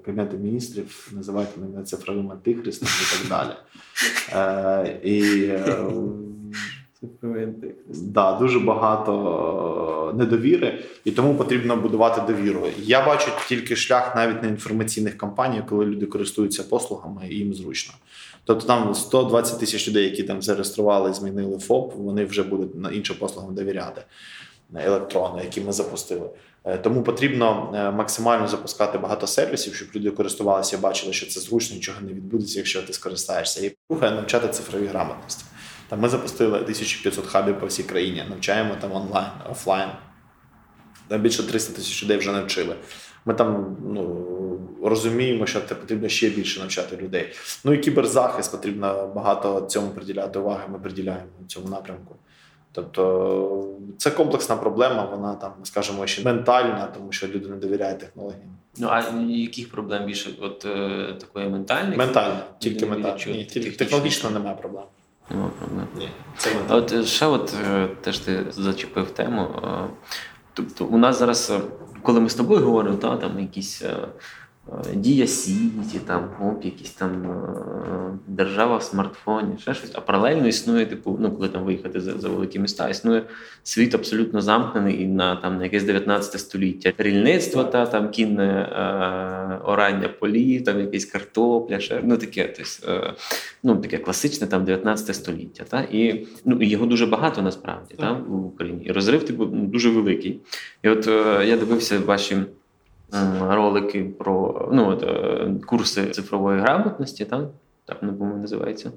Кабінетом 0.05 0.39
міністрів, 0.41 1.11
називають 1.15 1.49
мене 1.57 1.83
цифровим 1.83 2.31
антихристом 2.31 2.89
і 3.01 3.19
так 3.19 3.29
далі. 3.29 3.55
Е, 4.33 4.99
і 5.03 5.43
е, 5.45 5.85
да, 7.87 8.39
дуже 8.39 8.59
багато 8.59 10.13
недовіри, 10.17 10.83
і 11.05 11.11
тому 11.11 11.35
потрібно 11.35 11.77
будувати 11.77 12.33
довіру. 12.33 12.67
Я 12.77 13.05
бачу 13.05 13.31
тільки 13.47 13.75
шлях 13.75 14.15
навіть 14.15 14.43
на 14.43 14.49
інформаційних 14.49 15.17
кампаніях, 15.17 15.65
коли 15.65 15.85
люди 15.85 16.05
користуються 16.05 16.63
послугами 16.63 17.21
і 17.29 17.35
їм 17.35 17.53
зручно. 17.53 17.93
Тобто 18.45 18.67
там 18.67 18.95
120 18.95 19.59
тисяч 19.59 19.89
людей, 19.89 20.03
які 20.03 20.23
там 20.23 20.41
зареєстрували, 20.41 21.13
змінили 21.13 21.59
ФОП, 21.59 21.95
вони 21.95 22.25
вже 22.25 22.43
будуть 22.43 22.75
на 22.75 22.91
іншим 22.91 23.15
послугам 23.19 23.55
довіряти 23.55 24.01
електронно, 24.75 25.41
які 25.43 25.61
ми 25.61 25.71
запустили. 25.71 26.29
Е, 26.65 26.77
тому 26.77 27.03
потрібно 27.03 27.73
е, 27.75 27.91
максимально 27.91 28.47
запускати 28.47 28.97
багато 28.97 29.27
сервісів, 29.27 29.75
щоб 29.75 29.87
люди 29.95 30.11
користувалися 30.11 30.77
бачили, 30.77 31.13
що 31.13 31.25
це 31.25 31.39
зручно, 31.39 31.75
нічого 31.75 32.01
не 32.01 32.13
відбудеться, 32.13 32.59
якщо 32.59 32.81
ти 32.81 32.93
скористаєшся. 32.93 33.65
І 33.65 33.75
друге 33.89 34.11
навчати 34.11 34.47
цифрові 34.47 34.85
грамотності. 34.85 35.45
Там 35.89 35.99
ми 35.99 36.09
запустили 36.09 36.59
1500 36.59 37.27
хабів 37.27 37.59
по 37.59 37.65
всій 37.65 37.83
країні, 37.83 38.23
навчаємо 38.29 38.75
там 38.81 38.91
онлайн, 38.91 39.27
офлайн. 39.51 39.89
Там 41.07 41.21
більше 41.21 41.43
300 41.43 41.73
тисяч 41.73 42.03
людей 42.03 42.17
вже 42.17 42.31
навчили. 42.31 42.75
Ми 43.25 43.33
там 43.33 43.77
ну, 43.85 44.27
розуміємо, 44.83 45.45
що 45.45 45.61
це 45.61 45.75
потрібно 45.75 46.09
ще 46.09 46.29
більше 46.29 46.59
навчати 46.59 46.97
людей. 46.97 47.33
Ну 47.63 47.73
і 47.73 47.77
кіберзахист 47.77 48.51
потрібно 48.51 49.11
багато 49.15 49.61
цьому 49.61 49.89
приділяти 49.89 50.39
уваги. 50.39 50.63
Ми 50.67 50.79
приділяємо 50.79 51.27
цьому 51.47 51.67
напрямку. 51.69 52.15
Тобто 52.71 53.67
це 53.97 54.11
комплексна 54.11 54.55
проблема, 54.55 55.05
вона 55.05 55.35
там, 55.35 55.51
скажімо, 55.63 56.07
ще 56.07 56.23
ментальна, 56.23 56.87
тому 56.97 57.11
що 57.11 57.27
люди 57.27 57.49
не 57.49 57.55
довіряють 57.55 57.99
технологіям. 57.99 58.49
Ну 58.77 58.87
а 58.91 59.03
яких 59.29 59.71
проблем 59.71 60.05
більше? 60.05 60.29
От 60.41 60.65
е, 60.65 61.13
такої 61.19 61.49
ментальної? 61.49 61.97
Ментальна, 61.97 62.43
тільки 62.59 62.85
ментальна. 62.85 63.25
Ні, 63.27 63.45
тільки 63.45 63.71
технологічно 63.71 64.29
немає 64.29 64.55
проблем. 64.55 64.83
Нема 65.29 65.49
проблем. 65.59 65.87
Ні, 65.97 66.09
це 66.37 66.49
От 66.69 66.93
е, 66.93 67.03
ще 67.03 67.25
от 67.25 67.53
е, 67.67 67.87
теж 68.01 68.19
ти 68.19 68.45
зачепив 68.51 69.11
тему. 69.11 69.47
Е, 69.63 69.67
тобто, 70.53 70.85
у 70.85 70.97
нас 70.97 71.19
зараз, 71.19 71.53
коли 72.01 72.19
ми 72.19 72.29
з 72.29 72.35
тобою 72.35 72.65
говоримо, 72.65 72.97
та, 72.97 73.17
там 73.17 73.39
якісь 73.39 73.81
Е, 73.81 73.95
Дія 74.93 75.27
Сіті, 75.27 75.99
там 76.05 76.29
оп, 76.41 76.65
якісь 76.65 76.91
там 76.91 77.31
е, 77.31 78.19
держава 78.27 78.77
в 78.77 78.83
смартфоні, 78.83 79.57
ще 79.57 79.73
щось. 79.73 79.91
А 79.93 80.01
паралельно 80.01 80.47
існує, 80.47 80.85
типу, 80.85 81.17
ну 81.19 81.31
коли 81.31 81.49
там 81.49 81.63
виїхати 81.63 82.01
за 82.01 82.17
за 82.17 82.29
великі 82.29 82.59
міста, 82.59 82.89
існує 82.89 83.23
світ 83.63 83.95
абсолютно 83.95 84.41
замкнений 84.41 85.01
і 85.01 85.07
на 85.07 85.35
там 85.35 85.57
на 85.57 85.63
якесь 85.63 85.83
19 85.83 86.39
століття. 86.39 86.93
Рільництво 86.97 87.63
та 87.63 87.85
там 87.85 88.09
кінне 88.09 88.43
е, 88.43 89.65
орання 89.65 90.09
полів, 90.09 90.63
там 90.63 90.79
якась 90.79 91.05
картопля, 91.05 91.79
ще 91.79 92.01
ну 92.03 92.17
таке 92.17 92.53
тобто, 92.57 92.91
е, 92.91 93.13
ну 93.63 93.75
таке 93.75 93.97
класичне 93.97 94.47
там 94.47 94.65
19 94.65 95.15
століття. 95.15 95.63
Та? 95.69 95.81
І 95.81 96.27
ну, 96.45 96.61
його 96.61 96.85
дуже 96.85 97.05
багато 97.05 97.41
насправді 97.41 97.95
та, 97.95 98.11
в 98.11 98.45
Україні. 98.45 98.85
І 98.85 98.91
розрив 98.91 99.23
типу, 99.23 99.45
дуже 99.45 99.89
великий. 99.89 100.41
І 100.83 100.89
от 100.89 101.07
е, 101.07 101.45
я 101.45 101.57
дивився 101.57 101.99
ваші 101.99 102.37
ролики 103.41 104.03
про 104.03 104.69
ну, 104.73 104.89
от, 104.89 105.03
е, 105.03 105.51
курси 105.65 106.05
цифрової 106.05 106.59
грамотності, 106.59 107.25
так, 107.25 107.41
так 107.85 108.03
не 108.03 108.11
по-моєму 108.11 108.41
називається. 108.41 108.91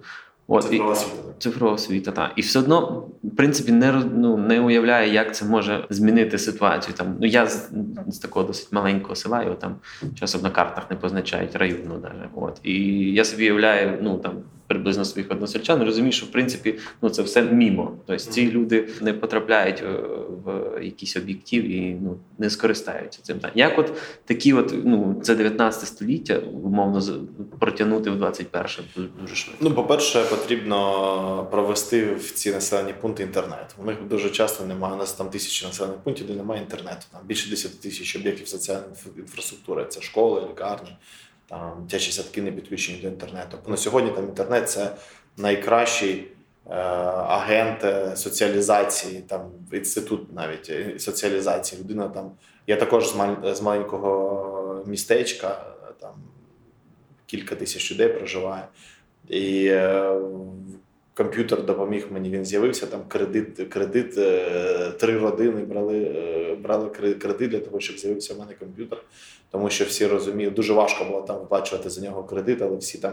От, 0.46 0.62
Цифрова 0.62 0.92
освіта. 0.92 1.22
Цифрова 1.38 1.72
освіта, 1.72 2.10
так. 2.10 2.32
І 2.36 2.40
все 2.40 2.58
одно, 2.58 3.04
в 3.24 3.36
принципі, 3.36 3.72
не 3.72 3.92
ну, 4.14 4.36
не 4.36 4.60
уявляє, 4.60 5.12
як 5.12 5.34
це 5.34 5.44
може 5.44 5.86
змінити 5.90 6.38
ситуацію. 6.38 6.94
Там, 6.96 7.16
ну, 7.20 7.26
Я 7.26 7.46
з, 7.46 7.70
з 8.08 8.18
такого 8.18 8.46
досить 8.46 8.72
маленького 8.72 9.14
села, 9.14 9.42
його 9.42 9.54
там 9.54 9.76
часом 10.14 10.42
на 10.42 10.50
картах 10.50 10.90
не 10.90 10.96
позначають 10.96 11.56
району. 11.56 11.98
Даже. 12.02 12.28
От. 12.34 12.60
І 12.62 12.74
я 13.12 13.24
собі 13.24 13.50
уявляю, 13.50 13.98
ну 14.02 14.18
там 14.18 14.32
приблизно 14.66 15.04
своїх 15.04 15.30
односельчан, 15.30 15.82
розумію, 15.82 16.12
що 16.12 16.26
в 16.26 16.30
принципі 16.30 16.78
ну 17.02 17.10
це 17.10 17.22
все 17.22 17.42
мімо. 17.42 17.96
Тобто 18.06 18.24
ці 18.24 18.50
люди 18.50 18.88
не 19.00 19.12
потрапляють 19.12 19.82
е, 19.82 19.86
в 20.44 20.78
якийсь 20.84 21.16
об'єктив 21.16 21.64
і 21.64 21.96
ну 22.02 22.16
не 22.38 22.50
скористаються 22.50 23.22
цим. 23.22 23.40
Як 23.54 23.78
от 23.78 23.92
такі, 24.24 24.52
от 24.52 24.74
ну 24.84 25.20
це 25.22 25.34
19 25.34 25.88
століття, 25.88 26.38
умовно 26.38 27.02
протягнути 27.58 28.10
в 28.10 28.16
21 28.16 28.68
дуже 29.20 29.34
швидко? 29.34 29.64
Ну, 29.64 29.70
по-перше, 29.70 30.24
потрібно 30.24 31.48
провести 31.50 32.14
в 32.14 32.30
ці 32.30 32.50
населені 32.50 32.94
пункти 33.00 33.22
інтернет. 33.22 33.74
У 33.82 33.84
них 33.84 33.96
дуже 34.10 34.30
часто 34.30 34.64
немає 34.64 34.94
у 34.94 34.96
нас 34.96 35.12
там 35.12 35.30
тисячі 35.30 35.66
населених 35.66 35.98
пунктів, 35.98 36.26
де 36.26 36.34
немає 36.34 36.60
інтернету. 36.60 37.06
Там 37.12 37.20
більше 37.24 37.50
10 37.50 37.80
тисяч 37.80 38.16
об'єктів 38.16 38.48
соціальної 38.48 38.92
інфраструктури. 39.18 39.86
Це 39.88 40.00
школи, 40.00 40.42
лікарні 40.50 40.90
там 41.54 41.82
дитячі 41.82 42.12
садки 42.12 42.42
не 42.42 42.52
підключені 42.52 42.98
до 42.98 43.08
інтернету. 43.08 43.58
На 43.66 43.76
сьогодні 43.76 44.10
там 44.10 44.24
інтернет 44.24 44.70
це 44.70 44.90
найкращий 45.36 46.28
е, 46.70 46.74
агент 46.74 47.84
е, 47.84 48.16
соціалізації, 48.16 49.20
там 49.20 49.50
інститут 49.72 50.32
навіть 50.32 50.70
е, 50.70 50.98
соціалізації. 50.98 51.82
Людина 51.82 52.08
там. 52.08 52.30
Я 52.66 52.76
також 52.76 53.08
з, 53.54 53.60
маленького 53.62 54.84
містечка, 54.86 55.66
там 56.00 56.14
кілька 57.26 57.54
тисяч 57.54 57.92
людей 57.92 58.08
проживає. 58.08 58.68
І 59.28 59.66
е, 59.66 60.20
комп'ютер 61.14 61.64
допоміг 61.64 62.06
мені. 62.10 62.30
Він 62.30 62.44
з'явився 62.44 62.86
там 62.86 63.00
кредит, 63.08 63.68
кредит 63.68 64.18
е, 64.18 64.90
три 64.90 65.18
родини 65.18 65.64
брали 65.64 66.02
е, 66.02 66.54
брали 66.54 66.90
кредит 67.14 67.50
для 67.50 67.58
того, 67.58 67.80
щоб 67.80 67.98
з'явився 67.98 68.34
в 68.34 68.38
мене 68.38 68.54
комп'ютер. 68.54 69.02
Тому 69.50 69.70
що 69.70 69.84
всі 69.84 70.06
розуміли, 70.06 70.50
дуже 70.50 70.72
важко 70.72 71.04
було 71.04 71.22
там 71.22 71.38
виплачувати 71.38 71.90
за 71.90 72.00
нього 72.00 72.24
кредит, 72.24 72.62
але 72.62 72.76
всі 72.76 72.98
там. 72.98 73.12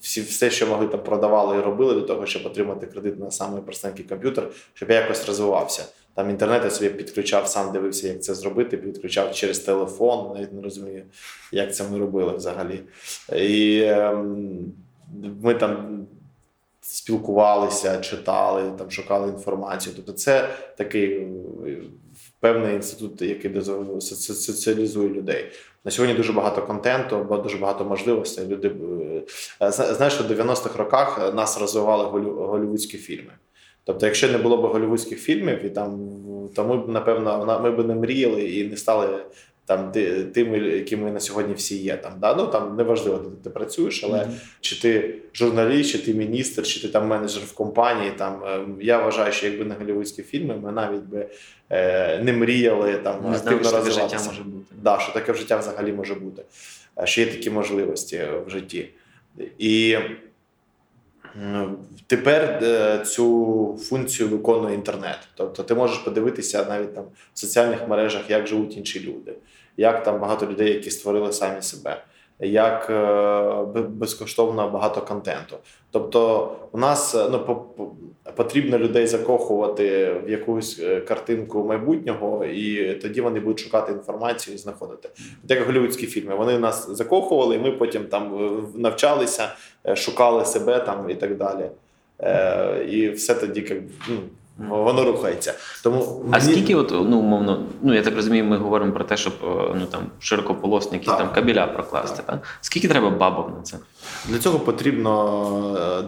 Всі 0.00 0.20
все, 0.20 0.50
що 0.50 0.66
могли 0.66 0.86
там 0.86 1.02
продавали 1.02 1.56
і 1.56 1.60
робили 1.60 1.94
для 1.94 2.06
того, 2.06 2.26
щоб 2.26 2.46
отримати 2.46 2.86
кредит 2.86 3.18
на 3.18 3.30
самий 3.30 3.62
простенький 3.62 4.04
комп'ютер, 4.04 4.48
щоб 4.74 4.90
я 4.90 4.96
якось 4.96 5.26
розвивався. 5.26 5.84
Там 6.14 6.30
інтернет 6.30 6.64
я 6.64 6.70
собі 6.70 6.90
підключав, 6.90 7.48
сам 7.48 7.72
дивився, 7.72 8.08
як 8.08 8.22
це 8.22 8.34
зробити. 8.34 8.76
Підключав 8.76 9.34
через 9.34 9.58
телефон. 9.58 10.34
Навіть 10.34 10.52
не 10.52 10.62
розумію, 10.62 11.02
як 11.52 11.74
це 11.74 11.84
ми 11.88 11.98
робили 11.98 12.36
взагалі. 12.36 12.80
І 13.36 13.80
е, 13.80 14.24
ми 15.42 15.54
там 15.54 16.06
спілкувалися, 16.90 18.00
читали, 18.00 18.72
там 18.78 18.90
шукали 18.90 19.28
інформацію. 19.28 19.94
Тобто, 19.96 20.12
це 20.12 20.48
такий 20.76 21.12
е, 21.12 21.28
певний 22.40 22.74
інститут, 22.74 23.22
який 23.22 23.60
соціалізує 24.00 25.08
людей. 25.08 25.44
На 25.84 25.90
сьогодні 25.90 26.16
дуже 26.16 26.32
багато 26.32 26.62
контенту, 26.62 27.40
дуже 27.42 27.56
багато 27.56 27.84
можливостей. 27.84 28.46
Люди 28.46 28.72
е, 29.60 29.70
знаєш, 29.70 30.20
в 30.20 30.32
90-х 30.32 30.78
роках 30.78 31.34
нас 31.34 31.60
розвивали 31.60 32.04
голівудські 32.34 32.98
фільми. 32.98 33.32
Тобто, 33.84 34.06
якщо 34.06 34.32
не 34.32 34.38
було 34.38 34.56
б 34.56 34.60
голівудських 34.60 35.20
фільмів, 35.20 35.64
і 35.64 35.70
там 35.70 36.10
то 36.54 36.64
ми 36.64 36.76
б 36.76 36.88
напевно 36.88 37.60
ми 37.62 37.70
б 37.70 37.86
не 37.86 37.94
мріяли 37.94 38.42
і 38.42 38.68
не 38.68 38.76
стали 38.76 39.24
там 39.68 39.92
тими, 40.32 40.58
якими 40.58 41.10
на 41.10 41.20
сьогодні 41.20 41.54
всі 41.54 41.78
є. 41.78 41.96
Там 41.96 42.12
да 42.20 42.34
ну 42.34 42.46
там 42.46 42.76
неважливо, 42.76 43.18
де 43.18 43.42
ти 43.44 43.50
працюєш, 43.50 44.04
але 44.04 44.18
mm-hmm. 44.18 44.40
чи 44.60 44.80
ти 44.80 45.14
журналіст, 45.34 45.90
чи 45.90 45.98
ти 45.98 46.14
міністр, 46.14 46.62
чи 46.62 46.82
ти 46.82 46.88
там 46.88 47.06
менеджер 47.06 47.42
в 47.46 47.52
компанії. 47.52 48.12
Там 48.18 48.44
е, 48.44 48.60
я 48.80 48.98
вважаю, 48.98 49.32
що 49.32 49.46
якби 49.46 49.64
не 49.64 49.74
голівудські 49.74 50.22
фільми, 50.22 50.56
ми 50.56 50.72
навіть 50.72 51.02
би 51.02 51.26
е, 51.70 52.22
не 52.22 52.32
мріяли 52.32 52.94
там 52.94 53.30
не 53.30 53.36
активно 53.36 53.64
знав, 53.64 53.84
розвиватися. 53.84 54.18
Життя 54.18 54.30
може 54.30 54.42
бути. 54.42 54.74
Да, 54.82 54.98
що 54.98 55.12
таке 55.12 55.32
в 55.32 55.36
життя 55.36 55.56
взагалі 55.56 55.92
може 55.92 56.14
бути, 56.14 56.42
що 57.04 57.20
є 57.20 57.26
такі 57.26 57.50
можливості 57.50 58.20
в 58.46 58.50
житті. 58.50 58.88
І 59.58 59.96
Тепер 62.06 62.60
е, 62.62 62.98
цю 63.04 63.78
функцію 63.82 64.28
виконує 64.28 64.74
інтернет. 64.74 65.18
Тобто 65.34 65.62
ти 65.62 65.74
можеш 65.74 65.98
подивитися 65.98 66.64
навіть 66.68 66.94
там 66.94 67.04
в 67.34 67.38
соціальних 67.38 67.88
мережах, 67.88 68.30
як 68.30 68.46
живуть 68.46 68.76
інші 68.76 69.00
люди, 69.00 69.32
як 69.78 70.02
там 70.02 70.20
багато 70.20 70.46
людей, 70.46 70.72
які 70.74 70.90
створили 70.90 71.32
самі 71.32 71.62
себе, 71.62 72.02
як 72.40 72.90
е, 72.90 73.82
безкоштовно 73.88 74.70
багато 74.70 75.02
контенту. 75.02 75.56
Тобто, 75.90 76.52
у 76.72 76.78
нас 76.78 77.14
е, 77.14 77.28
ну, 77.30 77.64
потрібно 78.36 78.78
людей 78.78 79.06
закохувати 79.06 80.12
в 80.26 80.30
якусь 80.30 80.82
картинку 81.08 81.64
майбутнього, 81.64 82.44
і 82.44 82.94
тоді 82.94 83.20
вони 83.20 83.40
будуть 83.40 83.60
шукати 83.60 83.92
інформацію 83.92 84.54
і 84.54 84.58
знаходити. 84.58 85.08
Як 85.48 85.66
голівудські 85.66 86.06
фільми. 86.06 86.34
Вони 86.34 86.58
нас 86.58 86.90
закохували, 86.90 87.56
і 87.56 87.58
ми 87.58 87.72
потім 87.72 88.04
там 88.04 88.52
навчалися, 88.74 89.48
шукали 89.94 90.44
себе 90.44 90.78
там 90.78 91.10
і 91.10 91.14
так 91.14 91.36
далі. 91.36 91.70
Е, 92.22 92.84
і 92.88 93.10
все 93.10 93.34
тоді 93.34 93.60
як, 93.60 93.82
ну, 94.08 94.16
воно 94.58 95.04
рухається. 95.04 95.54
Тому 95.82 96.24
А 96.32 96.38
мені... 96.38 96.52
скільки, 96.52 96.74
от, 96.74 96.90
ну, 96.90 97.18
умовно, 97.18 97.66
ну 97.82 97.94
я 97.94 98.02
так 98.02 98.16
розумію, 98.16 98.44
ми 98.44 98.56
говоримо 98.56 98.92
про 98.92 99.04
те, 99.04 99.16
щоб 99.16 99.32
е, 99.42 99.74
ну, 99.80 99.86
там, 99.86 100.00
широкополосні 100.18 100.98
якісь 100.98 101.14
там 101.14 101.32
кабеля 101.34 101.66
прокласти. 101.66 102.16
Так. 102.16 102.26
Так? 102.26 102.42
Скільки 102.60 102.88
треба 102.88 103.10
бабок 103.10 103.50
на 103.56 103.62
це? 103.62 103.78
Для 104.28 104.38
цього 104.38 104.60
потрібно 104.60 105.12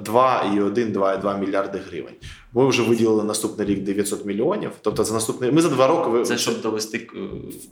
2,1-2,2 0.05 1.37
е, 1.37 1.41
мільярди 1.41 1.81
гривень. 1.89 2.15
Ми 2.53 2.67
вже 2.67 2.83
виділили 2.83 3.25
наступний 3.25 3.67
рік 3.67 3.85
900 3.85 4.27
мільйонів. 4.27 4.71
Тобто 4.81 5.05
за 5.05 5.15
наступний 5.15 5.53
ми 5.53 5.63
за 5.63 5.69
два 5.69 5.87
роки 5.87 6.25
це 6.25 6.39
щоб 6.39 6.61
довести 6.61 7.11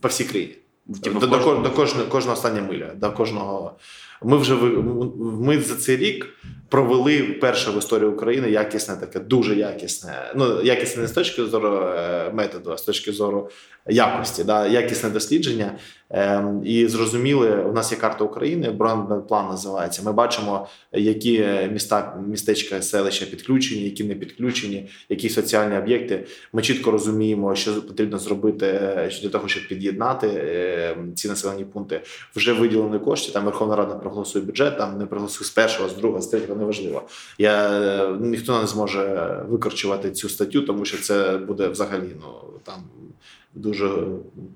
по 0.01 0.09
всій 0.09 0.25
країні. 0.25 0.55
Типу, 1.03 1.19
до, 1.21 1.27
до, 1.27 1.55
до 1.57 1.71
кожного 1.71 2.07
кожного 2.07 2.35
остання 2.35 2.63
миля, 2.63 2.87
до 2.95 3.13
кожного. 3.13 3.73
Ми 4.23 4.37
вже 4.37 4.55
ми 5.19 5.61
за 5.61 5.75
цей 5.75 5.97
рік 5.97 6.27
провели 6.69 7.23
перше 7.23 7.71
в 7.71 7.79
історії 7.79 8.09
України 8.09 8.51
якісне 8.51 8.97
таке, 8.97 9.21
дуже 9.21 9.55
якісне. 9.55 10.33
Ну 10.37 10.63
якісне 10.63 11.03
не 11.03 11.09
з 11.09 11.13
точки 11.13 11.45
зору 11.45 11.77
е, 11.77 12.31
методу, 12.35 12.71
а 12.73 12.77
з 12.77 12.83
точки 12.83 13.13
зору 13.13 13.51
якості, 13.87 14.45
да, 14.45 14.67
якісне 14.67 15.11
дослідження. 15.11 15.79
Ем, 16.11 16.63
і 16.65 16.87
зрозуміли, 16.87 17.57
у 17.57 17.73
нас 17.73 17.93
є 17.93 17.99
карта 17.99 18.25
України, 18.25 18.73
план 19.29 19.49
називається. 19.49 20.03
Ми 20.05 20.13
бачимо, 20.13 20.69
які 20.93 21.47
міста, 21.73 22.23
містечка, 22.29 22.83
селища 22.83 23.27
підключені, 23.27 23.83
які 23.83 24.05
не 24.05 24.15
підключені, 24.15 24.89
які 25.09 25.29
соціальні 25.29 25.79
об'єкти. 25.79 26.25
Ми 26.53 26.63
чітко 26.63 26.91
розуміємо, 26.91 27.55
що 27.55 27.83
потрібно 27.83 28.19
зробити 28.19 28.67
е, 28.67 29.11
для 29.23 29.29
того, 29.29 29.49
щоб 29.49 29.69
під'єднати 29.69 30.29
ем, 30.97 31.15
ці 31.15 31.29
населені 31.29 31.65
пункти. 31.65 32.01
Вже 32.37 32.53
виділені 32.53 32.99
кошти. 32.99 33.33
Там 33.33 33.45
Верховна 33.45 33.77
Рада 33.77 33.95
проголосує 33.95 34.45
бюджет, 34.45 34.79
там 34.79 34.99
не 34.99 35.07
проголосує 35.07 35.47
з 35.47 35.51
першого, 35.51 35.89
з 35.89 35.97
другого, 35.97 36.23
з 36.23 36.27
третього, 36.27 36.58
неважливо. 36.59 37.03
Я 37.39 37.71
е, 37.71 38.17
ніхто 38.21 38.61
не 38.61 38.67
зможе 38.67 39.37
викорчувати 39.49 40.11
цю 40.11 40.29
статтю, 40.29 40.63
тому 40.63 40.85
що 40.85 40.99
це 40.99 41.39
буде 41.39 41.69
взагалі 41.69 42.17
ну 42.21 42.61
там 42.63 42.83
дуже 43.55 43.91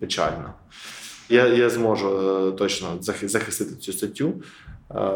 печально. 0.01 0.55
Я 1.29 1.47
я 1.47 1.71
зможу 1.71 2.09
е, 2.09 2.53
точно 2.53 2.89
захистити 3.01 3.75
цю 3.75 3.93
статтю. 3.93 4.43
Е, 4.97 5.11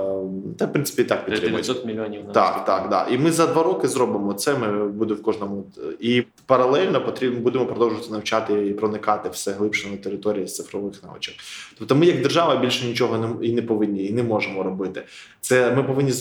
та, 0.59 0.66
в 0.66 0.72
принципі, 0.72 1.05
так 1.05 1.24
підтримують. 1.24 1.66
900 1.66 1.87
мільйонів 1.87 2.24
на 2.27 2.33
Так, 2.33 2.64
так, 2.64 2.91
так. 2.91 3.09
І 3.12 3.18
ми 3.18 3.33
за 3.33 3.47
два 3.47 3.62
роки 3.62 3.89
зробимо 3.89 4.35
це. 4.35 4.59
Ми 4.59 4.89
буде 4.89 5.14
в 5.14 5.22
кожному. 5.22 5.64
І 6.01 6.22
паралельно 6.47 7.05
потрібно 7.05 7.41
будемо 7.41 7.66
продовжувати 7.66 8.12
навчати 8.12 8.66
і 8.66 8.72
проникати 8.72 9.29
все 9.29 9.53
глибше 9.53 9.89
на 9.89 9.97
території 9.97 10.47
з 10.47 10.55
цифрових 10.55 11.03
навичок. 11.03 11.35
Тобто, 11.79 11.95
ми, 11.95 12.07
як 12.07 12.22
держава, 12.22 12.57
більше 12.57 12.87
нічого 12.87 13.18
не 13.18 13.47
і 13.47 13.53
не 13.53 13.62
повинні, 13.62 14.07
і 14.07 14.12
не 14.12 14.22
можемо 14.22 14.62
робити. 14.62 15.03
Це 15.41 15.74
ми 15.74 15.83
повинні 15.83 16.12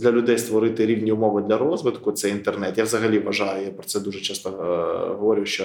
для 0.00 0.12
людей 0.12 0.38
створити 0.38 0.86
рівні 0.86 1.12
умови 1.12 1.42
для 1.42 1.58
розвитку. 1.58 2.12
Це 2.12 2.28
інтернет. 2.28 2.78
Я 2.78 2.84
взагалі 2.84 3.18
вважаю, 3.18 3.64
я 3.64 3.70
про 3.70 3.84
це 3.84 4.00
дуже 4.00 4.20
часто 4.20 4.48
е, 4.50 5.14
говорю. 5.14 5.46
Що 5.46 5.64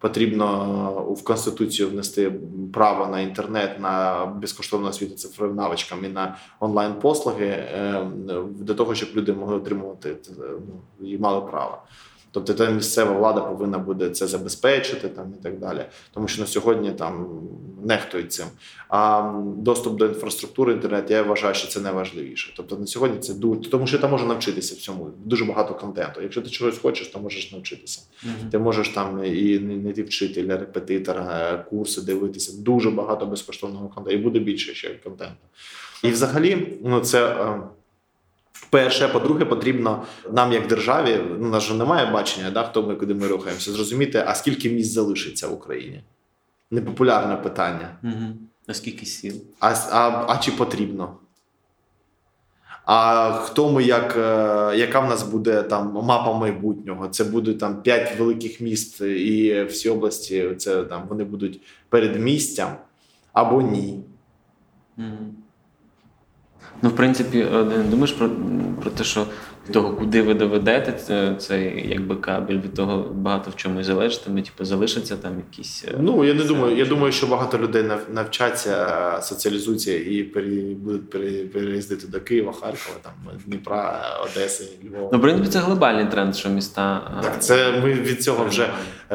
Потрібно 0.00 1.14
в 1.18 1.24
конституцію 1.24 1.90
внести 1.90 2.32
право 2.72 3.06
на 3.06 3.20
інтернет, 3.20 3.80
на 3.80 4.26
безкоштовну 4.26 4.88
освіту 4.88 5.14
цифровим 5.14 5.56
навичкам 5.56 6.04
і 6.04 6.08
на 6.08 6.36
онлайн 6.60 6.94
послуги 6.94 7.64
ем, 7.74 8.12
для 8.60 8.74
того, 8.74 8.94
щоб 8.94 9.08
люди 9.14 9.32
могли 9.32 9.56
отримувати 9.56 10.16
ну, 10.98 11.08
і 11.08 11.18
мали 11.18 11.40
право. 11.40 11.82
Тобто 12.32 12.54
та 12.54 12.70
місцева 12.70 13.12
влада 13.12 13.40
повинна 13.40 13.78
буде 13.78 14.10
це 14.10 14.26
забезпечити 14.26 15.08
там 15.08 15.34
і 15.40 15.42
так 15.42 15.58
далі. 15.58 15.84
Тому 16.14 16.28
що 16.28 16.40
на 16.40 16.46
сьогодні 16.46 16.92
там 16.92 17.40
нехтують 17.84 18.32
цим. 18.32 18.46
А 18.88 19.32
доступ 19.56 19.98
до 19.98 20.06
інфраструктури 20.06 20.72
інтернет, 20.72 21.10
я 21.10 21.22
вважаю, 21.22 21.54
що 21.54 21.68
це 21.68 21.80
найважливіше. 21.80 22.52
Тобто 22.56 22.76
на 22.76 22.86
сьогодні 22.86 23.18
це 23.18 23.34
дуже 23.34 23.70
тому, 23.70 23.86
що 23.86 23.98
там 23.98 24.10
можна 24.10 24.28
навчитися 24.28 24.74
всьому. 24.74 25.10
Дуже 25.24 25.44
багато 25.44 25.74
контенту. 25.74 26.22
Якщо 26.22 26.42
ти 26.42 26.50
чогось 26.50 26.78
хочеш, 26.78 27.08
то 27.08 27.18
можеш 27.18 27.52
навчитися. 27.52 28.02
Mm-hmm. 28.24 28.50
Ти 28.50 28.58
можеш 28.58 28.88
там 28.88 29.24
і 29.24 29.58
не 29.58 29.92
вчителя, 29.92 30.56
репетитора, 30.56 31.58
курси 31.70 32.00
дивитися. 32.00 32.62
Дуже 32.62 32.90
багато 32.90 33.26
безкоштовного 33.26 33.88
контенту. 33.88 34.18
І 34.18 34.22
буде 34.22 34.38
більше 34.38 34.74
ще 34.74 34.88
контенту. 34.88 35.34
І 36.02 36.08
взагалі, 36.10 36.78
ну 36.84 37.00
це. 37.00 37.46
Е, 38.70 38.82
Перше, 38.82 39.08
по-друге, 39.08 39.44
потрібно 39.44 40.02
нам, 40.32 40.52
як 40.52 40.66
державі, 40.66 41.20
ну 41.38 41.48
нас 41.48 41.62
же 41.62 41.74
немає 41.74 42.06
бачення, 42.06 42.50
да, 42.50 42.62
хто 42.62 42.82
ми 42.82 42.94
куди 42.94 43.14
ми 43.14 43.28
рухаємося, 43.28 43.72
зрозуміти, 43.72 44.24
а 44.26 44.34
скільки 44.34 44.70
місць 44.70 44.92
залишиться 44.92 45.48
в 45.48 45.52
Україні. 45.52 46.02
Непопулярне 46.70 47.36
питання. 47.36 47.88
Угу. 48.02 48.32
А 48.66 48.74
скільки 48.74 49.06
сіл? 49.06 49.34
А, 49.60 49.74
а, 49.90 50.24
а 50.28 50.36
чи 50.36 50.52
потрібно? 50.52 51.16
А 52.84 53.32
хто 53.32 53.72
ми, 53.72 53.84
як, 53.84 54.16
е, 54.16 54.76
яка 54.76 55.00
в 55.00 55.08
нас 55.08 55.22
буде 55.22 55.62
там 55.62 55.92
мапа 55.92 56.32
майбутнього? 56.32 57.08
Це 57.08 57.24
буде 57.24 57.54
там 57.54 57.82
п'ять 57.82 58.18
великих 58.18 58.60
міст, 58.60 59.00
і 59.00 59.62
всі 59.62 59.88
області 59.88 60.54
це 60.58 60.84
там 60.84 61.02
вони 61.08 61.24
будуть 61.24 61.60
перед 61.88 62.20
місцям 62.20 62.68
або 63.32 63.62
ні. 63.62 64.00
Ну, 66.82 66.88
в 66.88 66.96
принципі, 66.96 67.38
е, 67.38 67.64
думаєш 67.90 68.12
про 68.12 68.30
про 68.80 68.90
те, 68.90 69.04
що 69.04 69.26
того, 69.72 69.96
куди 69.96 70.22
ви 70.22 70.34
доведете 70.34 71.34
цей 71.38 71.88
якби 71.88 72.16
кабель, 72.16 72.54
від 72.54 72.74
того 72.74 72.98
багато 73.14 73.50
в 73.50 73.56
чому 73.56 73.82
залежатиме, 73.82 74.42
типу, 74.42 74.64
залишаться 74.64 75.16
там 75.16 75.32
якісь. 75.50 75.84
Е, 75.88 75.94
ну 76.00 76.24
я 76.24 76.34
не 76.34 76.44
думаю. 76.44 76.76
Я 76.76 76.84
думаю, 76.84 77.12
що 77.12 77.26
багато 77.26 77.58
людей 77.58 77.84
навчаться, 78.12 79.18
соціалізуються 79.22 79.98
і 79.98 80.22
пере, 80.22 80.74
будуть 80.74 81.10
переїздити 81.52 82.06
до 82.06 82.20
Києва, 82.20 82.52
Харкова, 82.52 82.96
там 83.02 83.12
Дніпра, 83.46 84.00
Одеси, 84.24 84.64
Львова. 84.84 85.08
Ну, 85.12 85.18
в 85.18 85.22
принципі, 85.22 85.48
це 85.48 85.58
глобальний 85.58 86.06
тренд, 86.06 86.36
що 86.36 86.48
міста. 86.48 87.12
Е, 87.18 87.22
так, 87.22 87.42
це 87.42 87.80
ми 87.84 87.92
від 87.92 88.22
цього 88.22 88.44
вже 88.44 88.70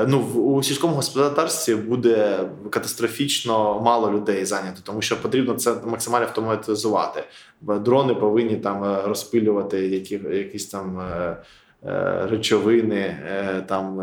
ну 0.08 0.20
у 0.20 0.64
сільському 0.64 0.96
господарстві 0.96 1.76
буде 1.76 2.40
катастрофічно 2.70 3.82
мало 3.82 4.12
людей 4.12 4.46
зайнято, 4.46 4.80
тому 4.84 5.02
що 5.02 5.22
потрібно 5.22 5.54
це 5.54 5.76
максимально 5.86 6.26
автоматизувати. 6.26 7.24
Дрони 7.62 8.16
повинні 8.16 8.56
там 8.56 9.02
розпилювати 9.06 9.88
які 9.88 10.20
якісь 10.46 10.66
там 10.66 11.00
е, 11.00 11.38
е, 11.86 12.28
речовини, 12.28 13.18
е, 13.28 13.64
там 13.68 14.02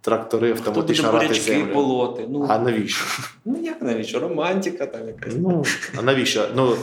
трактори 0.00 0.50
автоматично 0.50 1.12
рати 1.12 1.34
землю. 1.34 1.72
полоти. 1.72 2.26
Ну, 2.28 2.46
А 2.48 2.58
навіщо? 2.58 3.04
Ну 3.44 3.58
як 3.62 3.82
навіщо? 3.82 4.20
Романтика 4.20 4.86
там 4.86 5.06
якась. 5.06 5.34
Ну, 5.38 5.64
а 5.98 6.02
навіщо? 6.02 6.48
Ну, 6.56 6.76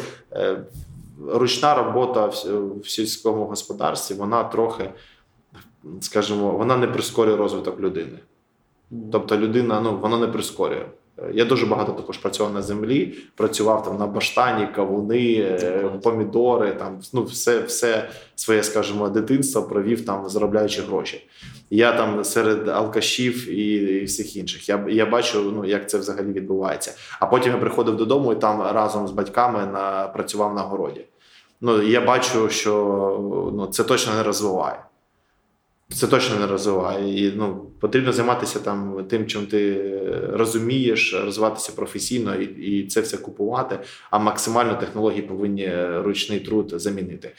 Ручна 1.27 1.73
робота 1.75 2.25
в 2.25 2.87
сільському 2.87 3.45
господарстві, 3.45 4.15
вона 4.15 4.43
трохи, 4.43 4.89
скажімо, 6.01 6.51
вона 6.51 6.77
не 6.77 6.87
прискорює 6.87 7.35
розвиток 7.35 7.79
людини. 7.79 8.19
Тобто 9.11 9.37
людина 9.37 9.81
ну, 9.81 9.97
вона 9.97 10.17
не 10.17 10.27
прискорює. 10.27 10.85
Я 11.33 11.45
дуже 11.45 11.65
багато 11.65 11.91
також 11.91 12.17
працював 12.17 12.53
на 12.53 12.61
землі, 12.61 13.17
працював 13.35 13.83
там 13.83 13.97
на 13.97 14.07
баштані, 14.07 14.67
кавуни, 14.75 15.33
е, 15.33 15.89
помідори, 16.03 16.71
там 16.71 16.99
ну 17.13 17.23
все 17.23 17.61
все 17.61 18.09
своє, 18.35 18.63
скажімо, 18.63 19.09
дитинство 19.09 19.63
провів 19.63 20.05
там, 20.05 20.29
заробляючи 20.29 20.81
гроші. 20.81 21.27
Я 21.69 21.91
там 21.97 22.23
серед 22.23 22.67
алкашів 22.67 23.49
і, 23.49 23.73
і 23.73 24.03
всіх 24.05 24.35
інших. 24.35 24.69
Я 24.69 24.85
я 24.89 25.05
бачу, 25.05 25.51
ну 25.55 25.65
як 25.65 25.89
це 25.89 25.97
взагалі 25.97 26.27
відбувається. 26.27 26.93
А 27.19 27.25
потім 27.25 27.51
я 27.51 27.57
приходив 27.57 27.97
додому 27.97 28.33
і 28.33 28.35
там 28.35 28.61
разом 28.61 29.07
з 29.07 29.11
батьками 29.11 29.65
на, 29.73 30.07
працював 30.07 30.55
на 30.55 30.61
городі. 30.61 31.05
Ну 31.61 31.81
я 31.81 32.01
бачу, 32.01 32.49
що 32.49 33.51
ну, 33.53 33.67
це 33.67 33.83
точно 33.83 34.13
не 34.13 34.23
розвиває. 34.23 34.79
Це 35.93 36.07
точно 36.07 36.39
не 36.39 36.47
розвиває. 36.47 37.27
І 37.27 37.33
ну, 37.35 37.65
потрібно 37.79 38.13
займатися 38.13 38.59
там 38.59 39.05
тим, 39.09 39.27
чим 39.27 39.45
ти 39.45 39.91
розумієш, 40.33 41.21
розвиватися 41.25 41.71
професійно 41.75 42.35
і, 42.35 42.45
і 42.45 42.87
це 42.87 43.01
все 43.01 43.17
купувати. 43.17 43.79
А 44.11 44.19
максимально 44.19 44.75
технології 44.75 45.21
повинні 45.21 45.71
ручний 46.03 46.39
труд 46.39 46.73
замінити. 46.75 47.31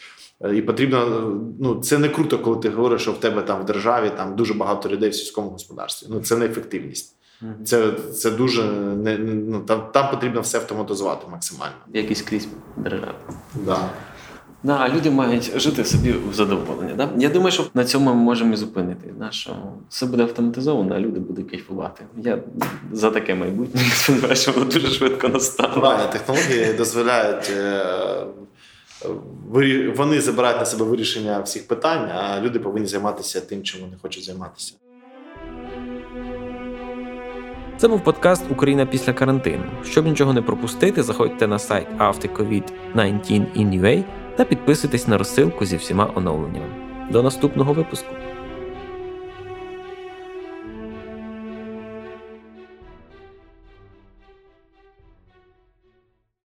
І 0.55 0.63
потрібно, 0.63 1.31
ну 1.61 1.75
це 1.75 1.99
не 1.99 2.09
круто, 2.09 2.39
коли 2.39 2.57
ти 2.57 2.69
говориш, 2.69 3.03
що 3.03 3.13
в 3.13 3.21
тебе 3.21 3.43
там 3.43 3.63
в 3.63 3.65
державі 3.65 4.11
там 4.17 4.37
дуже 4.37 4.55
багато 4.55 4.89
людей 4.89 5.11
в 5.11 5.15
сільському 5.15 5.51
господарстві. 5.51 6.07
Ну 6.11 6.21
це 6.21 6.37
не 6.37 6.47
ефективність. 6.47 7.17
Це 7.65 7.93
це 7.93 8.31
дуже 8.31 8.63
не 8.65 9.19
ну 9.19 9.61
там 9.61 9.83
там 9.93 10.11
потрібно 10.11 10.41
все 10.41 10.59
автоматизувати 10.59 11.27
максимально. 11.31 11.75
Якийсь 11.93 12.23
крізь 12.23 12.49
держави. 12.77 13.15
Да. 13.55 13.91
Да, 14.65 14.89
люди 14.89 15.11
мають 15.11 15.61
жити 15.61 15.85
собі 15.85 16.15
в 16.31 16.35
задоволення. 16.35 16.95
Да? 16.97 17.11
Я 17.17 17.29
думаю, 17.29 17.53
що 17.53 17.67
на 17.75 17.85
цьому 17.85 18.15
ми 18.15 18.17
можемо 18.17 18.53
і 18.53 18.57
зупинити. 18.57 19.15
Да? 19.19 19.31
Що 19.31 19.57
все 19.89 20.07
буде 20.07 20.23
автоматизовано, 20.23 20.95
а 20.95 21.01
люди 21.01 21.21
будуть 21.21 21.51
кайфувати. 21.51 22.05
Я 22.17 22.39
за 22.93 23.11
таке 23.11 23.35
майбутнє 23.35 23.81
сподіваюся, 23.95 24.43
що 24.43 24.53
воно 24.53 24.73
дуже 24.73 24.87
швидко 24.87 25.29
настане. 25.29 25.75
Правильно, 25.75 26.09
технології 26.13 26.73
дозволяють. 26.73 27.53
Вони 29.97 30.21
забирають 30.21 30.59
на 30.59 30.67
себе 30.67 30.85
вирішення 30.85 31.41
всіх 31.41 31.69
питань, 31.69 32.11
а 32.15 32.41
люди 32.41 32.59
повинні 32.59 32.87
займатися 32.87 33.41
тим, 33.41 33.63
чим 33.63 33.81
вони 33.81 33.93
хочуть 34.03 34.25
займатися. 34.25 34.75
Це 37.77 37.89
був 37.89 38.05
подкаст 38.05 38.45
Україна 38.51 38.87
після 38.87 39.13
карантину. 39.13 39.65
Щоб 39.85 40.07
нічого 40.07 40.33
не 40.33 40.43
пропустити, 40.43 41.03
заходьте 41.03 41.47
на 41.47 41.59
сайт 41.59 41.87
aftercovid19in.ua 41.99 44.05
та 44.37 44.45
підписуйтесь 44.45 45.09
на 45.09 45.19
розсилку 45.19 45.67
зі 45.67 45.77
всіма 45.77 46.11
оновленнями. 46.15 46.67
До 47.11 47.23
наступного 47.23 47.73
випуску. 47.73 48.09